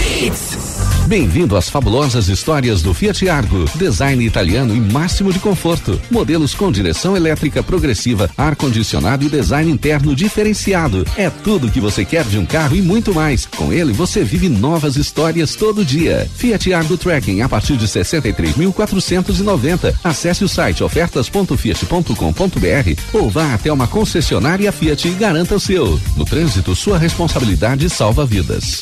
Bem-vindo 1.07 1.55
às 1.55 1.69
fabulosas 1.69 2.29
histórias 2.29 2.81
do 2.81 2.91
Fiat 2.91 3.29
Argo. 3.29 3.65
Design 3.75 4.25
italiano 4.25 4.75
e 4.75 4.79
máximo 4.79 5.31
de 5.31 5.37
conforto. 5.37 6.01
Modelos 6.09 6.55
com 6.55 6.71
direção 6.71 7.15
elétrica 7.15 7.61
progressiva, 7.61 8.27
ar-condicionado 8.35 9.23
e 9.23 9.29
design 9.29 9.71
interno 9.71 10.15
diferenciado. 10.15 11.05
É 11.15 11.29
tudo 11.29 11.69
que 11.69 11.79
você 11.79 12.03
quer 12.03 12.23
de 12.23 12.39
um 12.39 12.45
carro 12.45 12.75
e 12.75 12.81
muito 12.81 13.13
mais. 13.13 13.45
Com 13.45 13.71
ele 13.71 13.93
você 13.93 14.23
vive 14.23 14.49
novas 14.49 14.95
histórias 14.95 15.55
todo 15.55 15.85
dia. 15.85 16.27
Fiat 16.37 16.73
Argo 16.73 16.97
Tracking 16.97 17.41
a 17.41 17.49
partir 17.49 17.77
de 17.77 17.87
63.490. 17.87 19.93
Acesse 20.03 20.43
o 20.43 20.49
site 20.49 20.83
ofertas.fiat.com.br 20.83 23.01
ou 23.13 23.29
vá 23.29 23.53
até 23.53 23.71
uma 23.71 23.87
concessionária 23.87 24.71
Fiat 24.71 25.07
e 25.07 25.11
garanta 25.11 25.53
o 25.53 25.59
seu. 25.59 26.01
No 26.17 26.25
trânsito, 26.25 26.75
sua 26.75 26.97
responsabilidade 26.97 27.87
salva 27.91 28.25
vidas. 28.25 28.81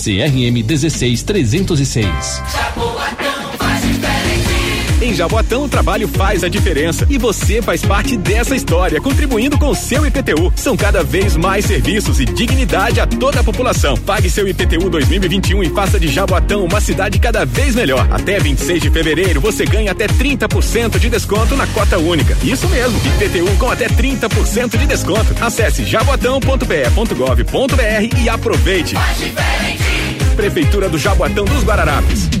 CRM 0.01 0.63
16306. 0.63 2.41
Em 4.17 4.20
Jaboatão, 5.15 5.63
o 5.63 5.69
trabalho 5.69 6.07
faz 6.07 6.43
a 6.43 6.47
diferença 6.47 7.07
e 7.09 7.17
você 7.17 7.61
faz 7.61 7.83
parte 7.83 8.15
dessa 8.15 8.55
história, 8.55 9.01
contribuindo 9.01 9.57
com 9.57 9.69
o 9.69 9.75
seu 9.75 10.05
IPTU. 10.05 10.53
São 10.55 10.77
cada 10.77 11.03
vez 11.03 11.35
mais 11.35 11.65
serviços 11.65 12.19
e 12.19 12.25
dignidade 12.25 12.99
a 12.99 13.07
toda 13.07 13.39
a 13.39 13.43
população. 13.43 13.97
Pague 13.97 14.29
seu 14.29 14.47
IPTU 14.47 14.89
2021 14.89 15.63
e 15.63 15.69
faça 15.71 15.99
de 15.99 16.07
Jaboatão 16.07 16.63
uma 16.63 16.79
cidade 16.79 17.17
cada 17.19 17.45
vez 17.45 17.75
melhor. 17.75 18.07
Até 18.11 18.39
26 18.39 18.81
de 18.81 18.91
fevereiro, 18.91 19.41
você 19.41 19.65
ganha 19.65 19.91
até 19.91 20.07
30% 20.07 20.99
de 20.99 21.09
desconto 21.09 21.55
na 21.55 21.65
cota 21.67 21.97
única. 21.97 22.37
Isso 22.43 22.67
mesmo, 22.69 22.97
IPTU 22.97 23.57
com 23.57 23.69
até 23.69 23.87
30% 23.87 24.77
de 24.77 24.85
desconto. 24.85 25.35
Acesse 25.41 25.83
jaboatão.pe.gov.br 25.83 28.21
e 28.21 28.29
aproveite. 28.29 28.95
Prefeitura 30.35 30.89
do 30.89 30.97
Jaboatão 30.97 31.45
dos 31.45 31.63
Guararapes. 31.63 32.40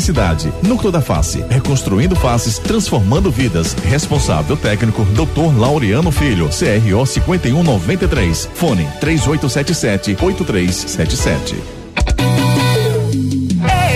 Núcleo 0.63 0.91
da 0.91 1.01
Face, 1.01 1.43
reconstruindo 1.49 2.15
faces, 2.15 2.57
transformando 2.57 3.29
vidas. 3.29 3.73
Responsável 3.85 4.57
técnico 4.57 5.05
Dr. 5.05 5.57
Laureano 5.57 6.11
Filho, 6.11 6.49
CRO 6.49 7.05
5193. 7.05 8.49
Fone 8.55 8.87
3877 8.99 10.17
8377. 10.21 11.55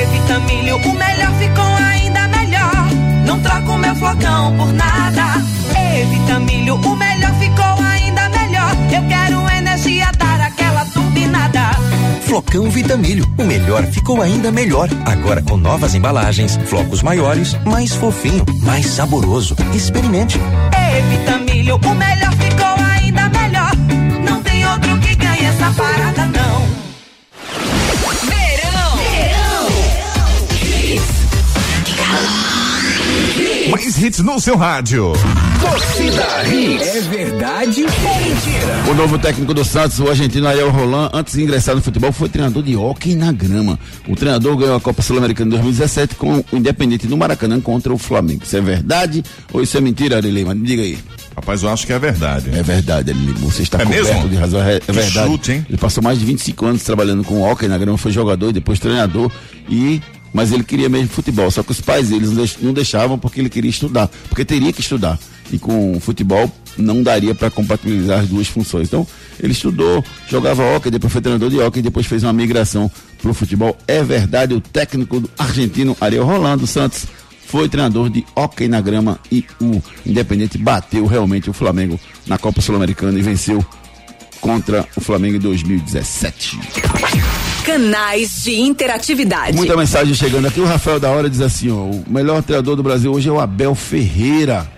Evitamilho, 0.03 0.76
o 0.78 0.93
melhor 0.93 1.32
ficou 1.39 1.76
ainda 1.76 2.28
melhor. 2.28 2.88
Não 3.26 3.39
troco 3.39 3.78
meu 3.78 3.95
flocão 3.95 4.56
por 4.58 4.74
nada. 4.74 5.41
Evitamilho, 5.99 6.76
o 6.76 6.95
melhor 6.95 7.34
ficou 7.39 7.84
ainda 7.84 8.30
melhor. 8.30 8.72
Eu 8.93 9.08
quero 9.08 9.45
Flocão 12.26 12.69
Vitamilho, 12.69 13.23
o 13.38 13.43
melhor 13.43 13.84
ficou 13.86 14.19
ainda 14.21 14.51
melhor. 14.51 14.89
Agora 15.05 15.41
com 15.43 15.55
novas 15.57 15.93
embalagens, 15.93 16.57
flocos 16.65 17.03
maiores, 17.03 17.53
mais 17.63 17.93
fofinho, 17.93 18.43
mais 18.63 18.88
saboroso. 18.88 19.55
Experimente. 19.73 20.39
Evitamilho, 20.97 21.76
o 21.76 21.95
melhor 21.95 22.34
ficou 22.34 22.76
ainda 22.84 23.30
melhor. 23.30 23.71
Não 24.28 24.41
tem 24.41 24.65
outro 24.65 24.97
que 24.99 25.15
ganhe 25.15 25.45
essa 25.45 25.71
parada, 25.71 26.26
não. 26.26 26.45
Mais 33.76 33.97
hits 34.01 34.19
no 34.19 34.39
seu 34.39 34.55
rádio. 34.55 35.11
Torcida 35.59 36.23
Hits. 36.47 36.95
É 36.95 37.01
verdade 37.01 37.84
ou 37.84 38.15
mentira? 38.21 38.89
O 38.89 38.93
novo 38.93 39.19
técnico 39.19 39.53
do 39.53 39.65
Santos, 39.65 39.99
o 39.99 40.07
argentino 40.09 40.47
Ariel 40.47 40.71
Roland, 40.71 41.09
antes 41.13 41.34
de 41.34 41.43
ingressar 41.43 41.76
no 41.76 41.82
futebol, 41.82 42.13
foi 42.13 42.30
treinador 42.30 42.63
de 42.63 42.73
hóquei 42.78 43.15
na 43.15 43.34
grama. 43.34 43.78
O 44.07 44.15
treinador 44.15 44.55
ganhou 44.55 44.78
a 44.78 44.80
Copa 44.80 45.01
Sul-Americana 45.01 45.47
em 45.47 45.51
2017 45.59 46.15
com 46.15 46.38
o 46.38 46.45
Independente 46.57 47.05
do 47.05 47.17
Maracanã 47.17 47.59
contra 47.59 47.93
o 47.93 47.97
Flamengo. 47.97 48.43
Isso 48.45 48.55
é 48.55 48.61
verdade 48.61 49.21
ou 49.51 49.61
isso 49.61 49.78
é 49.78 49.82
mentira, 49.82 50.15
Arilema? 50.15 50.55
Me 50.55 50.65
diga 50.65 50.82
aí. 50.82 50.97
Rapaz, 51.36 51.61
eu 51.63 51.69
acho 51.69 51.86
que 51.86 51.91
é 51.91 51.99
verdade. 51.99 52.51
É 52.57 52.63
verdade, 52.63 53.11
Arilema. 53.11 53.39
Você 53.39 53.63
está 53.63 53.80
É 53.80 53.84
coberto 53.84 54.05
mesmo? 54.13 54.30
de 54.30 54.36
razão. 54.38 54.61
É, 54.63 54.80
é 54.88 54.91
verdade. 54.93 55.28
chute, 55.30 55.51
hein? 55.51 55.65
Ele 55.67 55.78
passou 55.78 56.01
mais 56.01 56.17
de 56.17 56.23
25 56.23 56.65
anos 56.65 56.82
trabalhando 56.84 57.26
com 57.26 57.41
hóquei 57.41 57.67
na 57.67 57.78
grama, 57.78 57.97
foi 57.97 58.13
jogador 58.13 58.51
e 58.51 58.53
depois 58.53 58.80
treinador 58.80 59.30
e 59.69 60.01
mas 60.36 60.51
ele 60.51 60.63
queria 60.65 60.89
mesmo 60.89 61.07
futebol, 61.07 61.49
só 61.49 61.63
que 61.63 61.71
os 61.71 61.79
pais 61.79 62.11
eles 62.11 62.27
não 62.29 62.36
deix- 62.36 62.57
não 62.61 62.73
deixavam 62.73 63.17
porque 63.17 63.39
ele 63.39 63.49
queria 63.49 63.69
estudar, 63.69 64.09
porque 64.27 64.43
teria 64.43 64.73
que 64.73 64.81
estudar. 64.81 65.17
E 65.51 65.57
com 65.57 65.97
futebol 66.01 66.51
não 66.77 67.01
daria 67.01 67.33
para 67.33 67.49
compatibilizar 67.49 68.19
as 68.19 68.27
duas 68.27 68.47
funções. 68.47 68.88
Então, 68.89 69.07
ele 69.39 69.53
estudou, 69.53 70.03
jogava 70.29 70.61
hóquei, 70.63 70.91
depois 70.91 71.13
foi 71.13 71.21
treinador 71.21 71.49
de 71.49 71.59
hóquei, 71.59 71.81
depois 71.81 72.05
fez 72.05 72.23
uma 72.23 72.33
migração 72.33 72.91
para 73.21 73.31
o 73.31 73.33
futebol. 73.33 73.77
É 73.88 74.03
verdade, 74.03 74.53
o 74.53 74.59
técnico 74.59 75.23
argentino 75.38 75.95
Ariel 76.01 76.25
Rolando 76.25 76.67
Santos 76.67 77.05
foi 77.47 77.69
treinador 77.69 78.09
de 78.09 78.25
hóquei 78.36 78.67
na 78.67 78.81
grama 78.81 79.19
e 79.31 79.45
o 79.61 79.81
Independente 80.05 80.57
bateu 80.57 81.05
realmente 81.05 81.49
o 81.49 81.53
Flamengo 81.53 81.97
na 82.27 82.38
Copa 82.38 82.59
Sul-Americana 82.59 83.17
e 83.17 83.21
venceu 83.21 83.63
contra 84.41 84.86
o 84.97 84.99
Flamengo 85.01 85.38
em 85.38 85.39
2017. 85.39 86.59
Canais 87.66 88.43
de 88.43 88.59
interatividade. 88.59 89.57
Muita 89.57 89.76
mensagem 89.76 90.13
chegando 90.13 90.47
aqui. 90.47 90.59
O 90.59 90.66
Rafael 90.66 90.99
da 90.99 91.09
Hora 91.09 91.30
diz 91.30 91.41
assim: 91.41 91.72
ó, 91.72 91.86
o 91.86 92.03
melhor 92.07 92.43
treinador 92.43 92.76
do 92.76 92.84
Brasil 92.84 93.11
hoje 93.11 93.28
é 93.28 93.32
o 93.32 93.39
Abel 93.39 93.74
Ferreira. 93.74 94.70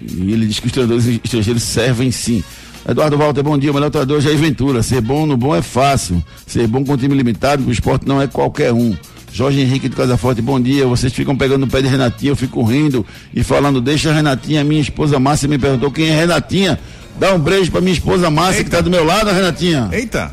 E 0.00 0.32
ele 0.32 0.46
diz 0.46 0.58
que 0.58 0.66
os 0.66 0.72
treinadores 0.72 1.06
estrangeiros 1.06 1.62
servem 1.62 2.10
sim. 2.10 2.42
Eduardo 2.86 3.16
Walter, 3.16 3.42
bom 3.42 3.56
dia. 3.56 3.70
O 3.70 3.74
melhor 3.74 3.90
treinador 3.90 4.18
hoje 4.18 4.30
é 4.30 4.34
Ventura. 4.34 4.82
Ser 4.82 5.00
bom 5.00 5.24
no 5.24 5.36
bom 5.36 5.54
é 5.54 5.62
fácil. 5.62 6.22
Ser 6.46 6.66
bom 6.66 6.84
com 6.84 6.96
time 6.96 7.14
limitado, 7.14 7.64
o 7.66 7.70
esporte 7.72 8.06
não 8.06 8.20
é 8.20 8.26
qualquer 8.26 8.72
um. 8.72 8.94
Jorge 9.32 9.60
Henrique 9.60 9.88
do 9.88 9.96
Casa 9.96 10.16
Forte, 10.16 10.42
bom 10.42 10.60
dia. 10.60 10.86
Vocês 10.86 11.12
ficam 11.12 11.36
pegando 11.36 11.64
o 11.64 11.68
pé 11.68 11.80
de 11.80 11.88
Renatinha, 11.88 12.32
eu 12.32 12.36
fico 12.36 12.62
rindo 12.62 13.06
e 13.32 13.42
falando, 13.42 13.80
deixa 13.80 14.10
a 14.10 14.12
Renatinha. 14.12 14.62
Minha 14.62 14.80
esposa 14.80 15.18
Márcia 15.18 15.48
me 15.48 15.58
perguntou 15.58 15.90
quem 15.90 16.08
é 16.08 16.16
Renatinha. 16.16 16.78
Dá 17.18 17.32
um 17.34 17.38
beijo 17.38 17.70
pra 17.70 17.80
minha 17.80 17.92
esposa 17.92 18.30
Márcia, 18.30 18.64
que 18.64 18.70
tá 18.70 18.80
do 18.80 18.90
meu 18.90 19.04
lado, 19.04 19.30
Renatinha. 19.30 19.88
Eita! 19.92 20.32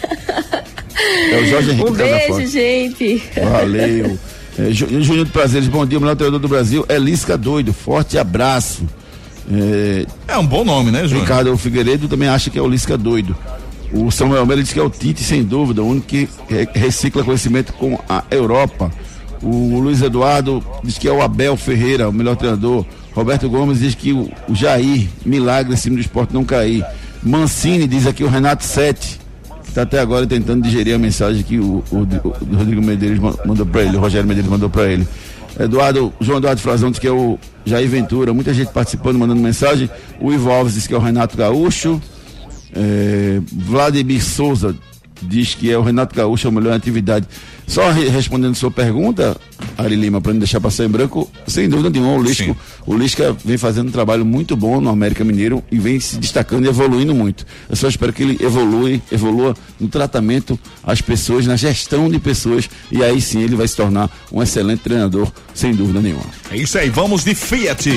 É 1.32 1.38
o 1.40 1.46
Jorge 1.46 1.70
Henrique 1.70 1.90
Um 1.90 1.94
Casa 1.94 2.10
beijo, 2.34 2.46
gente. 2.50 3.22
Valeu. 3.50 4.18
É, 4.58 4.70
Júnior 4.72 5.24
de 5.24 5.30
Prazeres, 5.32 5.68
bom 5.68 5.86
dia, 5.86 5.96
o 5.98 6.00
melhor 6.00 6.16
treinador 6.16 6.40
do 6.40 6.48
Brasil 6.48 6.84
é 6.88 6.98
Lisca 6.98 7.38
Doido, 7.38 7.72
forte 7.72 8.18
abraço. 8.18 8.82
É, 9.50 10.04
É 10.28 10.36
um 10.38 10.46
bom 10.46 10.64
nome, 10.64 10.90
né, 10.90 11.02
Júnior? 11.02 11.22
Ricardo 11.22 11.56
Figueiredo 11.56 12.08
também 12.08 12.28
acha 12.28 12.50
que 12.50 12.58
é 12.58 12.62
o 12.62 12.68
Lisca 12.68 12.96
Doido. 12.98 13.36
O 13.92 14.10
Samuel 14.10 14.40
Almeida 14.40 14.62
diz 14.62 14.72
que 14.72 14.78
é 14.78 14.82
o 14.82 14.90
Tite, 14.90 15.22
sem 15.24 15.42
dúvida, 15.42 15.82
o 15.82 15.88
único 15.88 16.06
que 16.06 16.28
re- 16.48 16.68
recicla 16.74 17.24
conhecimento 17.24 17.72
com 17.72 17.98
a 18.08 18.22
Europa. 18.30 18.90
O 19.42 19.78
Luiz 19.80 20.02
Eduardo 20.02 20.62
diz 20.84 20.98
que 20.98 21.08
é 21.08 21.12
o 21.12 21.22
Abel 21.22 21.56
Ferreira, 21.56 22.08
o 22.08 22.12
melhor 22.12 22.36
treinador. 22.36 22.84
Roberto 23.12 23.48
Gomes 23.48 23.80
diz 23.80 23.94
que 23.94 24.12
o, 24.12 24.30
Jair, 24.54 25.08
milagre 25.24 25.72
esse 25.74 25.84
time 25.84 25.96
do 25.96 26.00
esporte 26.02 26.32
não 26.34 26.44
cair. 26.44 26.84
Mancini 27.22 27.86
diz 27.88 28.06
aqui 28.06 28.22
o 28.22 28.28
Renato 28.28 28.62
Sete, 28.64 29.18
está 29.70 29.82
até 29.82 29.98
agora 30.00 30.26
tentando 30.26 30.62
digerir 30.62 30.94
a 30.94 30.98
mensagem 30.98 31.42
que 31.42 31.58
o, 31.58 31.82
o- 31.90 32.06
o 32.50 32.56
Rodrigo 32.56 32.82
Medeiros 32.82 33.18
ma- 33.18 33.34
mandou 33.46 33.64
para 33.66 33.82
ele, 33.82 33.96
o 33.96 34.00
Rogério 34.00 34.26
Medeiros 34.28 34.50
mandou 34.50 34.68
para 34.68 34.90
ele. 34.90 35.06
Eduardo, 35.58 36.12
João 36.20 36.38
Eduardo 36.38 36.60
Frazão 36.60 36.90
diz 36.90 36.98
que 37.00 37.06
é 37.06 37.10
o 37.12 37.38
Jair 37.64 37.88
Ventura, 37.88 38.32
muita 38.32 38.52
gente 38.54 38.72
participando, 38.72 39.18
mandando 39.18 39.40
mensagem. 39.40 39.90
O 40.20 40.32
Ivo 40.32 40.50
Alves 40.50 40.74
diz 40.74 40.86
que 40.86 40.94
é 40.94 40.96
o 40.96 41.00
Renato 41.00 41.36
Gaúcho. 41.36 42.00
É, 42.74 43.40
Vladimir 43.52 44.22
Souza 44.22 44.74
diz 45.22 45.54
que 45.54 45.70
é 45.70 45.78
o 45.78 45.82
Renato 45.82 46.14
Gaúcho 46.14 46.46
é 46.46 46.50
o 46.50 46.52
melhor 46.52 46.72
em 46.72 46.76
atividade. 46.76 47.26
Só 47.66 47.90
re 47.90 48.08
respondendo 48.08 48.56
sua 48.56 48.70
pergunta, 48.70 49.36
Ari 49.78 49.94
Lima, 49.94 50.20
para 50.20 50.32
não 50.32 50.40
deixar 50.40 50.60
passar 50.60 50.84
em 50.84 50.88
branco, 50.88 51.30
sem 51.46 51.68
dúvida 51.68 51.88
nenhuma, 51.88 52.14
o 52.18 52.22
Lisca, 52.22 52.56
o 52.84 52.96
Lisca 52.96 53.36
vem 53.44 53.56
fazendo 53.56 53.88
um 53.88 53.92
trabalho 53.92 54.24
muito 54.24 54.56
bom 54.56 54.80
no 54.80 54.90
América 54.90 55.22
Mineiro 55.22 55.62
e 55.70 55.78
vem 55.78 56.00
se 56.00 56.16
destacando 56.16 56.64
e 56.64 56.68
evoluindo 56.68 57.14
muito. 57.14 57.46
Eu 57.68 57.76
só 57.76 57.88
espero 57.88 58.12
que 58.12 58.24
ele 58.24 58.38
evolui, 58.40 59.00
evolua 59.12 59.54
no 59.78 59.86
tratamento 59.86 60.58
às 60.82 61.00
pessoas, 61.00 61.46
na 61.46 61.54
gestão 61.54 62.10
de 62.10 62.18
pessoas, 62.18 62.68
e 62.90 63.04
aí 63.04 63.20
sim 63.20 63.40
ele 63.40 63.54
vai 63.54 63.68
se 63.68 63.76
tornar 63.76 64.10
um 64.32 64.42
excelente 64.42 64.80
treinador, 64.80 65.30
sem 65.54 65.72
dúvida 65.72 66.00
nenhuma. 66.00 66.24
É 66.50 66.56
isso 66.56 66.76
aí, 66.76 66.90
vamos 66.90 67.22
de 67.22 67.36
Fiat. 67.36 67.88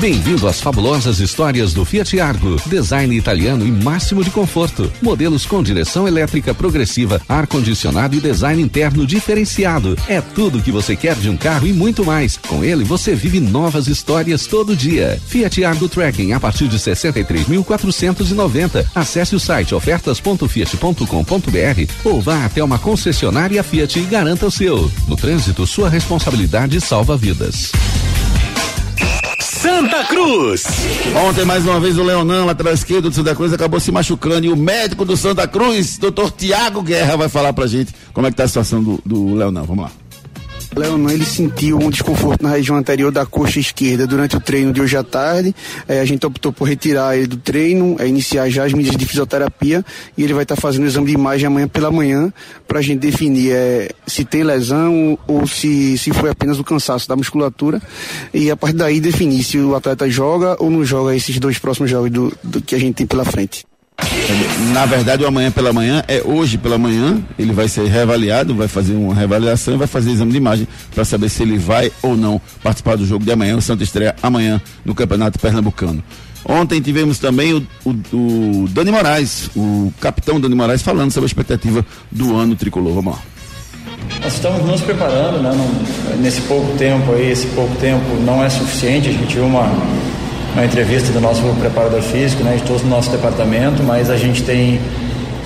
Bem-vindo 0.00 0.48
às 0.48 0.60
fabulosas 0.60 1.20
histórias 1.20 1.74
do 1.74 1.84
Fiat 1.84 2.18
Argo. 2.18 2.56
Design 2.66 3.14
italiano 3.14 3.66
e 3.66 3.70
máximo 3.70 4.24
de 4.24 4.30
conforto. 4.30 4.90
Modelos 5.02 5.44
com 5.44 5.62
direção 5.62 6.08
elétrica 6.08 6.54
progressiva, 6.60 7.22
ar-condicionado 7.26 8.14
e 8.14 8.20
design 8.20 8.60
interno 8.60 9.06
diferenciado. 9.06 9.96
É 10.06 10.20
tudo 10.20 10.60
que 10.60 10.70
você 10.70 10.94
quer 10.94 11.16
de 11.16 11.30
um 11.30 11.36
carro 11.38 11.66
e 11.66 11.72
muito 11.72 12.04
mais. 12.04 12.36
Com 12.36 12.62
ele 12.62 12.84
você 12.84 13.14
vive 13.14 13.40
novas 13.40 13.88
histórias 13.88 14.46
todo 14.46 14.76
dia. 14.76 15.18
Fiat 15.26 15.64
Argo 15.64 15.88
Tracking 15.88 16.32
a 16.32 16.40
partir 16.40 16.68
de 16.68 16.78
63.490. 16.78 18.84
Acesse 18.94 19.34
o 19.34 19.40
site 19.40 19.74
ofertas.fiat.com.br 19.74 21.92
ou 22.04 22.20
vá 22.20 22.44
até 22.44 22.62
uma 22.62 22.78
concessionária 22.78 23.62
Fiat 23.62 23.98
e 23.98 24.02
garanta 24.02 24.44
o 24.44 24.50
seu. 24.50 24.92
No 25.08 25.16
trânsito, 25.16 25.66
sua 25.66 25.88
responsabilidade 25.88 26.78
salva 26.78 27.16
vidas. 27.16 27.72
Santa 29.60 30.04
Cruz. 30.04 30.64
Ontem, 31.28 31.44
mais 31.44 31.66
uma 31.66 31.78
vez, 31.78 31.98
o 31.98 32.02
Leonan, 32.02 32.46
lateral 32.46 32.72
esquerdo 32.72 33.10
do 33.10 33.14
Santa 33.14 33.34
Cruz, 33.34 33.52
acabou 33.52 33.78
se 33.78 33.92
machucando. 33.92 34.46
E 34.46 34.48
o 34.48 34.56
médico 34.56 35.04
do 35.04 35.18
Santa 35.18 35.46
Cruz, 35.46 35.98
doutor 35.98 36.30
Tiago 36.30 36.82
Guerra, 36.82 37.16
vai 37.16 37.28
falar 37.28 37.52
pra 37.52 37.66
gente 37.66 37.94
como 38.14 38.26
é 38.26 38.30
que 38.30 38.36
tá 38.38 38.44
a 38.44 38.48
situação 38.48 38.82
do, 38.82 38.98
do 39.04 39.34
Leonan. 39.34 39.64
Vamos 39.64 39.84
lá. 39.84 39.90
Leonan 40.76 41.12
ele 41.12 41.24
sentiu 41.24 41.78
um 41.78 41.90
desconforto 41.90 42.42
na 42.42 42.50
região 42.50 42.76
anterior 42.76 43.10
da 43.10 43.26
coxa 43.26 43.58
esquerda 43.58 44.06
durante 44.06 44.36
o 44.36 44.40
treino 44.40 44.72
de 44.72 44.80
hoje 44.80 44.96
à 44.96 45.02
tarde. 45.02 45.54
É, 45.88 46.00
a 46.00 46.04
gente 46.04 46.24
optou 46.24 46.52
por 46.52 46.68
retirar 46.68 47.16
ele 47.16 47.26
do 47.26 47.36
treino, 47.36 47.96
é, 47.98 48.06
iniciar 48.06 48.48
já 48.48 48.64
as 48.64 48.72
medidas 48.72 48.96
de 48.96 49.04
fisioterapia 49.04 49.84
e 50.16 50.22
ele 50.22 50.32
vai 50.32 50.44
estar 50.44 50.54
tá 50.54 50.60
fazendo 50.60 50.84
o 50.84 50.86
exame 50.86 51.06
de 51.08 51.14
imagem 51.14 51.46
amanhã 51.46 51.68
pela 51.68 51.90
manhã 51.90 52.32
para 52.68 52.78
a 52.78 52.82
gente 52.82 53.00
definir 53.00 53.52
é, 53.52 53.90
se 54.06 54.24
tem 54.24 54.44
lesão 54.44 55.18
ou 55.26 55.46
se, 55.46 55.98
se 55.98 56.12
foi 56.12 56.30
apenas 56.30 56.58
o 56.58 56.64
cansaço 56.64 57.08
da 57.08 57.16
musculatura 57.16 57.80
e 58.32 58.50
a 58.50 58.56
partir 58.56 58.76
daí 58.76 59.00
definir 59.00 59.42
se 59.42 59.58
o 59.58 59.74
atleta 59.74 60.08
joga 60.08 60.56
ou 60.60 60.70
não 60.70 60.84
joga 60.84 61.14
esses 61.14 61.38
dois 61.38 61.58
próximos 61.58 61.90
jogos 61.90 62.10
do, 62.10 62.32
do 62.42 62.62
que 62.62 62.74
a 62.74 62.78
gente 62.78 62.94
tem 62.94 63.06
pela 63.06 63.24
frente. 63.24 63.69
Na 64.72 64.86
verdade, 64.86 65.24
o 65.24 65.26
amanhã 65.26 65.50
pela 65.50 65.72
manhã 65.72 66.02
é 66.06 66.22
hoje 66.24 66.56
pela 66.56 66.78
manhã. 66.78 67.20
Ele 67.38 67.52
vai 67.52 67.68
ser 67.68 67.86
reavaliado, 67.86 68.54
vai 68.54 68.68
fazer 68.68 68.94
uma 68.94 69.14
reavaliação 69.14 69.74
e 69.74 69.76
vai 69.76 69.86
fazer 69.86 70.10
exame 70.10 70.30
de 70.32 70.36
imagem 70.36 70.68
para 70.94 71.04
saber 71.04 71.28
se 71.28 71.42
ele 71.42 71.58
vai 71.58 71.90
ou 72.02 72.16
não 72.16 72.40
participar 72.62 72.96
do 72.96 73.06
jogo 73.06 73.24
de 73.24 73.32
amanhã. 73.32 73.56
O 73.56 73.62
Santa 73.62 73.82
estreia 73.82 74.14
amanhã 74.22 74.60
no 74.84 74.94
Campeonato 74.94 75.38
Pernambucano. 75.38 76.02
Ontem 76.44 76.80
tivemos 76.80 77.18
também 77.18 77.52
o, 77.52 77.66
o, 77.84 77.90
o 77.90 78.68
Dani 78.68 78.90
Moraes, 78.90 79.50
o 79.54 79.92
capitão 80.00 80.40
Dani 80.40 80.54
Moraes, 80.54 80.82
falando 80.82 81.10
sobre 81.10 81.26
a 81.26 81.28
expectativa 81.28 81.84
do 82.10 82.36
ano 82.36 82.56
tricolor. 82.56 82.94
Vamos 82.94 83.14
lá. 83.14 83.20
Nós 84.22 84.34
estamos 84.34 84.64
nos 84.66 84.80
preparando, 84.80 85.42
né? 85.42 85.50
nesse 86.18 86.40
pouco 86.42 86.76
tempo 86.76 87.12
aí, 87.12 87.30
esse 87.30 87.46
pouco 87.48 87.74
tempo 87.76 88.04
não 88.24 88.42
é 88.42 88.48
suficiente. 88.48 89.08
A 89.08 89.12
gente 89.12 89.34
viu 89.34 89.46
uma 89.46 89.70
uma 90.54 90.64
entrevista 90.64 91.12
do 91.12 91.20
nosso 91.20 91.42
preparador 91.60 92.02
físico, 92.02 92.42
né, 92.42 92.56
de 92.56 92.62
todo 92.62 92.82
o 92.82 92.88
nosso 92.88 93.10
departamento, 93.10 93.82
mas 93.82 94.10
a 94.10 94.16
gente 94.16 94.42
tem 94.42 94.80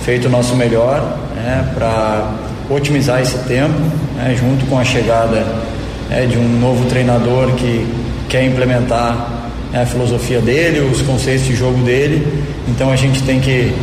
feito 0.03 0.27
o 0.27 0.29
nosso 0.29 0.55
melhor 0.55 1.17
né, 1.35 1.71
para 1.73 2.31
otimizar 2.69 3.21
esse 3.21 3.37
tempo, 3.39 3.79
né, 4.15 4.35
junto 4.39 4.65
com 4.65 4.77
a 4.79 4.83
chegada 4.83 5.45
né, 6.09 6.25
de 6.25 6.37
um 6.37 6.59
novo 6.59 6.85
treinador 6.85 7.51
que 7.53 7.85
quer 8.29 8.45
implementar 8.45 9.35
né, 9.71 9.83
a 9.83 9.85
filosofia 9.85 10.39
dele, 10.39 10.79
os 10.79 11.01
conceitos 11.01 11.45
de 11.45 11.55
jogo 11.55 11.83
dele. 11.83 12.43
Então 12.67 12.91
a 12.91 12.95
gente 12.95 13.21
tem 13.23 13.39
que 13.39 13.73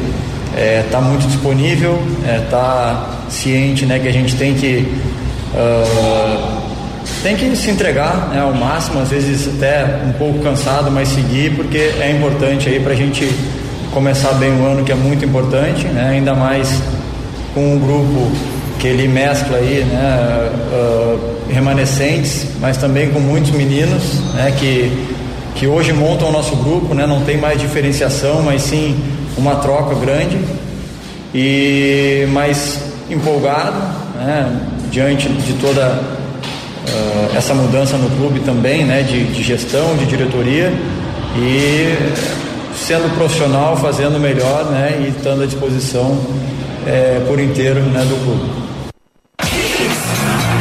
estar 0.50 0.60
é, 0.60 0.84
tá 0.90 1.00
muito 1.00 1.26
disponível, 1.26 2.02
estar 2.20 2.32
é, 2.32 2.38
tá 2.50 3.10
ciente 3.28 3.86
né, 3.86 3.98
que 3.98 4.08
a 4.08 4.12
gente 4.12 4.34
tem 4.36 4.54
que 4.54 4.86
uh, 5.54 6.61
tem 7.22 7.36
que 7.36 7.54
se 7.56 7.70
entregar 7.70 8.28
né, 8.32 8.40
ao 8.40 8.52
máximo, 8.52 9.00
às 9.00 9.08
vezes 9.08 9.48
até 9.56 10.00
um 10.06 10.12
pouco 10.12 10.40
cansado, 10.40 10.90
mas 10.90 11.08
seguir, 11.08 11.54
porque 11.54 11.78
é 11.78 12.10
importante 12.10 12.68
aí 12.68 12.80
para 12.80 12.92
a 12.92 12.96
gente 12.96 13.28
começar 13.92 14.32
bem 14.34 14.50
o 14.52 14.66
ano, 14.66 14.84
que 14.84 14.92
é 14.92 14.94
muito 14.94 15.24
importante, 15.24 15.86
né, 15.86 16.10
ainda 16.10 16.34
mais 16.34 16.82
com 17.54 17.74
um 17.74 17.78
grupo 17.78 18.30
que 18.78 18.88
ele 18.88 19.06
mescla 19.06 19.58
aí, 19.58 19.84
né, 19.84 20.50
uh, 20.72 21.32
remanescentes, 21.48 22.46
mas 22.60 22.76
também 22.76 23.10
com 23.10 23.20
muitos 23.20 23.50
meninos, 23.52 24.20
né, 24.34 24.52
que, 24.58 24.90
que 25.54 25.66
hoje 25.66 25.92
montam 25.92 26.28
o 26.28 26.32
nosso 26.32 26.56
grupo, 26.56 26.94
né, 26.94 27.06
não 27.06 27.20
tem 27.20 27.36
mais 27.36 27.60
diferenciação, 27.60 28.42
mas 28.42 28.62
sim 28.62 28.96
uma 29.36 29.56
troca 29.56 29.94
grande. 29.94 30.38
E 31.34 32.26
mais 32.30 32.78
empolgado, 33.08 33.78
né, 34.16 34.60
diante 34.90 35.28
de 35.28 35.52
toda 35.54 36.21
uh, 36.88 37.36
essa 37.36 37.54
mudança 37.54 37.96
no 37.96 38.10
clube 38.16 38.40
também, 38.40 38.84
né, 38.84 39.02
de, 39.02 39.24
de 39.24 39.42
gestão, 39.42 39.96
de 39.96 40.06
diretoria 40.06 40.72
e 41.36 41.96
sendo 42.74 43.14
profissional, 43.16 43.76
fazendo 43.76 44.18
melhor, 44.18 44.64
né, 44.70 45.02
e 45.04 45.08
estando 45.08 45.42
à 45.42 45.46
disposição 45.46 46.18
é, 46.86 47.22
por 47.26 47.38
inteiro, 47.38 47.80
né, 47.80 48.02
do 48.04 48.16
clube. 48.24 48.62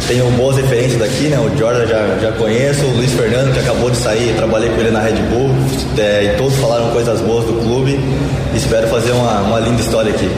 Tenho 0.08 0.30
boas 0.32 0.58
referências 0.58 1.00
daqui, 1.00 1.28
né? 1.28 1.40
O 1.40 1.58
Jordan 1.58 1.88
já, 1.88 2.20
já 2.22 2.32
conheço, 2.34 2.86
o 2.86 2.96
Luiz 2.98 3.12
Fernando, 3.14 3.54
que 3.54 3.60
acabou 3.60 3.90
de 3.90 3.98
sair, 3.98 4.36
trabalhei 4.36 4.70
com 4.70 4.82
ele 4.82 4.92
na 4.92 5.02
Red 5.02 5.22
Bull, 5.30 5.50
é, 5.98 6.26
e 6.26 6.38
todos 6.38 6.56
falaram 6.58 6.90
coisas 6.92 7.22
boas 7.22 7.46
do 7.46 7.54
clube. 7.64 8.00
Espero 8.56 8.88
fazer 8.88 9.12
uma, 9.12 9.42
uma 9.42 9.60
linda 9.60 9.82
história 9.82 10.14
aqui. 10.14 10.30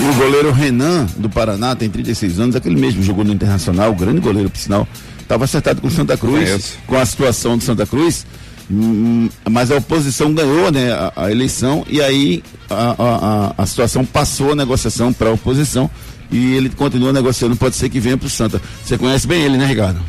O 0.00 0.14
goleiro 0.14 0.52
Renan, 0.52 1.06
do 1.16 1.28
Paraná, 1.28 1.76
tem 1.76 1.88
36 1.88 2.40
anos, 2.40 2.56
aquele 2.56 2.76
mesmo 2.76 3.02
jogou 3.02 3.24
no 3.24 3.32
Internacional, 3.32 3.94
grande 3.94 4.20
goleiro, 4.20 4.48
por 4.48 4.58
sinal. 4.58 4.88
Estava 5.20 5.44
acertado 5.44 5.80
com 5.80 5.86
o 5.86 5.90
Santa 5.90 6.16
Cruz, 6.16 6.78
com 6.86 6.96
a 6.96 7.06
situação 7.06 7.56
do 7.56 7.62
Santa 7.62 7.86
Cruz. 7.86 8.26
Hum, 8.70 9.28
mas 9.50 9.72
a 9.72 9.76
oposição 9.76 10.32
ganhou 10.32 10.70
né, 10.70 10.92
a, 10.92 11.12
a 11.16 11.30
eleição 11.30 11.84
e 11.88 12.00
aí 12.00 12.44
a, 12.68 12.94
a, 12.98 13.54
a, 13.62 13.66
situação 13.66 14.04
passou 14.04 14.52
a 14.52 14.54
negociação 14.54 15.12
para 15.12 15.28
a 15.28 15.32
oposição 15.32 15.90
e 16.30 16.54
ele 16.54 16.70
continua 16.70 17.12
negociando, 17.12 17.56
pode 17.56 17.74
ser 17.74 17.88
que 17.88 17.98
venha 17.98 18.16
para 18.16 18.28
o 18.28 18.30
Santa. 18.30 18.62
Você 18.84 18.96
conhece 18.96 19.26
bem 19.26 19.42
ele, 19.42 19.58
né, 19.58 19.66
Ricardo? 19.66 20.00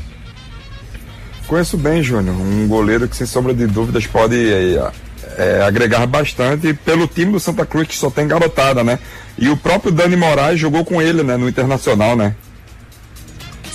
Conheço 1.48 1.76
bem, 1.76 2.04
Júnior. 2.04 2.36
Um 2.36 2.68
goleiro 2.68 3.08
que, 3.08 3.16
sem 3.16 3.26
sombra 3.26 3.54
de 3.54 3.66
dúvidas, 3.66 4.06
pode 4.06 4.36
é, 4.36 4.92
é, 5.38 5.64
agregar 5.64 6.06
bastante 6.06 6.74
pelo 6.74 7.08
time 7.08 7.32
do 7.32 7.40
Santa 7.40 7.66
Cruz, 7.66 7.88
que 7.88 7.96
só 7.96 8.12
tem 8.12 8.28
garotada, 8.28 8.84
né? 8.84 9.00
E 9.38 9.50
o 9.50 9.58
próprio 9.58 9.92
Dani 9.92 10.16
Moraes 10.16 10.60
jogou 10.60 10.86
com 10.86 11.02
ele, 11.02 11.24
né, 11.24 11.36
no 11.36 11.50
Internacional, 11.50 12.16
né? 12.16 12.36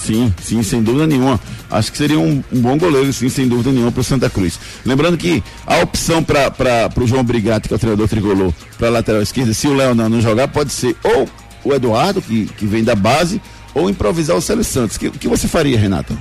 Sim, 0.06 0.32
sim, 0.40 0.62
sem 0.62 0.82
dúvida 0.84 1.04
nenhuma. 1.04 1.40
Acho 1.68 1.90
que 1.90 1.98
seria 1.98 2.16
um, 2.16 2.40
um 2.52 2.60
bom 2.60 2.78
goleiro, 2.78 3.12
sim, 3.12 3.28
sem 3.28 3.48
dúvida 3.48 3.72
nenhuma, 3.72 3.90
para 3.90 4.02
o 4.02 4.04
Santa 4.04 4.30
Cruz. 4.30 4.56
Lembrando 4.84 5.16
que 5.16 5.42
a 5.66 5.78
opção 5.78 6.22
para 6.22 6.92
o 6.96 7.06
João 7.08 7.24
Brigatti, 7.24 7.66
que 7.66 7.74
é 7.74 7.76
o 7.76 7.80
treinador 7.80 8.06
tricolor, 8.06 8.52
para 8.78 8.86
a 8.86 8.90
lateral 8.90 9.20
esquerda, 9.20 9.52
se 9.52 9.66
o 9.66 9.74
Leonan 9.74 10.08
não 10.08 10.20
jogar, 10.20 10.46
pode 10.46 10.70
ser 10.72 10.94
ou 11.02 11.28
o 11.64 11.74
Eduardo, 11.74 12.22
que, 12.22 12.46
que 12.46 12.66
vem 12.66 12.84
da 12.84 12.94
base, 12.94 13.42
ou 13.74 13.90
improvisar 13.90 14.36
o 14.36 14.40
Célio 14.40 14.62
Santos. 14.62 14.94
O 14.96 15.00
que, 15.00 15.10
que 15.10 15.26
você 15.26 15.48
faria, 15.48 15.76
Renato? 15.76 16.16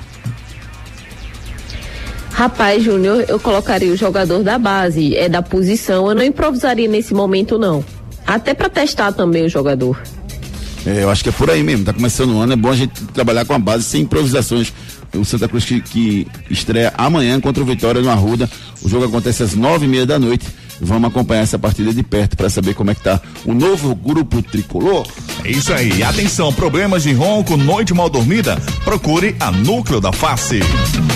Rapaz, 2.32 2.84
Júnior, 2.84 3.24
eu 3.28 3.40
colocaria 3.40 3.94
o 3.94 3.96
jogador 3.96 4.42
da 4.42 4.58
base, 4.58 5.16
é 5.16 5.30
da 5.30 5.44
posição. 5.44 6.10
Eu 6.10 6.16
não 6.16 6.24
improvisaria 6.24 6.88
nesse 6.88 7.14
momento, 7.14 7.60
não. 7.60 7.86
Até 8.26 8.56
para 8.56 8.68
testar 8.68 9.12
também 9.12 9.46
o 9.46 9.50
jogador. 9.50 10.02
É, 10.86 11.04
eu 11.04 11.10
acho 11.10 11.24
que 11.24 11.30
é 11.30 11.32
por 11.32 11.50
aí 11.50 11.64
mesmo. 11.64 11.86
Tá 11.86 11.94
começando 11.94 12.32
o 12.32 12.40
ano, 12.40 12.54
é 12.54 12.56
bom 12.56 12.70
a 12.70 12.76
gente 12.76 13.04
trabalhar 13.06 13.46
com 13.46 13.54
a 13.54 13.60
base 13.60 13.84
sem 13.84 14.02
improvisações 14.02 14.72
o 15.18 15.26
Santa 15.26 15.48
Cruz 15.48 15.66
que, 15.66 15.82
que 15.82 16.28
estreia 16.50 16.94
amanhã 16.98 17.40
contra 17.40 17.64
o 17.64 17.66
Vitória 17.66 18.02
no 18.02 18.10
Arruda. 18.10 18.50
O 18.82 18.90
jogo 18.90 19.06
acontece 19.06 19.44
às 19.44 19.56
nove 19.56 19.86
e 19.86 19.88
meia 19.88 20.06
da 20.06 20.20
noite. 20.20 20.46
Vamos 20.82 21.10
acompanhar 21.10 21.42
essa 21.42 21.60
partida 21.60 21.94
de 21.94 22.04
perto 22.04 22.36
para 22.36 22.50
saber 22.50 22.74
como 22.74 22.92
é 22.92 22.96
que 22.96 23.02
tá 23.02 23.22
o 23.46 23.54
novo 23.54 23.96
grupo 23.96 24.42
tricolor. 24.42 25.06
É 25.44 25.52
isso 25.52 25.74
aí. 25.74 26.04
Atenção, 26.04 26.52
problemas 26.52 27.04
de 27.04 27.14
ronco, 27.14 27.56
noite 27.56 27.94
mal 27.94 28.10
dormida? 28.10 28.58
Procure 28.84 29.36
a 29.40 29.52
Núcleo 29.52 30.02
da 30.02 30.12
Face. 30.12 30.60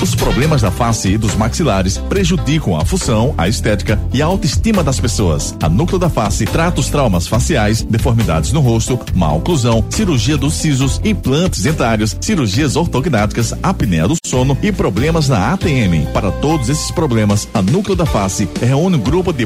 Os 0.01 0.16
problemas 0.16 0.62
da 0.62 0.72
face 0.72 1.10
e 1.10 1.18
dos 1.18 1.36
maxilares 1.36 1.97
prejudicam 1.97 2.78
a 2.78 2.86
função, 2.86 3.34
a 3.38 3.47
estética 3.47 3.99
e 4.14 4.22
a 4.22 4.26
autoestima 4.26 4.84
das 4.84 4.99
pessoas. 4.99 5.55
A 5.62 5.68
Núcleo 5.68 5.99
da 5.99 6.10
Face 6.10 6.45
trata 6.45 6.80
os 6.80 6.89
traumas 6.89 7.28
faciais, 7.28 7.82
deformidades 7.82 8.51
no 8.51 8.62
rosto, 8.62 8.99
má 9.14 9.34
oclusão, 9.34 9.84
cirurgia 9.89 10.38
dos 10.38 10.53
sisos, 10.53 11.01
implantes 11.03 11.64
dentários, 11.64 12.16
cirurgias 12.22 12.76
ortognáticas, 12.76 13.53
apneia 13.62 14.07
do 14.07 14.16
sono 14.26 14.57
e 14.62 14.72
problemas 14.72 15.28
na 15.28 15.53
ATM. 15.53 16.05
Para 16.14 16.32
todos 16.32 16.70
esses 16.70 16.91
problemas, 16.91 17.47
a 17.53 17.62
Núcleo 17.62 17.95
da 17.95 18.05
Face 18.05 18.47
reúne 18.62 18.95
um 18.95 19.01
grupo 19.01 19.34
de 19.34 19.45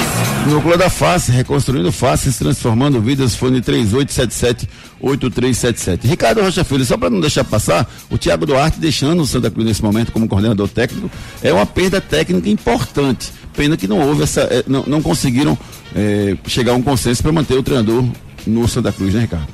Núcleo 0.47 0.77
da 0.77 0.89
Face, 0.89 1.31
reconstruindo 1.31 1.91
faces, 1.91 2.37
transformando 2.37 2.99
vidas, 2.99 3.35
fone 3.35 3.61
3877 3.61 4.67
8377. 4.99 6.07
Ricardo 6.07 6.41
Rocha 6.41 6.63
Filho, 6.63 6.83
só 6.83 6.97
para 6.97 7.09
não 7.09 7.19
deixar 7.19 7.43
passar, 7.43 7.89
o 8.09 8.17
Thiago 8.17 8.45
Duarte 8.45 8.79
deixando 8.79 9.21
o 9.21 9.27
Santa 9.27 9.49
Cruz 9.49 9.65
nesse 9.65 9.83
momento 9.83 10.11
como 10.11 10.27
coordenador 10.27 10.67
técnico, 10.67 11.09
é 11.41 11.53
uma 11.53 11.65
perda 11.65 12.01
técnica 12.01 12.49
importante. 12.49 13.31
Pena 13.55 13.77
que 13.77 13.87
não 13.87 13.99
houve 13.99 14.23
essa, 14.23 14.41
eh, 14.41 14.63
não, 14.67 14.83
não 14.87 15.01
conseguiram 15.01 15.57
eh, 15.95 16.35
chegar 16.47 16.73
a 16.73 16.75
um 16.75 16.81
consenso 16.81 17.21
para 17.21 17.31
manter 17.31 17.57
o 17.57 17.63
treinador 17.63 18.03
no 18.45 18.67
Santa 18.67 18.91
Cruz, 18.91 19.13
né, 19.13 19.21
Ricardo? 19.21 19.47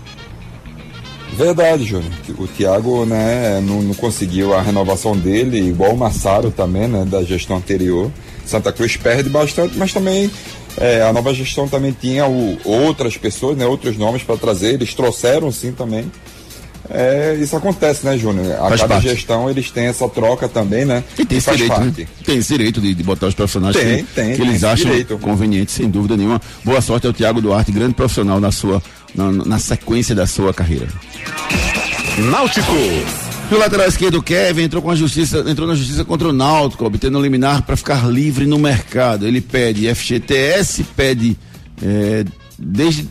Verdade, 1.36 1.84
Júnior. 1.84 2.12
O 2.40 2.48
Thiago, 2.48 3.06
né, 3.06 3.62
não, 3.62 3.82
não, 3.82 3.94
conseguiu 3.94 4.54
a 4.54 4.62
renovação 4.62 5.16
dele, 5.16 5.60
igual 5.60 5.94
o 5.94 5.98
Massaro 5.98 6.50
também, 6.50 6.88
né, 6.88 7.06
da 7.06 7.24
gestão 7.24 7.58
anterior. 7.58 8.12
Santa 8.50 8.72
Cruz 8.72 8.98
perde 8.98 9.30
bastante, 9.30 9.78
mas 9.78 9.94
também 9.94 10.30
é, 10.78 11.02
a 11.02 11.12
nova 11.12 11.34
gestão 11.34 11.68
também 11.68 11.96
tinha 12.00 12.28
o, 12.28 12.58
outras 12.64 13.18
pessoas, 13.18 13.58
né, 13.58 13.66
outros 13.66 13.98
nomes 13.98 14.24
para 14.24 14.38
trazer. 14.38 14.74
Eles 14.74 14.94
trouxeram 14.94 15.52
sim 15.52 15.72
também. 15.72 16.12
É, 16.90 17.38
isso 17.42 17.56
acontece, 17.56 18.06
né, 18.06 18.18
Júnior? 18.18 18.54
A 18.54 18.70
faz 18.70 18.82
cada 18.82 18.94
parte. 18.96 19.10
gestão 19.10 19.50
eles 19.50 19.70
têm 19.72 19.88
essa 19.88 20.08
troca 20.08 20.48
também, 20.48 20.86
né? 20.86 21.04
E 21.20 21.26
tem 21.26 21.38
esse 21.38 21.52
direito, 21.52 21.82
né? 21.82 22.08
Tem 22.24 22.38
esse 22.38 22.54
direito 22.54 22.80
de, 22.80 22.94
de, 22.94 23.04
botar 23.04 23.28
os 23.28 23.34
profissionais 23.34 23.76
tem, 23.76 24.06
que, 24.06 24.14
tem, 24.14 24.36
que 24.36 24.42
eles 24.42 24.64
acham 24.64 24.92
direito. 24.92 25.18
conveniente, 25.18 25.72
sem 25.72 25.90
dúvida 25.90 26.16
nenhuma. 26.16 26.42
Boa 26.64 26.80
sorte 26.80 27.06
ao 27.06 27.12
Tiago 27.12 27.42
Duarte, 27.42 27.72
grande 27.72 27.94
profissional 27.94 28.40
na 28.40 28.52
sua 28.52 28.82
na, 29.14 29.32
na 29.32 29.60
sequência 29.60 30.16
da 30.16 30.26
sua 30.26 30.54
carreira. 30.54 30.88
Náutico. 32.18 32.72
E 33.50 33.54
o 33.54 33.58
lateral 33.58 33.88
esquerdo 33.88 34.22
Kevin 34.22 34.64
entrou 34.64 34.82
com 34.82 34.92
a 34.92 34.96
justiça, 34.96 35.44
entrou 35.48 35.66
na 35.66 35.74
justiça 35.74 36.04
contra 36.04 36.28
o 36.28 36.34
Náutico, 36.34 36.84
obtendo 36.84 37.22
liminar 37.22 37.62
para 37.62 37.78
ficar 37.78 38.06
livre 38.10 38.46
no 38.46 38.60
mercado. 38.60 39.26
Ele 39.26 39.40
pede 39.40 39.94
FGTS, 39.94 40.84
pede 40.96 41.38
é, 41.82 42.26
desde 42.60 43.08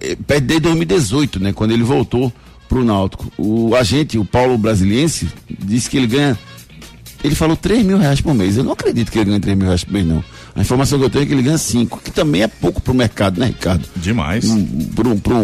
é, 0.00 0.16
pede 0.26 0.46
desde 0.46 0.60
2018, 0.60 1.40
né, 1.40 1.52
quando 1.54 1.70
ele 1.70 1.82
voltou 1.82 2.30
para 2.68 2.78
o 2.78 2.84
Náutico. 2.84 3.32
O 3.38 3.74
agente, 3.74 4.18
o 4.18 4.24
Paulo 4.24 4.58
Brasiliense, 4.58 5.28
disse 5.48 5.88
que 5.88 5.96
ele 5.96 6.06
ganha 6.06 6.38
ele 7.22 7.34
falou 7.34 7.56
3 7.56 7.84
mil 7.84 7.98
reais 7.98 8.20
por 8.20 8.34
mês. 8.34 8.56
Eu 8.56 8.64
não 8.64 8.72
acredito 8.72 9.10
que 9.10 9.18
ele 9.18 9.30
ganhe 9.30 9.40
3 9.40 9.56
mil 9.56 9.66
reais 9.66 9.84
por 9.84 9.92
mês, 9.92 10.06
não. 10.06 10.22
A 10.60 10.62
informação 10.62 10.98
que 10.98 11.06
eu 11.06 11.08
tenho 11.08 11.22
é 11.22 11.26
que 11.26 11.32
ele 11.32 11.40
ganha 11.40 11.56
5, 11.56 12.02
que 12.04 12.10
também 12.10 12.42
é 12.42 12.46
pouco 12.46 12.82
para 12.82 12.92
o 12.92 12.94
mercado, 12.94 13.40
né, 13.40 13.46
Ricardo? 13.46 13.88
Demais. 13.96 14.44
Um, 14.44 14.58
um, 14.58 15.40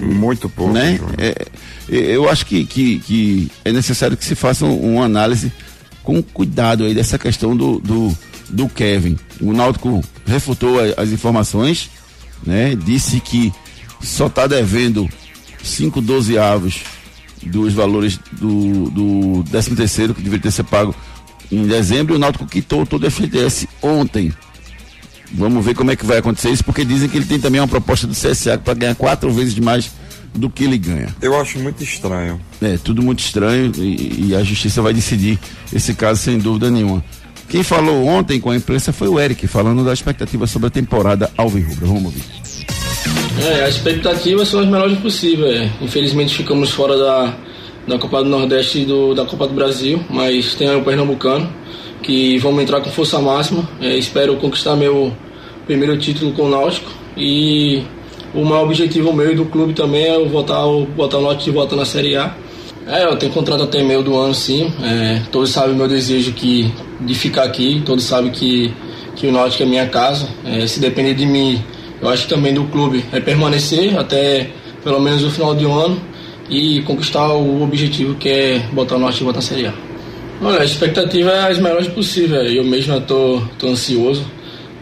um, 0.00 0.14
Muito 0.14 0.48
pouco. 0.48 0.72
Né? 0.72 1.00
É, 1.18 1.48
eu 1.88 2.30
acho 2.30 2.46
que, 2.46 2.64
que, 2.64 3.00
que, 3.00 3.50
é 3.64 3.72
necessário 3.72 4.16
que 4.16 4.24
se 4.24 4.36
faça 4.36 4.64
uma 4.64 5.04
análise 5.04 5.52
com 6.04 6.22
cuidado 6.22 6.84
aí 6.84 6.94
dessa 6.94 7.18
questão 7.18 7.56
do, 7.56 7.80
do, 7.80 8.16
do 8.48 8.68
Kevin. 8.68 9.18
O 9.40 9.52
Náutico 9.52 10.04
refutou 10.24 10.76
as 10.96 11.08
informações, 11.08 11.90
né? 12.46 12.76
Disse 12.76 13.18
que 13.18 13.52
só 14.00 14.28
está 14.28 14.46
devendo 14.46 15.08
5 15.64 16.00
12 16.00 16.38
avos 16.38 16.80
dos 17.42 17.74
valores 17.74 18.20
do, 18.30 18.88
do 18.88 19.44
13 19.50 19.74
terceiro 19.74 20.14
que 20.14 20.22
deveria 20.22 20.44
ter 20.44 20.52
sido 20.52 20.66
pago 20.66 20.94
em 21.50 21.66
dezembro, 21.66 22.14
o 22.14 22.18
Náutico 22.20 22.46
quitou 22.46 22.86
todo 22.86 23.04
o 23.04 23.10
FGTS 23.10 23.68
ontem. 23.82 24.32
Vamos 25.32 25.64
ver 25.64 25.74
como 25.74 25.90
é 25.90 25.96
que 25.96 26.04
vai 26.04 26.18
acontecer 26.18 26.50
isso, 26.50 26.64
porque 26.64 26.84
dizem 26.84 27.08
que 27.08 27.16
ele 27.16 27.24
tem 27.24 27.38
também 27.38 27.60
uma 27.60 27.68
proposta 27.68 28.06
do 28.06 28.14
CSA 28.14 28.58
para 28.58 28.74
ganhar 28.74 28.94
quatro 28.94 29.30
vezes 29.30 29.58
mais 29.58 29.90
do 30.34 30.48
que 30.48 30.64
ele 30.64 30.78
ganha. 30.78 31.08
Eu 31.20 31.38
acho 31.40 31.58
muito 31.58 31.82
estranho. 31.82 32.40
É, 32.60 32.78
tudo 32.82 33.02
muito 33.02 33.20
estranho 33.20 33.72
e, 33.76 34.28
e 34.28 34.34
a 34.34 34.42
justiça 34.42 34.80
vai 34.82 34.92
decidir 34.92 35.38
esse 35.72 35.94
caso 35.94 36.20
sem 36.20 36.38
dúvida 36.38 36.70
nenhuma. 36.70 37.04
Quem 37.48 37.64
falou 37.64 38.06
ontem 38.06 38.40
com 38.40 38.50
a 38.50 38.56
imprensa 38.56 38.92
foi 38.92 39.08
o 39.08 39.18
Eric, 39.18 39.46
falando 39.48 39.84
da 39.84 39.92
expectativa 39.92 40.46
sobre 40.46 40.68
a 40.68 40.70
temporada 40.70 41.30
Alvirrubra. 41.36 41.86
Vamos 41.86 42.04
ouvir. 42.04 42.22
É, 43.44 43.64
as 43.64 43.74
expectativas 43.74 44.48
são 44.48 44.60
as 44.60 44.66
melhores 44.66 44.98
possíveis. 44.98 45.56
É. 45.56 45.70
Infelizmente 45.80 46.36
ficamos 46.36 46.70
fora 46.70 46.96
da, 46.96 47.34
da 47.88 47.98
Copa 47.98 48.22
do 48.22 48.30
Nordeste 48.30 48.82
e 48.82 48.84
do, 48.84 49.14
da 49.14 49.24
Copa 49.24 49.48
do 49.48 49.54
Brasil, 49.54 50.00
mas 50.08 50.54
tem 50.54 50.72
o 50.76 50.84
Pernambucano, 50.84 51.52
que 52.02 52.38
vamos 52.38 52.62
entrar 52.62 52.80
com 52.80 52.90
força 52.90 53.18
máxima. 53.18 53.68
É, 53.80 53.96
espero 53.96 54.36
conquistar 54.36 54.76
meu 54.76 55.12
primeiro 55.66 55.96
título 55.98 56.32
com 56.32 56.42
o 56.44 56.48
Náutico 56.48 56.90
e 57.16 57.82
o 58.34 58.44
maior 58.44 58.64
objetivo 58.64 59.12
meu 59.12 59.32
e 59.32 59.34
do 59.34 59.44
clube 59.46 59.72
também 59.72 60.04
é 60.04 60.24
botar 60.24 60.64
o, 60.66 60.86
botar 60.86 61.18
o 61.18 61.22
Náutico 61.22 61.44
de 61.44 61.50
volta 61.50 61.76
na 61.76 61.84
Série 61.84 62.16
A. 62.16 62.34
É, 62.86 63.04
eu 63.04 63.16
tenho 63.16 63.32
contrato 63.32 63.62
até 63.62 63.82
meio 63.82 64.02
do 64.02 64.16
ano 64.16 64.34
sim. 64.34 64.72
É, 64.82 65.22
todos 65.30 65.50
sabem 65.50 65.76
meu 65.76 65.86
desejo 65.86 66.32
que, 66.32 66.72
de 67.00 67.14
ficar 67.14 67.44
aqui, 67.44 67.82
todos 67.84 68.04
sabem 68.04 68.30
que, 68.30 68.72
que 69.16 69.26
o 69.26 69.32
Náutico 69.32 69.62
é 69.62 69.66
minha 69.66 69.86
casa. 69.86 70.28
É, 70.44 70.66
se 70.66 70.80
depender 70.80 71.14
de 71.14 71.26
mim, 71.26 71.62
eu 72.00 72.08
acho 72.08 72.24
que 72.24 72.34
também 72.34 72.54
do 72.54 72.64
clube 72.64 73.04
é 73.12 73.20
permanecer 73.20 73.98
até 73.98 74.50
pelo 74.82 75.00
menos 75.00 75.22
o 75.22 75.30
final 75.30 75.54
do 75.54 75.70
ano 75.70 76.00
e 76.48 76.82
conquistar 76.82 77.32
o 77.32 77.62
objetivo 77.62 78.14
que 78.14 78.28
é 78.28 78.58
botar 78.72 78.96
o 78.96 78.98
Norte 78.98 79.20
e 79.20 79.24
botar 79.24 79.38
a 79.38 79.42
Série 79.42 79.66
A. 79.66 79.89
Olha, 80.42 80.60
a 80.60 80.64
expectativa 80.64 81.30
é 81.30 81.50
as 81.50 81.58
melhores 81.58 81.88
possíveis. 81.88 82.54
Eu 82.54 82.64
mesmo 82.64 82.96
estou 82.96 83.46
ansioso. 83.62 84.24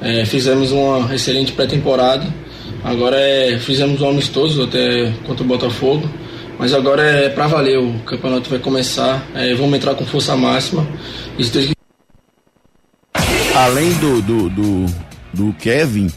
É, 0.00 0.24
fizemos 0.24 0.70
uma 0.70 1.12
excelente 1.12 1.50
pré-temporada. 1.52 2.24
Agora 2.84 3.18
é, 3.18 3.58
fizemos 3.58 4.00
um 4.00 4.08
amistoso 4.08 4.62
até 4.62 5.12
contra 5.26 5.42
o 5.42 5.46
Botafogo. 5.46 6.08
Mas 6.58 6.72
agora 6.72 7.02
é 7.02 7.28
para 7.28 7.48
valer. 7.48 7.76
O 7.76 7.98
campeonato 8.00 8.48
vai 8.48 8.60
começar. 8.60 9.26
É, 9.34 9.52
vamos 9.54 9.74
entrar 9.74 9.96
com 9.96 10.06
força 10.06 10.36
máxima. 10.36 10.86
Além 13.56 13.92
do, 13.94 14.22
do, 14.22 14.48
do, 14.50 14.86
do 15.34 15.52
Kevin, 15.54 16.08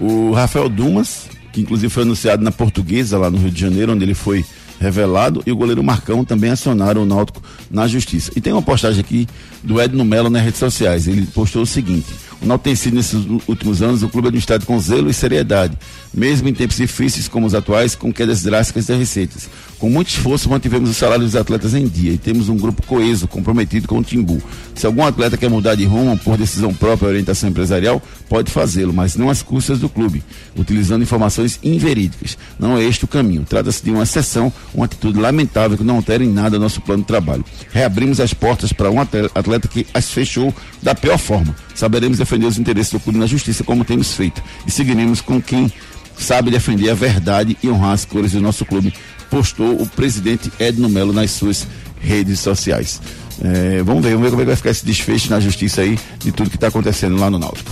o 0.00 0.30
Rafael 0.30 0.68
Dumas, 0.68 1.28
que 1.52 1.60
inclusive 1.60 1.92
foi 1.92 2.04
anunciado 2.04 2.44
na 2.44 2.52
Portuguesa, 2.52 3.18
lá 3.18 3.28
no 3.30 3.38
Rio 3.38 3.50
de 3.50 3.60
Janeiro, 3.60 3.92
onde 3.92 4.04
ele 4.04 4.14
foi 4.14 4.44
revelado, 4.80 5.42
e 5.46 5.52
o 5.52 5.56
goleiro 5.56 5.82
Marcão 5.82 6.24
também 6.24 6.50
acionaram 6.50 7.02
o 7.02 7.06
Náutico 7.06 7.42
na 7.70 7.86
justiça. 7.86 8.30
E 8.36 8.40
tem 8.40 8.52
uma 8.52 8.62
postagem 8.62 9.00
aqui 9.00 9.28
do 9.62 9.80
Edno 9.80 10.04
Melo 10.04 10.30
nas 10.30 10.42
redes 10.42 10.58
sociais. 10.58 11.06
Ele 11.06 11.26
postou 11.26 11.62
o 11.62 11.66
seguinte: 11.66 12.06
o 12.40 12.46
Náutico 12.46 12.64
tem 12.64 12.74
sido 12.74 12.94
nesses 12.94 13.26
últimos 13.46 13.82
anos 13.82 14.02
o 14.02 14.08
clube 14.08 14.28
administrado 14.28 14.66
com 14.66 14.78
zelo 14.78 15.10
e 15.10 15.14
seriedade, 15.14 15.76
mesmo 16.12 16.48
em 16.48 16.54
tempos 16.54 16.76
difíceis 16.76 17.28
como 17.28 17.46
os 17.46 17.54
atuais, 17.54 17.94
com 17.94 18.12
quedas 18.12 18.42
drásticas 18.42 18.86
das 18.86 18.98
receitas. 18.98 19.48
Com 19.78 19.90
muito 19.90 20.08
esforço, 20.08 20.48
mantivemos 20.48 20.88
o 20.88 20.94
salário 20.94 21.24
dos 21.24 21.36
atletas 21.36 21.74
em 21.74 21.86
dia 21.86 22.12
e 22.12 22.16
temos 22.16 22.48
um 22.48 22.56
grupo 22.56 22.82
coeso, 22.86 23.28
comprometido 23.28 23.86
com 23.86 23.98
o 23.98 24.02
Timbu. 24.02 24.42
Se 24.74 24.86
algum 24.86 25.04
atleta 25.04 25.36
quer 25.36 25.50
mudar 25.50 25.74
de 25.74 25.84
rumo 25.84 26.16
por 26.16 26.38
decisão 26.38 26.72
própria 26.72 27.08
e 27.08 27.10
orientação 27.10 27.50
empresarial, 27.50 28.00
pode 28.26 28.50
fazê-lo, 28.50 28.92
mas 28.94 29.16
não 29.16 29.28
às 29.28 29.42
custas 29.42 29.78
do 29.78 29.88
clube, 29.90 30.24
utilizando 30.56 31.02
informações 31.02 31.60
inverídicas. 31.62 32.38
Não 32.58 32.78
é 32.78 32.84
este 32.84 33.04
o 33.04 33.08
caminho. 33.08 33.44
Trata-se 33.46 33.84
de 33.84 33.90
uma 33.90 34.04
exceção, 34.04 34.50
uma 34.72 34.86
atitude 34.86 35.20
lamentável 35.20 35.76
que 35.76 35.84
não 35.84 35.96
altera 35.96 36.24
em 36.24 36.32
nada 36.32 36.58
nosso 36.58 36.80
plano 36.80 37.02
de 37.02 37.08
trabalho. 37.08 37.44
Reabrimos 37.70 38.18
as 38.18 38.32
portas 38.32 38.72
para 38.72 38.90
um 38.90 38.98
atleta 38.98 39.68
que 39.68 39.86
as 39.92 40.10
fechou 40.10 40.54
da 40.82 40.94
pior 40.94 41.18
forma. 41.18 41.54
Saberemos 41.74 42.16
defender 42.16 42.46
os 42.46 42.58
interesses 42.58 42.92
do 42.92 43.00
clube 43.00 43.18
na 43.18 43.26
justiça, 43.26 43.62
como 43.62 43.84
temos 43.84 44.14
feito, 44.14 44.42
e 44.66 44.70
seguiremos 44.70 45.20
com 45.20 45.40
quem 45.40 45.70
sabe 46.18 46.50
defender 46.50 46.88
a 46.88 46.94
verdade 46.94 47.58
e 47.62 47.68
honrar 47.68 47.92
as 47.92 48.06
cores 48.06 48.32
do 48.32 48.40
nosso 48.40 48.64
clube 48.64 48.94
postou 49.30 49.80
o 49.80 49.86
presidente 49.86 50.52
Edno 50.58 50.88
Melo 50.88 51.12
nas 51.12 51.30
suas 51.32 51.66
redes 52.00 52.40
sociais. 52.40 53.00
É, 53.42 53.82
vamos 53.82 54.02
ver, 54.02 54.10
vamos 54.14 54.24
ver 54.24 54.30
como 54.30 54.40
é 54.42 54.44
que 54.44 54.46
vai 54.46 54.56
ficar 54.56 54.70
esse 54.70 54.84
desfecho 54.86 55.30
na 55.30 55.40
justiça 55.40 55.82
aí 55.82 55.98
de 56.20 56.32
tudo 56.32 56.48
que 56.50 56.56
está 56.56 56.68
acontecendo 56.68 57.16
lá 57.18 57.28
no 57.30 57.38
Náutico. 57.38 57.70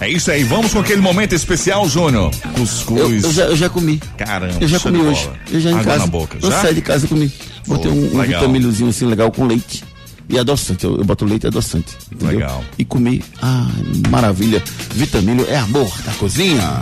É 0.00 0.08
isso 0.08 0.30
aí, 0.32 0.42
vamos 0.42 0.72
com 0.72 0.80
aquele 0.80 1.00
momento 1.00 1.32
especial, 1.34 1.88
Júnior. 1.88 2.32
Cuscuz. 2.56 2.98
Eu, 2.98 3.12
eu 3.12 3.32
já, 3.32 3.44
eu 3.44 3.56
já 3.56 3.68
comi. 3.68 4.00
Caramba, 4.18 4.56
Eu 4.60 4.66
já 4.66 4.80
comi 4.80 4.98
hoje. 4.98 5.30
Eu 5.52 5.60
já 5.60 5.70
em 5.70 5.74
Água 5.74 5.84
casa. 5.84 5.98
na 5.98 6.06
boca. 6.06 6.38
Eu 6.42 6.50
Já? 6.50 6.60
saí 6.62 6.74
de 6.74 6.80
casa 6.80 7.04
e 7.06 7.08
comi. 7.08 7.32
Botei 7.68 7.88
Pô, 7.90 7.96
um, 7.96 8.18
um 8.18 8.22
vitamilhozinho 8.22 8.90
assim 8.90 9.06
legal 9.06 9.30
com 9.30 9.46
leite. 9.46 9.84
E 10.28 10.36
adoçante. 10.38 10.84
Eu, 10.84 10.96
eu 10.96 11.04
boto 11.04 11.24
leite 11.24 11.44
e 11.44 11.46
adoçante. 11.46 11.94
entendeu? 12.10 12.34
Legal. 12.38 12.64
E 12.78 12.84
comi. 12.84 13.22
Ah, 13.40 13.68
maravilha. 14.10 14.60
Vitamilho 14.94 15.46
é 15.48 15.56
amor 15.58 15.92
da 16.04 16.12
cozinha. 16.14 16.80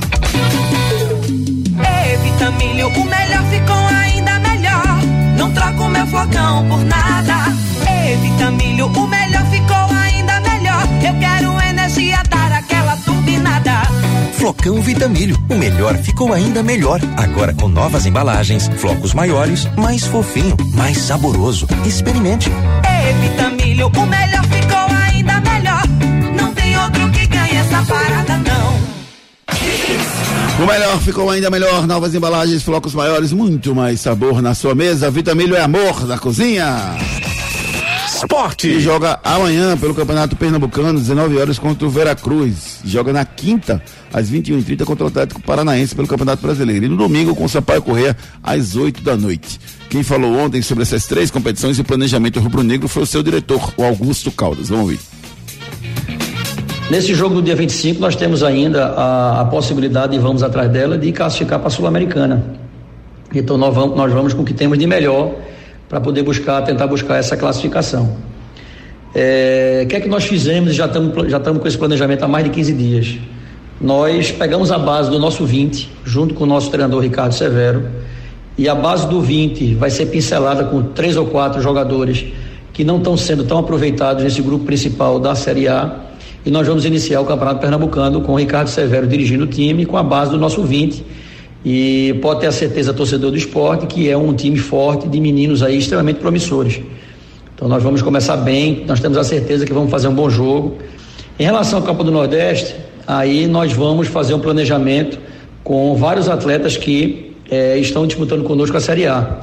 Ei, 1.79 2.17
Vitamilho, 2.31 2.89
o 2.89 3.05
melhor 3.05 3.45
ficou. 3.51 3.90
Não 5.41 5.51
troco 5.53 5.89
meu 5.89 6.07
flocão 6.07 6.69
por 6.69 6.85
nada. 6.85 7.35
Ei, 7.89 8.15
Vitamilho, 8.17 8.89
o 8.89 9.07
melhor 9.07 9.43
ficou 9.47 9.97
ainda 9.97 10.39
melhor. 10.41 10.83
Eu 11.03 11.19
quero 11.19 11.63
energia, 11.67 12.23
dar 12.29 12.53
aquela 12.53 12.95
turbinada. 12.99 13.73
Flocão 14.35 14.83
Vitamilho, 14.83 15.39
o 15.49 15.55
melhor 15.55 15.97
ficou 15.97 16.35
ainda 16.35 16.63
melhor. 16.63 17.01
Agora 17.17 17.55
com 17.55 17.69
novas 17.69 18.05
embalagens, 18.05 18.69
flocos 18.77 19.15
maiores, 19.15 19.67
mais 19.79 20.05
fofinho, 20.05 20.55
mais 20.75 20.99
saboroso. 20.99 21.67
Experimente. 21.87 22.51
Ei, 22.51 23.15
Vitamilho, 23.27 23.87
o 23.87 24.07
melhor 24.07 24.45
ficou 24.45 24.95
ainda 25.07 25.41
melhor. 25.41 25.83
Não 26.39 26.53
tem 26.53 26.79
outro 26.79 27.11
que 27.13 27.27
ganhe 27.27 27.57
essa 27.57 27.83
parada, 27.87 28.37
não. 28.37 28.60
O 30.61 30.67
melhor 30.67 31.01
ficou 31.01 31.31
ainda 31.31 31.49
melhor. 31.49 31.87
Novas 31.87 32.15
embalagens, 32.15 32.63
flocos 32.63 32.95
maiores, 32.95 33.33
muito 33.33 33.75
mais 33.75 33.99
sabor 33.99 34.43
na 34.43 34.55
sua 34.55 34.75
mesa. 34.75 35.11
Vitamilho 35.11 35.57
é 35.57 35.63
amor 35.63 36.07
da 36.07 36.19
cozinha. 36.19 36.99
Esporte. 38.07 38.69
E 38.69 38.79
joga 38.79 39.19
amanhã 39.25 39.75
pelo 39.79 39.95
Campeonato 39.95 40.37
Pernambucano, 40.37 40.99
19 40.99 41.39
horas 41.39 41.59
contra 41.59 41.87
o 41.87 41.91
Veracruz. 41.91 42.81
Joga 42.85 43.11
na 43.11 43.25
quinta, 43.25 43.83
às 44.13 44.31
21h30, 44.31 44.85
contra 44.85 45.05
o 45.05 45.09
Atlético 45.09 45.41
Paranaense 45.41 45.95
pelo 45.95 46.07
Campeonato 46.07 46.43
Brasileiro. 46.43 46.85
E 46.85 46.89
no 46.89 46.97
domingo 46.99 47.35
com 47.35 47.45
o 47.45 47.49
Sampaio 47.49 47.81
Correia, 47.81 48.15
às 48.43 48.77
8 48.77 49.01
da 49.01 49.17
noite. 49.17 49.59
Quem 49.89 50.03
falou 50.03 50.37
ontem 50.37 50.61
sobre 50.61 50.83
essas 50.83 51.07
três 51.07 51.31
competições 51.31 51.79
e 51.79 51.83
planejamento 51.83 52.39
rubro-negro 52.39 52.87
foi 52.87 53.05
o 53.05 53.07
seu 53.07 53.23
diretor, 53.23 53.73
o 53.79 53.83
Augusto 53.83 54.31
Caldas. 54.31 54.69
Vamos 54.69 54.85
ouvir. 54.85 55.20
Nesse 56.91 57.15
jogo 57.15 57.37
do 57.37 57.43
dia 57.43 57.55
25, 57.55 58.01
nós 58.01 58.17
temos 58.17 58.43
ainda 58.43 58.87
a, 58.87 59.43
a 59.43 59.45
possibilidade, 59.45 60.17
e 60.17 60.19
vamos 60.19 60.43
atrás 60.43 60.69
dela, 60.69 60.99
de 60.99 61.13
classificar 61.13 61.61
para 61.61 61.69
a 61.69 61.71
Sul-Americana. 61.71 62.45
Então 63.33 63.57
nós 63.57 63.73
vamos, 63.73 63.97
nós 63.97 64.13
vamos 64.13 64.35
com 64.35 64.43
o 64.43 64.45
que 64.45 64.53
temos 64.53 64.77
de 64.77 64.89
melhor 64.89 65.31
para 65.89 66.01
poder 66.01 66.25
buscar, 66.25 66.61
tentar 66.63 66.89
buscar 66.89 67.19
essa 67.19 67.37
classificação. 67.37 68.17
É, 69.15 69.83
O 69.85 69.89
que 69.89 69.95
é 69.95 70.01
que 70.01 70.09
nós 70.09 70.25
fizemos 70.25 70.75
já 70.75 70.87
estamos 70.87 71.31
já 71.31 71.37
estamos 71.37 71.63
com 71.63 71.69
esse 71.69 71.79
planejamento 71.79 72.25
há 72.25 72.29
mais 72.29 72.45
de 72.45 72.51
15 72.51 72.73
dias? 72.73 73.19
Nós 73.81 74.33
pegamos 74.33 74.73
a 74.73 74.79
base 74.79 75.11
do 75.11 75.19
nosso 75.21 75.47
20, 75.47 75.89
junto 76.05 76.35
com 76.35 76.43
o 76.43 76.47
nosso 76.47 76.71
treinador 76.71 77.03
Ricardo 77.03 77.33
Severo, 77.33 77.89
e 78.59 78.69
a 78.69 78.75
base 78.75 79.07
do 79.07 79.21
20 79.21 79.75
vai 79.77 79.91
ser 79.91 80.07
pincelada 80.07 80.65
com 80.65 80.83
três 80.83 81.17
ou 81.17 81.27
quatro 81.27 81.63
jogadores 81.63 82.25
que 82.73 82.83
não 82.83 82.99
estão 82.99 83.17
sendo 83.17 83.45
tão 83.45 83.59
aproveitados 83.59 84.25
nesse 84.25 84.43
grupo 84.43 84.65
principal 84.65 85.21
da 85.21 85.37
Série 85.37 85.69
A. 85.69 86.10
E 86.45 86.51
nós 86.51 86.67
vamos 86.67 86.85
iniciar 86.85 87.21
o 87.21 87.25
Campeonato 87.25 87.61
Pernambucano 87.61 88.23
com 88.23 88.33
o 88.33 88.37
Ricardo 88.37 88.69
Severo 88.69 89.07
dirigindo 89.07 89.45
o 89.45 89.47
time 89.47 89.85
com 89.85 89.97
a 89.97 90.03
base 90.03 90.31
do 90.31 90.39
nosso 90.39 90.63
20. 90.63 91.05
E 91.65 92.19
pode 92.23 92.41
ter 92.41 92.47
a 92.47 92.53
certeza, 92.53 92.95
torcedor 92.95 93.31
do 93.31 93.37
esporte, 93.37 93.87
que 93.87 94.09
é 94.09 94.17
um 94.17 94.33
time 94.33 94.57
forte 94.57 95.07
de 95.07 95.21
meninos 95.21 95.63
aí 95.63 95.77
extremamente 95.77 96.19
promissores. 96.19 96.81
Então 97.55 97.69
nós 97.69 97.83
vamos 97.83 98.01
começar 98.01 98.39
bem, 98.39 98.85
nós 98.87 99.01
temos 99.01 99.19
a 99.19 99.25
certeza 99.25 99.67
que 99.67 99.73
vamos 99.73 99.91
fazer 99.91 100.09
um 100.09 100.15
bom 100.15 100.31
jogo. 100.31 100.79
Em 101.39 101.45
relação 101.45 101.81
ao 101.81 101.85
Copa 101.85 102.03
do 102.03 102.11
Nordeste, 102.11 102.75
aí 103.07 103.47
nós 103.47 103.75
vamos 103.75 104.09
fazer 104.09 104.33
um 104.33 104.41
planejamento 104.41 105.19
com 105.63 105.95
vários 105.95 106.27
atletas 106.27 106.79
que 106.79 107.35
eh, 107.51 107.77
estão 107.79 108.07
disputando 108.07 108.45
conosco 108.45 108.75
a 108.79 108.81
Série 108.81 109.07
A. 109.07 109.41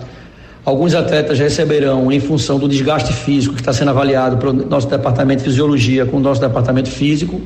Alguns 0.68 0.93
atletas 0.93 1.39
receberão, 1.39 2.11
em 2.11 2.20
função 2.20 2.59
do 2.59 2.68
desgaste 2.68 3.13
físico 3.13 3.55
que 3.55 3.61
está 3.61 3.72
sendo 3.72 3.89
avaliado 3.91 4.36
pelo 4.36 4.51
nosso 4.51 4.86
departamento 4.89 5.38
de 5.38 5.45
fisiologia 5.45 6.05
com 6.05 6.18
o 6.18 6.20
nosso 6.20 6.41
departamento 6.41 6.89
físico, 6.91 7.39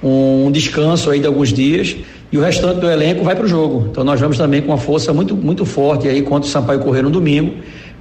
um 0.00 0.48
descanso 0.48 1.10
aí 1.10 1.18
de 1.18 1.26
alguns 1.26 1.52
dias 1.52 1.96
e 2.30 2.38
o 2.38 2.40
restante 2.40 2.78
do 2.78 2.88
elenco 2.88 3.24
vai 3.24 3.34
para 3.34 3.46
o 3.46 3.48
jogo. 3.48 3.88
Então 3.90 4.04
nós 4.04 4.20
vamos 4.20 4.38
também 4.38 4.62
com 4.62 4.68
uma 4.68 4.78
força 4.78 5.12
muito, 5.12 5.34
muito 5.34 5.66
forte 5.66 6.06
aí 6.06 6.22
contra 6.22 6.48
o 6.48 6.52
Sampaio 6.52 6.78
Correr 6.78 7.02
no 7.02 7.10
domingo, 7.10 7.52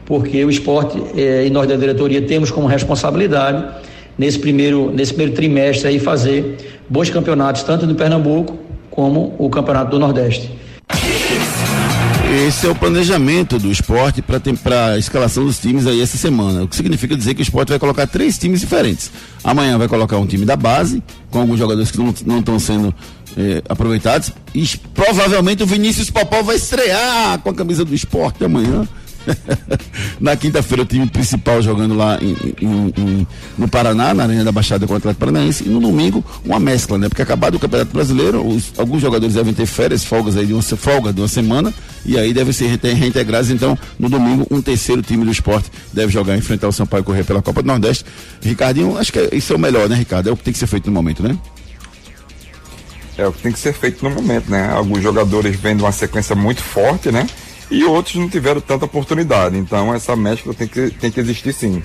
porque 0.06 0.46
o 0.46 0.50
esporte 0.52 1.02
eh, 1.18 1.48
e 1.48 1.50
nós 1.50 1.68
da 1.68 1.76
diretoria 1.76 2.22
temos 2.22 2.52
como 2.52 2.68
responsabilidade 2.68 3.66
nesse 4.16 4.38
primeiro, 4.38 4.92
nesse 4.92 5.12
primeiro 5.12 5.34
trimestre 5.34 5.88
aí 5.88 5.98
fazer 5.98 6.58
bons 6.88 7.10
campeonatos, 7.10 7.64
tanto 7.64 7.88
no 7.88 7.96
Pernambuco 7.96 8.60
como 8.92 9.34
o 9.40 9.50
Campeonato 9.50 9.90
do 9.90 9.98
Nordeste. 9.98 10.61
Esse 12.52 12.68
é 12.68 12.70
o 12.70 12.76
planejamento 12.76 13.58
do 13.58 13.72
esporte 13.72 14.22
para 14.22 14.88
a 14.88 14.98
escalação 14.98 15.46
dos 15.46 15.58
times 15.58 15.88
aí 15.88 16.02
essa 16.02 16.18
semana. 16.18 16.64
O 16.64 16.68
que 16.68 16.76
significa 16.76 17.16
dizer 17.16 17.34
que 17.34 17.40
o 17.40 17.44
esporte 17.44 17.70
vai 17.70 17.80
colocar 17.80 18.06
três 18.06 18.38
times 18.38 18.60
diferentes. 18.60 19.10
Amanhã 19.42 19.78
vai 19.78 19.88
colocar 19.88 20.18
um 20.18 20.26
time 20.26 20.46
da 20.46 20.58
base, 20.58 21.02
com 21.30 21.40
alguns 21.40 21.58
jogadores 21.58 21.90
que 21.90 21.98
não 21.98 22.40
estão 22.40 22.60
sendo 22.60 22.94
eh, 23.38 23.64
aproveitados. 23.70 24.34
E 24.54 24.68
provavelmente 24.94 25.64
o 25.64 25.66
Vinícius 25.66 26.10
Popó 26.10 26.44
vai 26.44 26.58
estrear 26.58 27.40
com 27.40 27.52
a 27.52 27.54
camisa 27.54 27.86
do 27.86 27.96
esporte 27.96 28.44
amanhã. 28.44 28.86
Na 30.20 30.36
quinta-feira 30.36 30.84
o 30.84 30.86
time 30.86 31.08
principal 31.08 31.62
jogando 31.62 31.96
lá 31.96 32.18
em- 32.22 32.36
em- 32.62 32.94
em- 32.98 33.28
no 33.58 33.68
Paraná, 33.68 34.14
na 34.14 34.24
Arena 34.24 34.44
da 34.44 34.52
Baixada 34.52 34.86
com 34.88 34.94
o 34.94 34.98
Atlético 34.98 35.20
Paranaense, 35.20 35.64
e 35.66 35.70
no 35.70 35.80
domingo 35.80 36.24
uma 36.46 36.60
mescla, 36.60 36.98
né? 36.98 37.10
Porque 37.10 37.22
acabado 37.22 37.56
o 37.56 37.60
Campeonato 37.60 37.92
Brasileiro, 37.94 38.46
os- 38.46 38.72
alguns 38.78 39.02
jogadores 39.02 39.36
devem 39.36 39.54
ter 39.54 39.66
férias, 39.66 40.04
folgas 40.04 40.38
aí 40.38 40.46
de 40.46 40.54
uma, 40.54 40.62
folga 40.62 41.12
de 41.14 41.22
uma 41.22 41.28
semana, 41.28 41.74
e 42.06 42.18
aí 42.18 42.34
devem 42.34 42.54
ser 42.54 42.68
reintegrados, 42.68 43.50
então 43.52 43.78
no 44.00 44.10
domingo 44.10 44.46
um 44.50 44.62
terceiro 44.62 45.02
time 45.02 45.24
do 45.26 45.32
esporte 45.32 45.70
deve 45.94 46.12
jogar, 46.12 46.38
enfrentar 46.38 46.68
o 46.68 46.72
Sampaio 46.72 47.04
Correr 47.04 47.24
pela 47.24 47.42
Copa 47.42 47.62
do 47.62 47.68
Nordeste. 47.68 48.06
Ricardinho, 48.42 48.98
acho 48.98 49.12
que 49.14 49.20
é- 49.20 49.30
isso 49.34 49.54
é 49.54 49.56
o 49.56 49.60
melhor, 49.60 49.88
né, 49.90 49.96
Ricardo? 49.96 50.30
É 50.30 50.32
o 50.32 50.38
que 50.38 50.44
tem 50.44 50.54
que 50.54 50.60
ser 50.60 50.68
feito 50.68 50.88
no 50.88 50.94
momento, 50.94 51.22
né? 51.24 51.38
É 53.18 53.28
o 53.28 53.32
que 53.32 53.42
tem 53.42 53.52
que 53.52 53.60
ser 53.60 53.74
feito 53.74 54.04
no 54.04 54.10
momento, 54.10 54.50
né? 54.50 54.70
Alguns 54.72 55.04
jogadores 55.04 55.56
vêm 55.60 55.76
de 55.76 55.84
uma 55.84 55.92
sequência 55.92 56.36
muito 56.36 56.62
forte, 56.64 57.12
né? 57.12 57.28
E 57.72 57.86
outros 57.86 58.16
não 58.16 58.30
tiveram 58.30 58.60
tanta 58.60 58.86
oportunidade. 58.86 59.58
Então 59.58 59.94
essa 59.94 60.16
mescla 60.16 60.54
tem 60.54 60.68
que, 60.68 60.90
tem 60.92 61.10
que 61.10 61.20
existir 61.20 61.54
sim. 61.54 61.82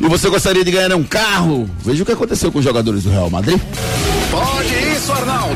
E 0.00 0.08
você 0.08 0.30
gostaria 0.30 0.64
de 0.64 0.70
ganhar 0.70 0.94
um 0.96 1.04
carro? 1.04 1.68
Veja 1.84 2.02
o 2.02 2.06
que 2.06 2.12
aconteceu 2.12 2.50
com 2.50 2.58
os 2.58 2.64
jogadores 2.64 3.04
do 3.04 3.10
Real 3.10 3.30
Madrid. 3.30 3.60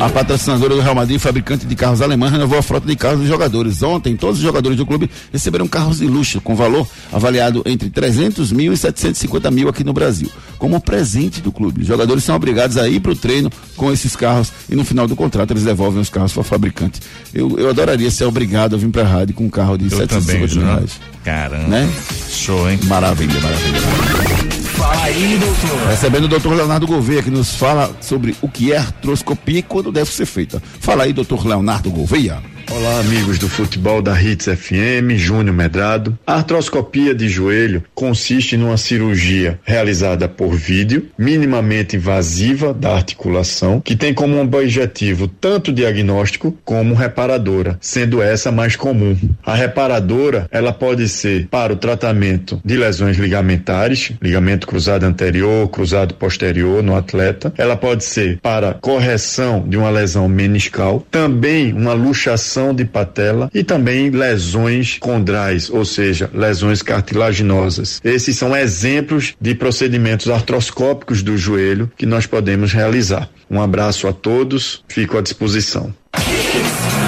A 0.01 0.09
patrocinadora 0.09 0.75
do 0.75 0.81
Real 0.81 0.95
Madrid, 0.95 1.19
fabricante 1.19 1.67
de 1.67 1.75
carros 1.75 2.01
alemã, 2.01 2.31
renovou 2.31 2.59
a 2.59 2.63
frota 2.63 2.87
de 2.87 2.97
carros 2.97 3.21
dos 3.21 3.29
jogadores. 3.29 3.83
Ontem, 3.83 4.17
todos 4.17 4.37
os 4.37 4.43
jogadores 4.43 4.79
do 4.79 4.87
clube 4.87 5.11
receberam 5.33 5.69
carros 5.69 5.99
de 5.99 6.07
luxo, 6.07 6.41
com 6.41 6.55
valor 6.57 6.87
avaliado 7.13 7.63
entre 7.67 7.91
300 7.91 8.51
mil 8.53 8.73
e 8.73 8.77
750 8.77 9.51
mil 9.51 9.69
aqui 9.69 9.85
no 9.85 9.93
Brasil, 9.93 10.31
como 10.59 10.81
presente 10.81 11.41
do 11.41 11.53
clube. 11.53 11.83
Os 11.83 11.87
jogadores 11.87 12.25
são 12.25 12.35
obrigados 12.35 12.79
a 12.79 12.89
ir 12.89 13.01
para 13.01 13.13
o 13.13 13.17
treino 13.17 13.51
com 13.77 13.93
esses 13.93 14.17
carros 14.17 14.53
e 14.69 14.75
no 14.75 14.85
final 14.85 15.07
do 15.07 15.15
contrato 15.15 15.53
eles 15.53 15.65
devolvem 15.65 16.01
os 16.01 16.09
carros 16.09 16.33
para 16.33 16.41
o 16.41 16.45
fabricante. 16.45 17.01
Eu, 17.35 17.59
eu 17.59 17.69
adoraria 17.69 18.11
ser 18.11 18.25
obrigado 18.25 18.75
a 18.75 18.79
vir 18.79 18.89
para 18.89 19.03
a 19.03 19.07
rádio 19.07 19.35
com 19.35 19.45
um 19.45 19.51
carro 19.51 19.77
de 19.77 19.85
Eu 19.85 19.99
750 19.99 20.49
também, 20.49 20.59
mil 20.59 20.75
reais. 20.75 21.01
Caramba. 21.25 21.69
Né? 21.69 21.93
Show, 22.31 22.71
hein? 22.71 22.79
Maravilha, 22.85 23.39
maravilha. 23.41 23.81
Fala 23.81 24.60
aí, 25.03 25.39
doutor. 25.39 25.89
Recebendo 25.89 26.25
o 26.25 26.29
doutor 26.29 26.55
Leonardo 26.55 26.87
Gouveia, 26.87 27.23
que 27.23 27.31
nos 27.31 27.55
fala 27.55 27.91
sobre 28.01 28.37
o 28.41 28.49
que 28.49 28.73
é 28.73 28.79
artroscopia 28.79 29.59
e 29.59 29.63
quando 29.63 29.91
deve 29.91 30.11
ser 30.11 30.27
feita. 30.27 30.63
Fala 30.81 31.05
aí, 31.05 31.13
doutor 31.13 31.47
Leonardo 31.47 31.91
Gouveia. 31.91 32.43
Olá, 32.73 33.01
amigos 33.01 33.37
do 33.37 33.49
futebol 33.49 34.01
da 34.01 34.23
Hits 34.23 34.47
FM, 34.47 35.17
Júnior 35.17 35.57
Medrado. 35.57 36.17
A 36.25 36.35
artroscopia 36.35 37.13
de 37.13 37.29
joelho 37.29 37.83
consiste 37.93 38.57
numa 38.57 38.77
cirurgia 38.77 39.59
realizada 39.65 40.29
por 40.29 40.55
vídeo, 40.55 41.09
minimamente 41.19 41.97
invasiva 41.97 42.73
da 42.73 42.95
articulação, 42.95 43.81
que 43.81 43.97
tem 43.97 44.15
como 44.15 44.41
objetivo 44.41 45.27
tanto 45.27 45.73
diagnóstico 45.73 46.57
como 46.65 46.95
reparadora, 46.95 47.77
sendo 47.81 48.23
essa 48.23 48.53
mais 48.53 48.77
comum. 48.77 49.19
A 49.45 49.57
reparadora, 49.57 50.47
ela 50.53 50.73
pode 50.73 51.09
ser 51.09 51.49
para 51.49 51.73
o 51.73 51.77
tratamento 51.77 52.61
de 52.65 52.77
lesões 52.77 53.17
ligamentares, 53.17 54.13
ligamento 54.23 54.69
cruzado 54.69 55.03
anterior, 55.05 55.69
cruzado 55.71 56.15
posterior 56.15 56.85
no 56.85 56.95
atleta. 56.95 57.53
Ela 57.59 57.77
pode 57.77 58.05
ser 58.05 58.39
para 58.41 58.75
correção 58.75 59.69
de 59.69 59.77
uma 59.77 59.91
lesão 59.91 60.29
meniscal, 60.29 61.05
também 61.11 61.73
uma 61.73 61.95
luxação 61.95 62.60
de 62.75 62.85
patela 62.85 63.51
e 63.55 63.65
também 63.65 64.11
lesões 64.11 64.99
condrais, 64.99 65.71
ou 65.71 65.85
seja, 65.85 66.31
lesões 66.33 66.83
cartilaginosas. 66.83 68.01
Esses 68.05 68.37
são 68.37 68.55
exemplos 68.55 69.35
de 69.41 69.55
procedimentos 69.55 70.29
artroscópicos 70.29 71.23
do 71.23 71.37
joelho 71.37 71.91
que 71.97 72.07
nós 72.07 72.27
podemos 72.27 72.73
realizar. 72.73 73.29
Um 73.51 73.61
abraço 73.61 74.07
a 74.07 74.13
todos, 74.13 74.85
fico 74.87 75.19
à 75.19 75.23
disposição. 75.23 75.93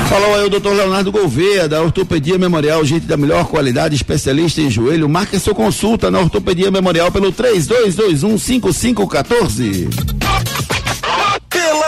Falou 0.08 0.34
aí 0.34 0.44
o 0.44 0.50
doutor 0.50 0.76
Leonardo 0.76 1.10
Gouveia, 1.10 1.66
da 1.66 1.80
Ortopedia 1.80 2.38
Memorial, 2.38 2.84
gente 2.84 3.06
da 3.06 3.16
melhor 3.16 3.46
qualidade, 3.46 3.94
especialista 3.94 4.60
em 4.60 4.70
joelho. 4.70 5.08
Marque 5.08 5.38
sua 5.38 5.54
consulta 5.54 6.10
na 6.10 6.20
Ortopedia 6.20 6.70
Memorial 6.70 7.10
pelo 7.10 7.32
32215514. 7.32 10.11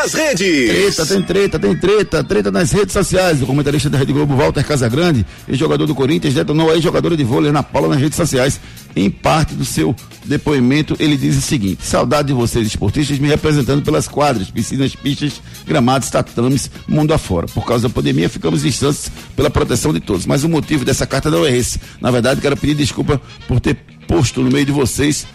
Nas 0.04 0.12
redes. 0.12 0.94
Treta, 0.94 1.06
tem 1.06 1.22
treta, 1.22 1.58
tem 1.58 1.74
treta, 1.74 2.22
treta 2.22 2.50
nas 2.50 2.70
redes 2.72 2.92
sociais. 2.92 3.40
O 3.40 3.46
comentarista 3.46 3.88
da 3.88 3.96
Rede 3.96 4.12
Globo, 4.12 4.36
Walter 4.36 4.62
Casagrande, 4.62 5.24
ex-jogador 5.48 5.86
do 5.86 5.94
Corinthians, 5.94 6.34
detonou 6.34 6.70
a 6.70 6.74
ex-jogadora 6.74 7.16
de 7.16 7.24
vôlei 7.24 7.48
Ana 7.48 7.62
Paula 7.62 7.88
nas 7.88 8.02
redes 8.02 8.16
sociais. 8.16 8.60
Em 8.94 9.10
parte 9.10 9.54
do 9.54 9.64
seu 9.64 9.96
depoimento, 10.26 10.94
ele 10.98 11.16
diz 11.16 11.38
o 11.38 11.40
seguinte: 11.40 11.86
saudade 11.86 12.28
de 12.28 12.34
vocês, 12.34 12.66
esportistas, 12.66 13.18
me 13.18 13.28
representando 13.28 13.82
pelas 13.82 14.06
quadras, 14.06 14.50
piscinas, 14.50 14.94
pistas, 14.94 15.40
gramados, 15.66 16.10
tatames, 16.10 16.70
mundo 16.86 17.14
afora. 17.14 17.46
Por 17.46 17.64
causa 17.64 17.88
da 17.88 17.94
pandemia, 17.94 18.28
ficamos 18.28 18.60
distantes 18.60 19.10
pela 19.34 19.48
proteção 19.48 19.90
de 19.90 20.00
todos. 20.00 20.26
Mas 20.26 20.44
o 20.44 20.50
motivo 20.50 20.84
dessa 20.84 21.06
carta 21.06 21.30
não 21.30 21.46
é 21.46 21.56
esse. 21.56 21.80
Na 21.98 22.10
verdade, 22.10 22.42
quero 22.42 22.58
pedir 22.58 22.74
desculpa 22.74 23.18
por 23.48 23.58
ter 23.58 23.78
posto 24.06 24.42
no 24.42 24.50
meio 24.50 24.66
de 24.66 24.72
vocês 24.72 25.26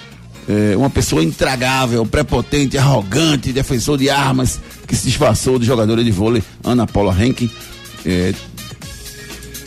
é, 0.49 0.75
uma 0.75 0.89
pessoa 0.89 1.23
intragável, 1.23 2.03
prepotente, 2.07 2.75
arrogante, 2.75 3.53
defensor 3.53 3.99
de 3.99 4.09
armas, 4.09 4.59
que 4.87 4.95
se 4.95 5.05
disfarçou 5.05 5.59
de 5.59 5.65
jogadora 5.65 6.03
de 6.03 6.11
vôlei, 6.11 6.41
Ana 6.63 6.87
Paula 6.87 7.15
Henke. 7.23 7.51
É, 8.03 8.33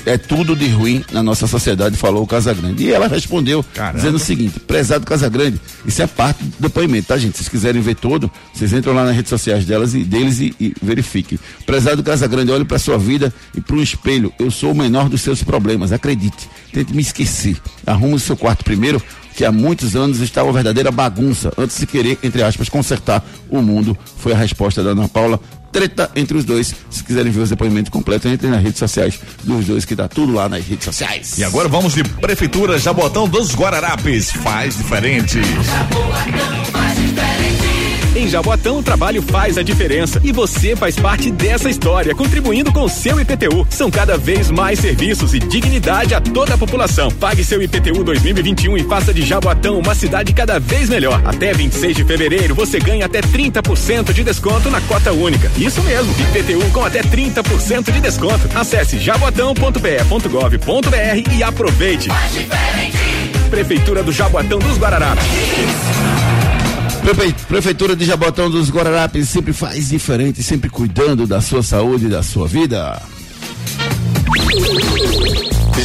é 0.05 0.19
tudo 0.19 0.57
de 0.57 0.69
ruim 0.69 1.05
na 1.13 1.23
nossa 1.23 1.47
sociedade, 1.47 1.97
falou 1.97 2.23
o 2.23 2.27
Casagrande. 2.27 2.85
E 2.85 2.93
ela 2.93 3.07
respondeu 3.09 3.65
Caramba. 3.75 3.99
dizendo 3.99 4.17
o 4.17 4.19
seguinte: 4.19 4.61
prezado 4.61 5.07
Casagrande, 5.07 5.61
isso 5.87 6.03
é 6.03 6.07
parte 6.07 6.43
do 6.43 6.55
depoimento, 6.59 7.09
tá, 7.09 7.17
gente? 7.17 7.33
Se 7.33 7.45
vocês 7.45 7.49
quiserem 7.49 7.81
ver 7.81 7.97
todo, 7.97 8.31
vocês 8.53 8.73
entram 8.73 8.93
lá 8.93 9.05
nas 9.05 9.15
redes 9.15 9.31
sociais 9.31 9.65
delas 9.65 9.95
e 9.95 10.05
deles 10.05 10.41
e, 10.41 10.55
e 10.59 10.75
verifiquem. 10.83 11.39
Prezado 11.67 12.03
Casagrande, 12.03 12.51
olhe 12.51 12.65
para 12.65 12.79
sua 12.79 12.99
vida 12.99 13.33
e 13.55 13.61
para 13.61 13.77
um 13.77 13.83
espelho. 13.83 14.33
Eu 14.39 14.51
sou 14.51 14.73
o 14.73 14.75
menor 14.75 15.09
dos 15.09 15.21
seus 15.21 15.43
problemas, 15.43 15.93
acredite. 15.93 16.49
Tente 16.73 16.95
me 16.95 17.03
esquecer. 17.03 17.57
Arrume 17.87 18.15
o 18.15 18.19
seu 18.19 18.37
quarto 18.37 18.65
primeiro, 18.65 19.03
que 19.35 19.45
há 19.45 19.53
muitos 19.53 19.97
anos 19.97 20.21
estava 20.21 20.49
uma 20.49 20.53
verdadeira 20.53 20.91
bagunça, 20.91 21.53
antes 21.57 21.79
de 21.79 21.87
querer, 21.87 22.19
entre 22.23 22.43
aspas, 22.43 22.69
consertar 22.69 23.25
o 23.49 23.61
mundo. 23.63 23.97
Foi 24.19 24.33
a 24.33 24.37
resposta 24.37 24.83
da 24.83 24.91
Ana 24.91 25.09
Paula. 25.09 25.41
Treta 25.73 26.11
entre 26.15 26.37
os 26.37 26.45
dois. 26.45 26.75
Se 26.91 27.03
quiserem 27.03 27.33
ver 27.33 27.41
os 27.41 27.51
depoimentos 27.51 27.91
completos, 27.91 28.31
entrem 28.31 28.51
nas 28.51 28.63
redes 28.63 28.79
sociais 28.79 29.19
dos 29.43 29.65
dois, 29.65 29.85
que 29.85 29.97
tá 29.97 30.07
tudo 30.07 30.33
lá 30.33 30.49
nas 30.49 30.65
redes 30.65 30.85
sociais. 30.85 31.39
E 31.39 31.45
agora 31.45 31.69
vamos 31.69 31.95
de 31.95 32.05
Prefeitura 32.05 32.79
Jabotão 32.79 33.27
dos 33.27 33.55
Guararapes. 33.55 34.31
Faz 34.31 34.77
diferente. 34.77 35.39
Em 38.23 38.29
Jaboatão, 38.29 38.79
o 38.79 38.83
trabalho 38.85 39.21
faz 39.21 39.59
a 39.59 39.65
diferença 39.65 40.21
e 40.23 40.31
você 40.31 40.77
faz 40.77 40.95
parte 40.95 41.29
dessa 41.29 41.69
história, 41.69 42.15
contribuindo 42.15 42.73
com 42.73 42.85
o 42.85 42.89
seu 42.89 43.19
IPTU. 43.19 43.67
São 43.69 43.91
cada 43.91 44.17
vez 44.17 44.49
mais 44.49 44.79
serviços 44.79 45.35
e 45.35 45.41
dignidade 45.41 46.15
a 46.15 46.21
toda 46.21 46.55
a 46.55 46.59
população. 46.59 47.11
Pague 47.11 47.43
seu 47.43 47.61
IPTU 47.61 48.05
2021 48.05 48.77
e 48.77 48.85
faça 48.85 49.13
de 49.13 49.23
Jaboatão 49.23 49.77
uma 49.77 49.93
cidade 49.93 50.33
cada 50.33 50.61
vez 50.61 50.89
melhor. 50.89 51.21
Até 51.25 51.53
26 51.53 51.97
de 51.97 52.05
fevereiro, 52.05 52.55
você 52.55 52.79
ganha 52.79 53.07
até 53.07 53.21
30% 53.21 54.13
de 54.13 54.23
desconto 54.23 54.71
na 54.71 54.81
cota 54.83 55.13
única. 55.13 55.51
Isso 55.59 55.83
mesmo, 55.83 56.13
IPTU 56.13 56.71
com 56.71 56.85
até 56.85 57.03
30% 57.03 57.91
de 57.91 58.01
desconto. 58.01 58.49
Acesse 58.55 59.01
jaboatão.pe.gov.br 59.01 61.35
e 61.37 61.43
aproveite. 61.43 62.09
Prefeitura 63.51 64.05
do 64.05 64.13
Jaboatão 64.13 64.61
dos 64.61 64.79
Guararapes. 64.79 65.27
Prefe- 67.03 67.35
Prefeitura 67.49 67.97
de 67.97 68.05
Jabotão 68.05 68.49
dos 68.51 68.71
Guararapes 68.71 69.29
sempre 69.29 69.53
faz 69.53 69.89
diferente, 69.89 70.43
sempre 70.43 70.71
cuidando 70.71 71.27
da 71.27 71.41
sua 71.41 71.63
saúde 71.63 72.07
e 72.07 72.09
da 72.09 72.23
sua 72.23 72.47
vida. 72.47 73.01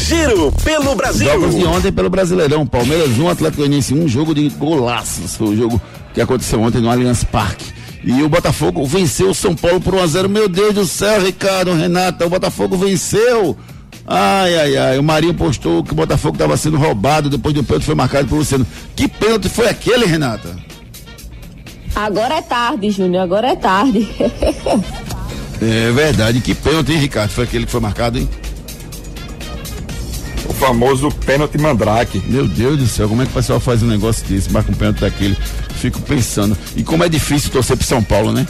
Giro 0.08 0.52
pelo 0.64 0.96
Brasil. 0.96 1.28
Jogos 1.28 1.56
de 1.56 1.66
ontem 1.66 1.92
pelo 1.92 2.10
Brasileirão. 2.10 2.66
Palmeiras 2.66 3.18
1, 3.18 3.30
Atlético 3.30 3.58
Goianiense 3.62 3.94
1, 3.94 4.08
jogo 4.08 4.34
de 4.34 4.48
golaços. 4.50 5.36
Foi 5.36 5.48
o 5.50 5.58
jogo 5.58 5.82
que 6.14 6.22
aconteceu 6.22 6.62
ontem 6.62 6.80
no 6.82 6.90
Allianz 6.90 7.24
Parque. 7.24 7.66
E 8.04 8.22
o 8.24 8.30
Botafogo 8.30 8.86
venceu 8.86 9.32
o 9.32 9.36
São 9.36 9.56
Paulo 9.56 9.82
por 9.82 9.96
1 9.96 10.04
a 10.04 10.08
0 10.08 10.30
Meu 10.30 10.48
Deus 10.48 10.74
do 10.74 10.86
céu, 10.86 11.22
Ricardo, 11.22 11.74
Renata, 11.74 12.26
o 12.26 12.30
Botafogo 12.30 12.78
venceu. 12.78 13.58
Ai, 14.06 14.58
ai, 14.58 14.78
ai. 14.78 15.00
O 15.00 15.04
Marinho 15.04 15.34
postou 15.34 15.84
que 15.84 15.92
o 15.92 15.96
Botafogo 15.96 16.36
estava 16.36 16.56
sendo 16.56 16.78
roubado 16.78 17.30
depois 17.30 17.54
do 17.54 17.64
pênalti 17.64 17.86
foi 17.86 17.96
marcado 17.96 18.28
por 18.28 18.38
Luciano. 18.38 18.66
Que 18.96 19.08
pênalti 19.08 19.50
foi 19.50 19.68
aquele, 19.68 20.06
Renata? 20.06 20.56
Agora 21.98 22.36
é 22.36 22.42
tarde, 22.44 22.92
Júnior, 22.92 23.24
agora 23.24 23.48
é 23.48 23.56
tarde. 23.56 24.08
É 25.60 25.92
verdade. 25.92 26.40
Que 26.40 26.54
pênalti, 26.54 26.92
hein, 26.92 27.00
Ricardo? 27.00 27.32
Foi 27.32 27.44
aquele 27.44 27.66
que 27.66 27.72
foi 27.72 27.82
marcado, 27.82 28.20
hein? 28.20 28.30
O 30.48 30.54
famoso 30.54 31.10
pênalti 31.26 31.58
mandrake. 31.58 32.22
Meu 32.28 32.48
Deus 32.48 32.78
do 32.78 32.86
céu, 32.86 33.10
como 33.10 33.24
é 33.24 33.26
que 33.26 33.32
o 33.32 33.34
pessoal 33.34 33.60
faz 33.60 33.82
um 33.82 33.88
negócio 33.88 34.24
desse, 34.28 34.52
marca 34.52 34.72
um 34.72 34.76
pênalti 34.76 35.00
daquele? 35.00 35.36
Fico 35.80 36.00
pensando. 36.02 36.56
E 36.76 36.84
como 36.84 37.04
é 37.04 37.10
difícil 37.10 37.50
torcer 37.50 37.76
pro 37.76 37.88
São 37.88 38.04
Paulo, 38.04 38.32
né? 38.32 38.46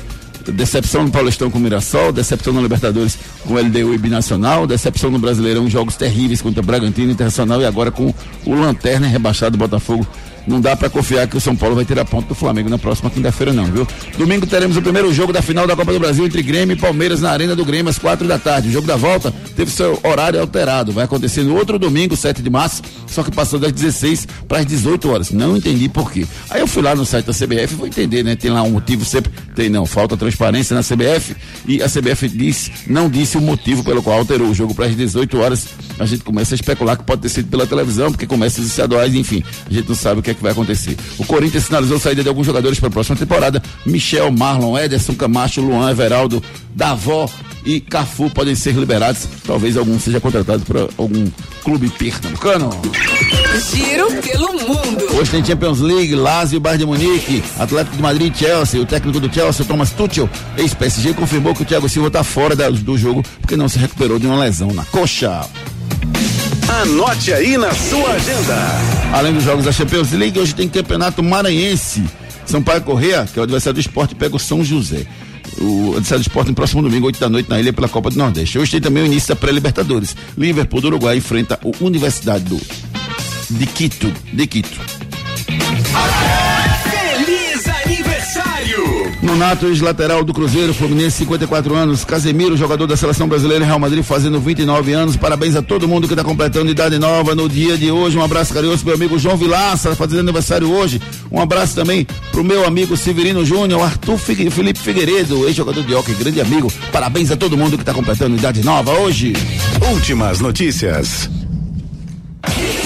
Decepção 0.48 1.06
no 1.06 1.10
Paulistão 1.10 1.50
com 1.50 1.58
o 1.58 1.62
Mirassol, 1.62 2.12
decepção 2.12 2.52
no 2.52 2.62
Libertadores 2.62 3.18
com 3.46 3.54
o 3.54 3.58
LDU 3.58 3.94
e 3.94 3.98
Binacional, 3.98 4.68
decepção 4.68 5.10
no 5.10 5.20
Brasileirão, 5.20 5.70
jogos 5.70 5.96
terríveis 5.96 6.42
contra 6.42 6.62
o 6.62 6.66
Bragantino 6.66 7.10
Internacional 7.10 7.62
e 7.62 7.66
agora 7.66 7.90
com 7.90 8.14
o 8.46 8.54
Lanterna 8.54 9.08
rebaixado 9.08 9.52
do 9.52 9.58
Botafogo. 9.58 10.06
Não 10.48 10.62
dá 10.62 10.76
pra 10.76 10.90
confiar 10.90 11.28
que 11.28 11.38
o 11.38 11.42
São 11.42 11.56
Paulo 11.56 11.76
vai 11.76 11.86
ter 11.86 12.00
a 12.00 12.06
ponta 12.06 12.30
do 12.30 12.36
Flamengo 12.36 12.70
na 12.70 12.78
próxima 12.78 13.10
quinta-feira, 13.10 13.54
não, 13.54 13.66
viu? 13.66 13.88
Domingo 14.18 14.48
teremos 14.48 14.78
o 14.78 14.82
primeiro 14.82 15.14
jogo 15.14 15.34
da 15.34 15.42
final 15.42 15.68
da 15.68 15.76
Copa 15.76 15.94
do 15.94 16.00
Brasil 16.00 16.26
entre 16.26 16.42
Grêmio 16.42 16.76
e 16.76 16.80
Palmeiras 16.80 17.22
na 17.22 17.32
Arena 17.32 17.56
do 17.56 17.66
Grêmio 17.66 17.90
às 17.90 18.00
quatro 18.00 18.28
da 18.28 18.40
tarde. 18.40 18.70
O 18.70 18.72
jogo 18.72 18.88
da 18.88 18.96
volta 18.96 19.34
teve 19.56 19.72
seu 19.72 20.00
horário 20.04 20.40
alterado. 20.40 20.92
Vai 20.92 21.06
acontecer 21.06 21.44
no 21.44 21.56
outro 21.56 21.78
domingo, 21.78 22.16
7 22.16 22.42
de 22.42 22.50
março, 22.50 22.82
só 23.06 23.24
que 23.24 23.32
passou 23.32 23.60
das 23.60 23.72
16 23.72 24.28
para 24.48 24.60
as 24.60 24.66
18 24.66 25.10
horas. 25.10 25.32
Não 25.32 25.58
entendi 25.58 25.90
por 25.90 26.12
quê. 26.12 26.26
Aí 26.50 26.62
eu 26.62 26.68
fui 26.68 26.82
lá 26.82 26.96
no 26.96 27.06
site 27.06 27.26
da 27.26 27.34
CBF 27.34 27.76
vou 27.76 27.88
entender, 27.88 28.24
né? 28.24 28.36
Tem 28.36 28.52
lá 28.52 28.64
um 28.64 28.72
motivo 28.72 29.06
sempre. 29.06 29.32
Tem 29.56 29.70
não, 29.70 29.86
falta 29.86 30.16
transparência 30.16 30.76
na 30.76 30.82
CBF 30.84 31.36
e 31.68 31.82
a 31.82 31.88
CBF 31.88 32.28
disse, 32.30 32.72
não 32.88 33.10
disse 33.10 33.38
o 33.38 33.42
motivo 33.42 33.84
pelo 33.84 34.04
qual 34.04 34.20
alterou 34.20 34.50
o 34.50 34.54
jogo 34.54 34.74
para 34.74 34.86
as 34.86 34.96
18 34.96 35.38
horas. 35.38 35.68
A 36.00 36.06
gente 36.06 36.24
começa 36.24 36.54
a 36.54 36.56
especular 36.56 36.98
que 36.98 37.04
pode 37.04 37.22
ter 37.22 37.30
sido 37.30 37.50
pela 37.50 37.66
televisão, 37.66 38.12
porque 38.12 38.28
começa 38.28 38.62
os 38.62 38.68
estaduais, 38.68 39.14
enfim. 39.16 39.44
A 39.70 39.74
gente 39.74 39.90
não 39.90 39.96
sabe 39.96 40.20
o 40.20 40.24
que 40.24 40.32
é 40.32 40.34
que 40.38 40.44
vai 40.44 40.52
acontecer. 40.54 40.96
O 41.18 41.26
Corinthians 41.26 41.66
sinalizou 41.66 42.00
saída 42.00 42.24
de 42.24 42.30
alguns 42.30 42.46
jogadores 42.46 42.80
para 42.80 42.88
a 42.88 42.92
próxima 42.92 43.16
temporada. 43.18 43.62
Michel, 43.86 44.32
Marlon, 44.32 44.78
Ederson, 44.78 45.14
Camacho, 45.16 45.62
Luan, 45.62 45.90
Everaldo, 45.92 46.42
Davó 46.76 47.30
e 47.66 47.82
Cafu 47.82 48.30
podem 48.30 48.56
ser 48.56 48.74
liberados. 48.76 49.28
Talvez 49.46 49.76
algum 49.76 50.00
seja 50.00 50.20
contratado 50.22 50.64
para 50.64 50.88
algum 50.98 51.28
clube 51.64 51.90
pernambucano. 51.90 52.70
Giro 53.74 54.08
pelo 54.22 54.54
mundo. 54.54 55.04
Hoje 55.20 55.32
tem 55.32 55.44
Champions 55.44 55.80
League, 55.80 56.16
Lazio, 56.16 56.60
Bayern 56.60 56.80
de 56.80 56.86
Munique, 56.86 57.44
Atlético 57.60 57.96
de 57.98 58.02
Madrid 58.02 58.34
Chelsea. 58.36 58.80
O 58.80 58.86
técnico 58.86 59.20
do 59.20 59.34
Chelsea, 59.34 59.66
Thomas 59.66 59.92
Tuchel, 59.92 60.30
ex-PSG, 60.58 61.14
confirmou 61.14 61.54
que 61.56 61.64
o 61.64 61.66
Thiago 61.66 61.90
Silva 61.90 62.08
está 62.08 62.24
fora 62.24 62.56
da- 62.56 62.70
do 62.70 62.98
jogo 62.98 63.24
porque 63.42 63.58
não 63.58 63.68
se 63.68 63.78
recuperou 63.80 64.18
de 64.20 64.28
uma 64.28 64.38
lesão 64.40 64.70
na 64.74 64.86
coxa. 64.86 65.42
Anote 66.70 67.34
aí 67.34 67.58
na 67.58 67.74
sua 67.74 68.12
agenda. 68.12 68.56
Além 69.14 69.34
dos 69.34 69.44
jogos 69.44 69.66
da 69.66 69.72
Champions 69.72 70.12
League, 70.12 70.38
hoje 70.38 70.54
tem 70.54 70.68
Campeonato 70.68 71.24
Maranhense. 71.24 72.04
Sampaio 72.46 72.82
Correia, 72.82 73.28
que 73.32 73.40
é 73.40 73.42
o 73.42 73.44
adversário 73.44 73.76
do 73.76 73.80
esporte, 73.80 74.16
pega 74.16 74.36
o 74.36 74.40
São 74.40 74.64
José. 74.64 75.06
O 75.60 75.92
adversário 75.92 76.24
do 76.24 76.28
esporte 76.28 76.50
no 76.50 76.56
próximo 76.56 76.82
domingo, 76.82 77.08
8 77.08 77.20
da 77.20 77.30
noite, 77.30 77.50
na 77.50 77.60
ilha 77.60 77.74
pela 77.74 77.88
Copa 77.88 78.10
do 78.10 78.18
Nordeste. 78.18 78.60
Hoje 78.60 78.72
tem 78.72 78.82
também 78.82 79.04
o 79.04 79.06
início 79.06 79.30
da 79.30 79.36
pré-Libertadores. 79.36 80.16
Liverpool 80.38 80.82
do 80.82 80.88
Uruguai 80.88 81.18
enfrenta 81.18 81.60
o 81.64 81.74
Universidade 81.86 82.44
do 82.44 82.60
de 83.50 83.66
Quito. 83.66 84.14
De 84.34 84.46
Quito. 84.46 84.80
Feliz 89.18 89.28
aniversário. 89.28 89.28
Nonato, 89.28 89.68
ex-lateral 89.68 90.24
do 90.24 90.34
Cruzeiro, 90.34 90.74
Fluminense, 90.74 91.18
54 91.18 91.76
anos. 91.76 92.06
Casemiro, 92.06 92.56
jogador 92.56 92.88
da 92.88 92.96
seleção 92.96 93.28
brasileira 93.28 93.66
Real 93.66 93.80
Madrid, 93.80 94.04
fazendo 94.04 94.40
29 94.40 94.94
anos. 94.94 95.16
Parabéns 95.16 95.56
a 95.56 95.62
todo 95.62 95.88
mundo 95.88 96.08
que 96.08 96.14
está 96.14 96.24
completando 96.24 96.70
idade 96.70 97.00
nova 97.00 97.36
no 97.36 97.50
dia 97.50 97.78
de 97.78 97.92
hoje. 97.92 98.18
Um 98.18 98.24
abraço 98.24 98.54
carinhoso 98.54 98.84
pro 98.84 98.88
meu 98.88 98.96
amigo 98.96 99.20
João 99.20 99.38
Vilaça, 99.38 99.96
fazendo 99.96 100.20
aniversário 100.20 100.72
hoje. 100.72 101.02
Um 101.32 101.40
abraço 101.40 101.76
também 101.76 102.06
pro 102.32 102.44
meu 102.44 102.66
amigo 102.66 102.96
Severino 102.96 103.44
Júnior, 103.46 103.82
Arthur 103.82 104.18
Felipe 104.18 104.80
Figueiredo, 104.80 105.48
ex-jogador 105.48 105.84
de 105.84 105.94
hockey, 105.94 106.14
grande 106.14 106.42
amigo. 106.42 106.72
Parabéns 106.92 107.32
a 107.32 107.38
todo 107.38 107.58
mundo 107.58 107.78
que 107.78 107.84
está 107.84 107.94
completando 107.94 108.36
idade 108.36 108.64
nova 108.64 108.92
hoje. 109.00 109.34
Últimas 109.92 110.40
notícias. 110.40 111.37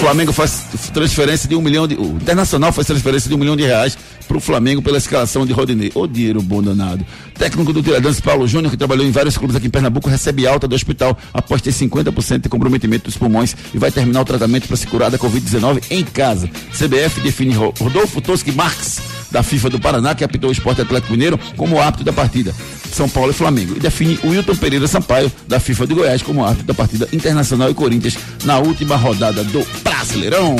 Flamengo 0.02 0.32
faz 0.32 0.64
transferência 0.92 1.48
de 1.48 1.54
um 1.54 1.62
milhão 1.62 1.86
de. 1.86 1.94
O 1.94 2.16
Internacional 2.20 2.72
faz 2.72 2.88
transferência 2.88 3.28
de 3.28 3.34
um 3.36 3.38
milhão 3.38 3.54
de 3.56 3.62
reais 3.62 3.96
para 4.26 4.36
o 4.36 4.40
Flamengo 4.40 4.82
pela 4.82 4.98
escalação 4.98 5.46
de 5.46 5.52
Rodinei. 5.52 5.92
Ô 5.94 6.08
dinheiro 6.08 6.42
bom 6.42 6.60
danado. 6.60 7.06
Técnico 7.38 7.72
do 7.72 7.80
Tiradentes, 7.82 8.18
Paulo 8.20 8.46
Júnior, 8.48 8.70
que 8.72 8.76
trabalhou 8.76 9.06
em 9.06 9.12
vários 9.12 9.38
clubes 9.38 9.54
aqui 9.54 9.68
em 9.68 9.70
Pernambuco, 9.70 10.08
recebe 10.08 10.44
alta 10.46 10.66
do 10.66 10.74
hospital 10.74 11.16
após 11.32 11.62
ter 11.62 11.70
50% 11.72 12.40
de 12.40 12.48
comprometimento 12.48 13.04
dos 13.04 13.16
pulmões 13.16 13.54
e 13.72 13.78
vai 13.78 13.92
terminar 13.92 14.22
o 14.22 14.24
tratamento 14.24 14.66
para 14.66 14.76
se 14.76 14.86
curar 14.88 15.08
da 15.10 15.18
Covid-19 15.18 15.82
em 15.90 16.02
casa. 16.02 16.48
CBF 16.76 17.20
define 17.20 17.54
Ro- 17.54 17.72
Rodolfo 17.78 18.20
Toschi 18.20 18.50
Marques, 18.50 19.00
da 19.32 19.42
FIFA 19.42 19.70
do 19.70 19.80
Paraná, 19.80 20.14
que 20.14 20.22
apitou 20.22 20.50
o 20.50 20.52
Esporte 20.52 20.82
Atlético 20.82 21.12
Mineiro, 21.12 21.40
como 21.56 21.80
árbitro 21.80 22.04
da 22.04 22.12
partida. 22.12 22.54
São 22.92 23.08
Paulo 23.08 23.30
e 23.30 23.34
Flamengo. 23.34 23.74
E 23.76 23.80
define 23.80 24.18
o 24.22 24.28
Wilton 24.28 24.54
Pereira 24.54 24.86
Sampaio, 24.86 25.32
da 25.48 25.58
FIFA 25.58 25.86
de 25.86 25.94
Goiás, 25.94 26.22
como 26.22 26.44
árbitro 26.44 26.66
da 26.66 26.74
partida 26.74 27.08
Internacional 27.12 27.70
e 27.70 27.74
Corinthians 27.74 28.16
na 28.44 28.58
última 28.58 28.96
rodada 28.96 29.42
do 29.42 29.66
Brasileirão. 29.82 30.56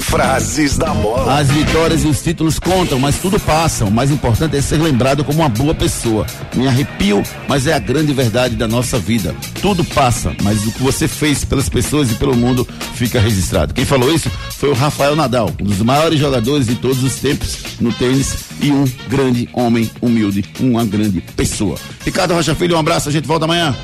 Frases 0.00 0.76
da 0.78 0.92
bola. 0.94 1.38
As 1.38 1.48
vitórias 1.48 2.04
e 2.04 2.06
os 2.06 2.22
títulos 2.22 2.58
contam, 2.58 2.98
mas 2.98 3.18
tudo 3.18 3.38
passa. 3.40 3.84
O 3.84 3.90
mais 3.90 4.10
importante 4.10 4.56
é 4.56 4.60
ser 4.60 4.76
lembrado 4.76 5.24
como 5.24 5.40
uma 5.40 5.48
boa 5.48 5.74
pessoa. 5.74 6.26
Me 6.54 6.68
arrepio, 6.68 7.22
mas 7.48 7.66
é 7.66 7.72
a 7.72 7.78
grande 7.78 8.12
verdade 8.12 8.54
da 8.54 8.68
nossa 8.68 8.98
vida. 8.98 9.34
Tudo 9.60 9.84
passa, 9.84 10.34
mas 10.42 10.64
o 10.66 10.72
que 10.72 10.82
você 10.82 11.08
fez 11.08 11.44
pelas 11.44 11.68
pessoas 11.68 12.10
e 12.10 12.14
pelo 12.14 12.36
mundo 12.36 12.66
fica 12.94 13.20
registrado. 13.20 13.74
Quem 13.74 13.84
falou 13.84 14.14
isso 14.14 14.30
foi 14.50 14.70
o 14.70 14.74
Rafael 14.74 15.16
Nadal, 15.16 15.50
um 15.60 15.64
dos 15.64 15.78
maiores 15.78 16.18
jogadores 16.18 16.66
de 16.66 16.76
todos 16.76 17.02
os 17.02 17.16
tempos 17.16 17.58
no 17.80 17.92
tênis 17.92 18.36
e 18.60 18.70
um 18.70 18.84
grande 19.08 19.48
homem 19.52 19.90
humilde, 20.00 20.44
uma 20.60 20.84
grande 20.84 21.20
pessoa. 21.20 21.76
Ricardo 22.04 22.34
Rocha 22.34 22.54
Filho, 22.54 22.76
um 22.76 22.80
abraço, 22.80 23.08
a 23.08 23.12
gente 23.12 23.26
volta 23.26 23.44
amanhã. 23.44 23.76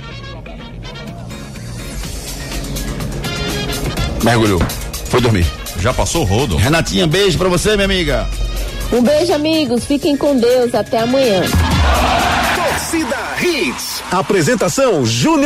Mergulhou. 4.22 4.60
Foi 5.06 5.20
dormir. 5.20 5.59
Já 5.80 5.94
passou 5.94 6.22
o 6.22 6.24
rodo. 6.24 6.56
Renatinha, 6.56 7.06
beijo 7.06 7.38
pra 7.38 7.48
você, 7.48 7.70
minha 7.74 7.86
amiga. 7.86 8.28
Um 8.92 9.02
beijo, 9.02 9.32
amigos. 9.32 9.84
Fiquem 9.84 10.16
com 10.16 10.36
Deus. 10.36 10.74
Até 10.74 10.98
amanhã. 10.98 11.42
Torcida 12.54 13.16
Hits. 13.40 14.02
Apresentação 14.10 15.06
Júnior 15.06 15.38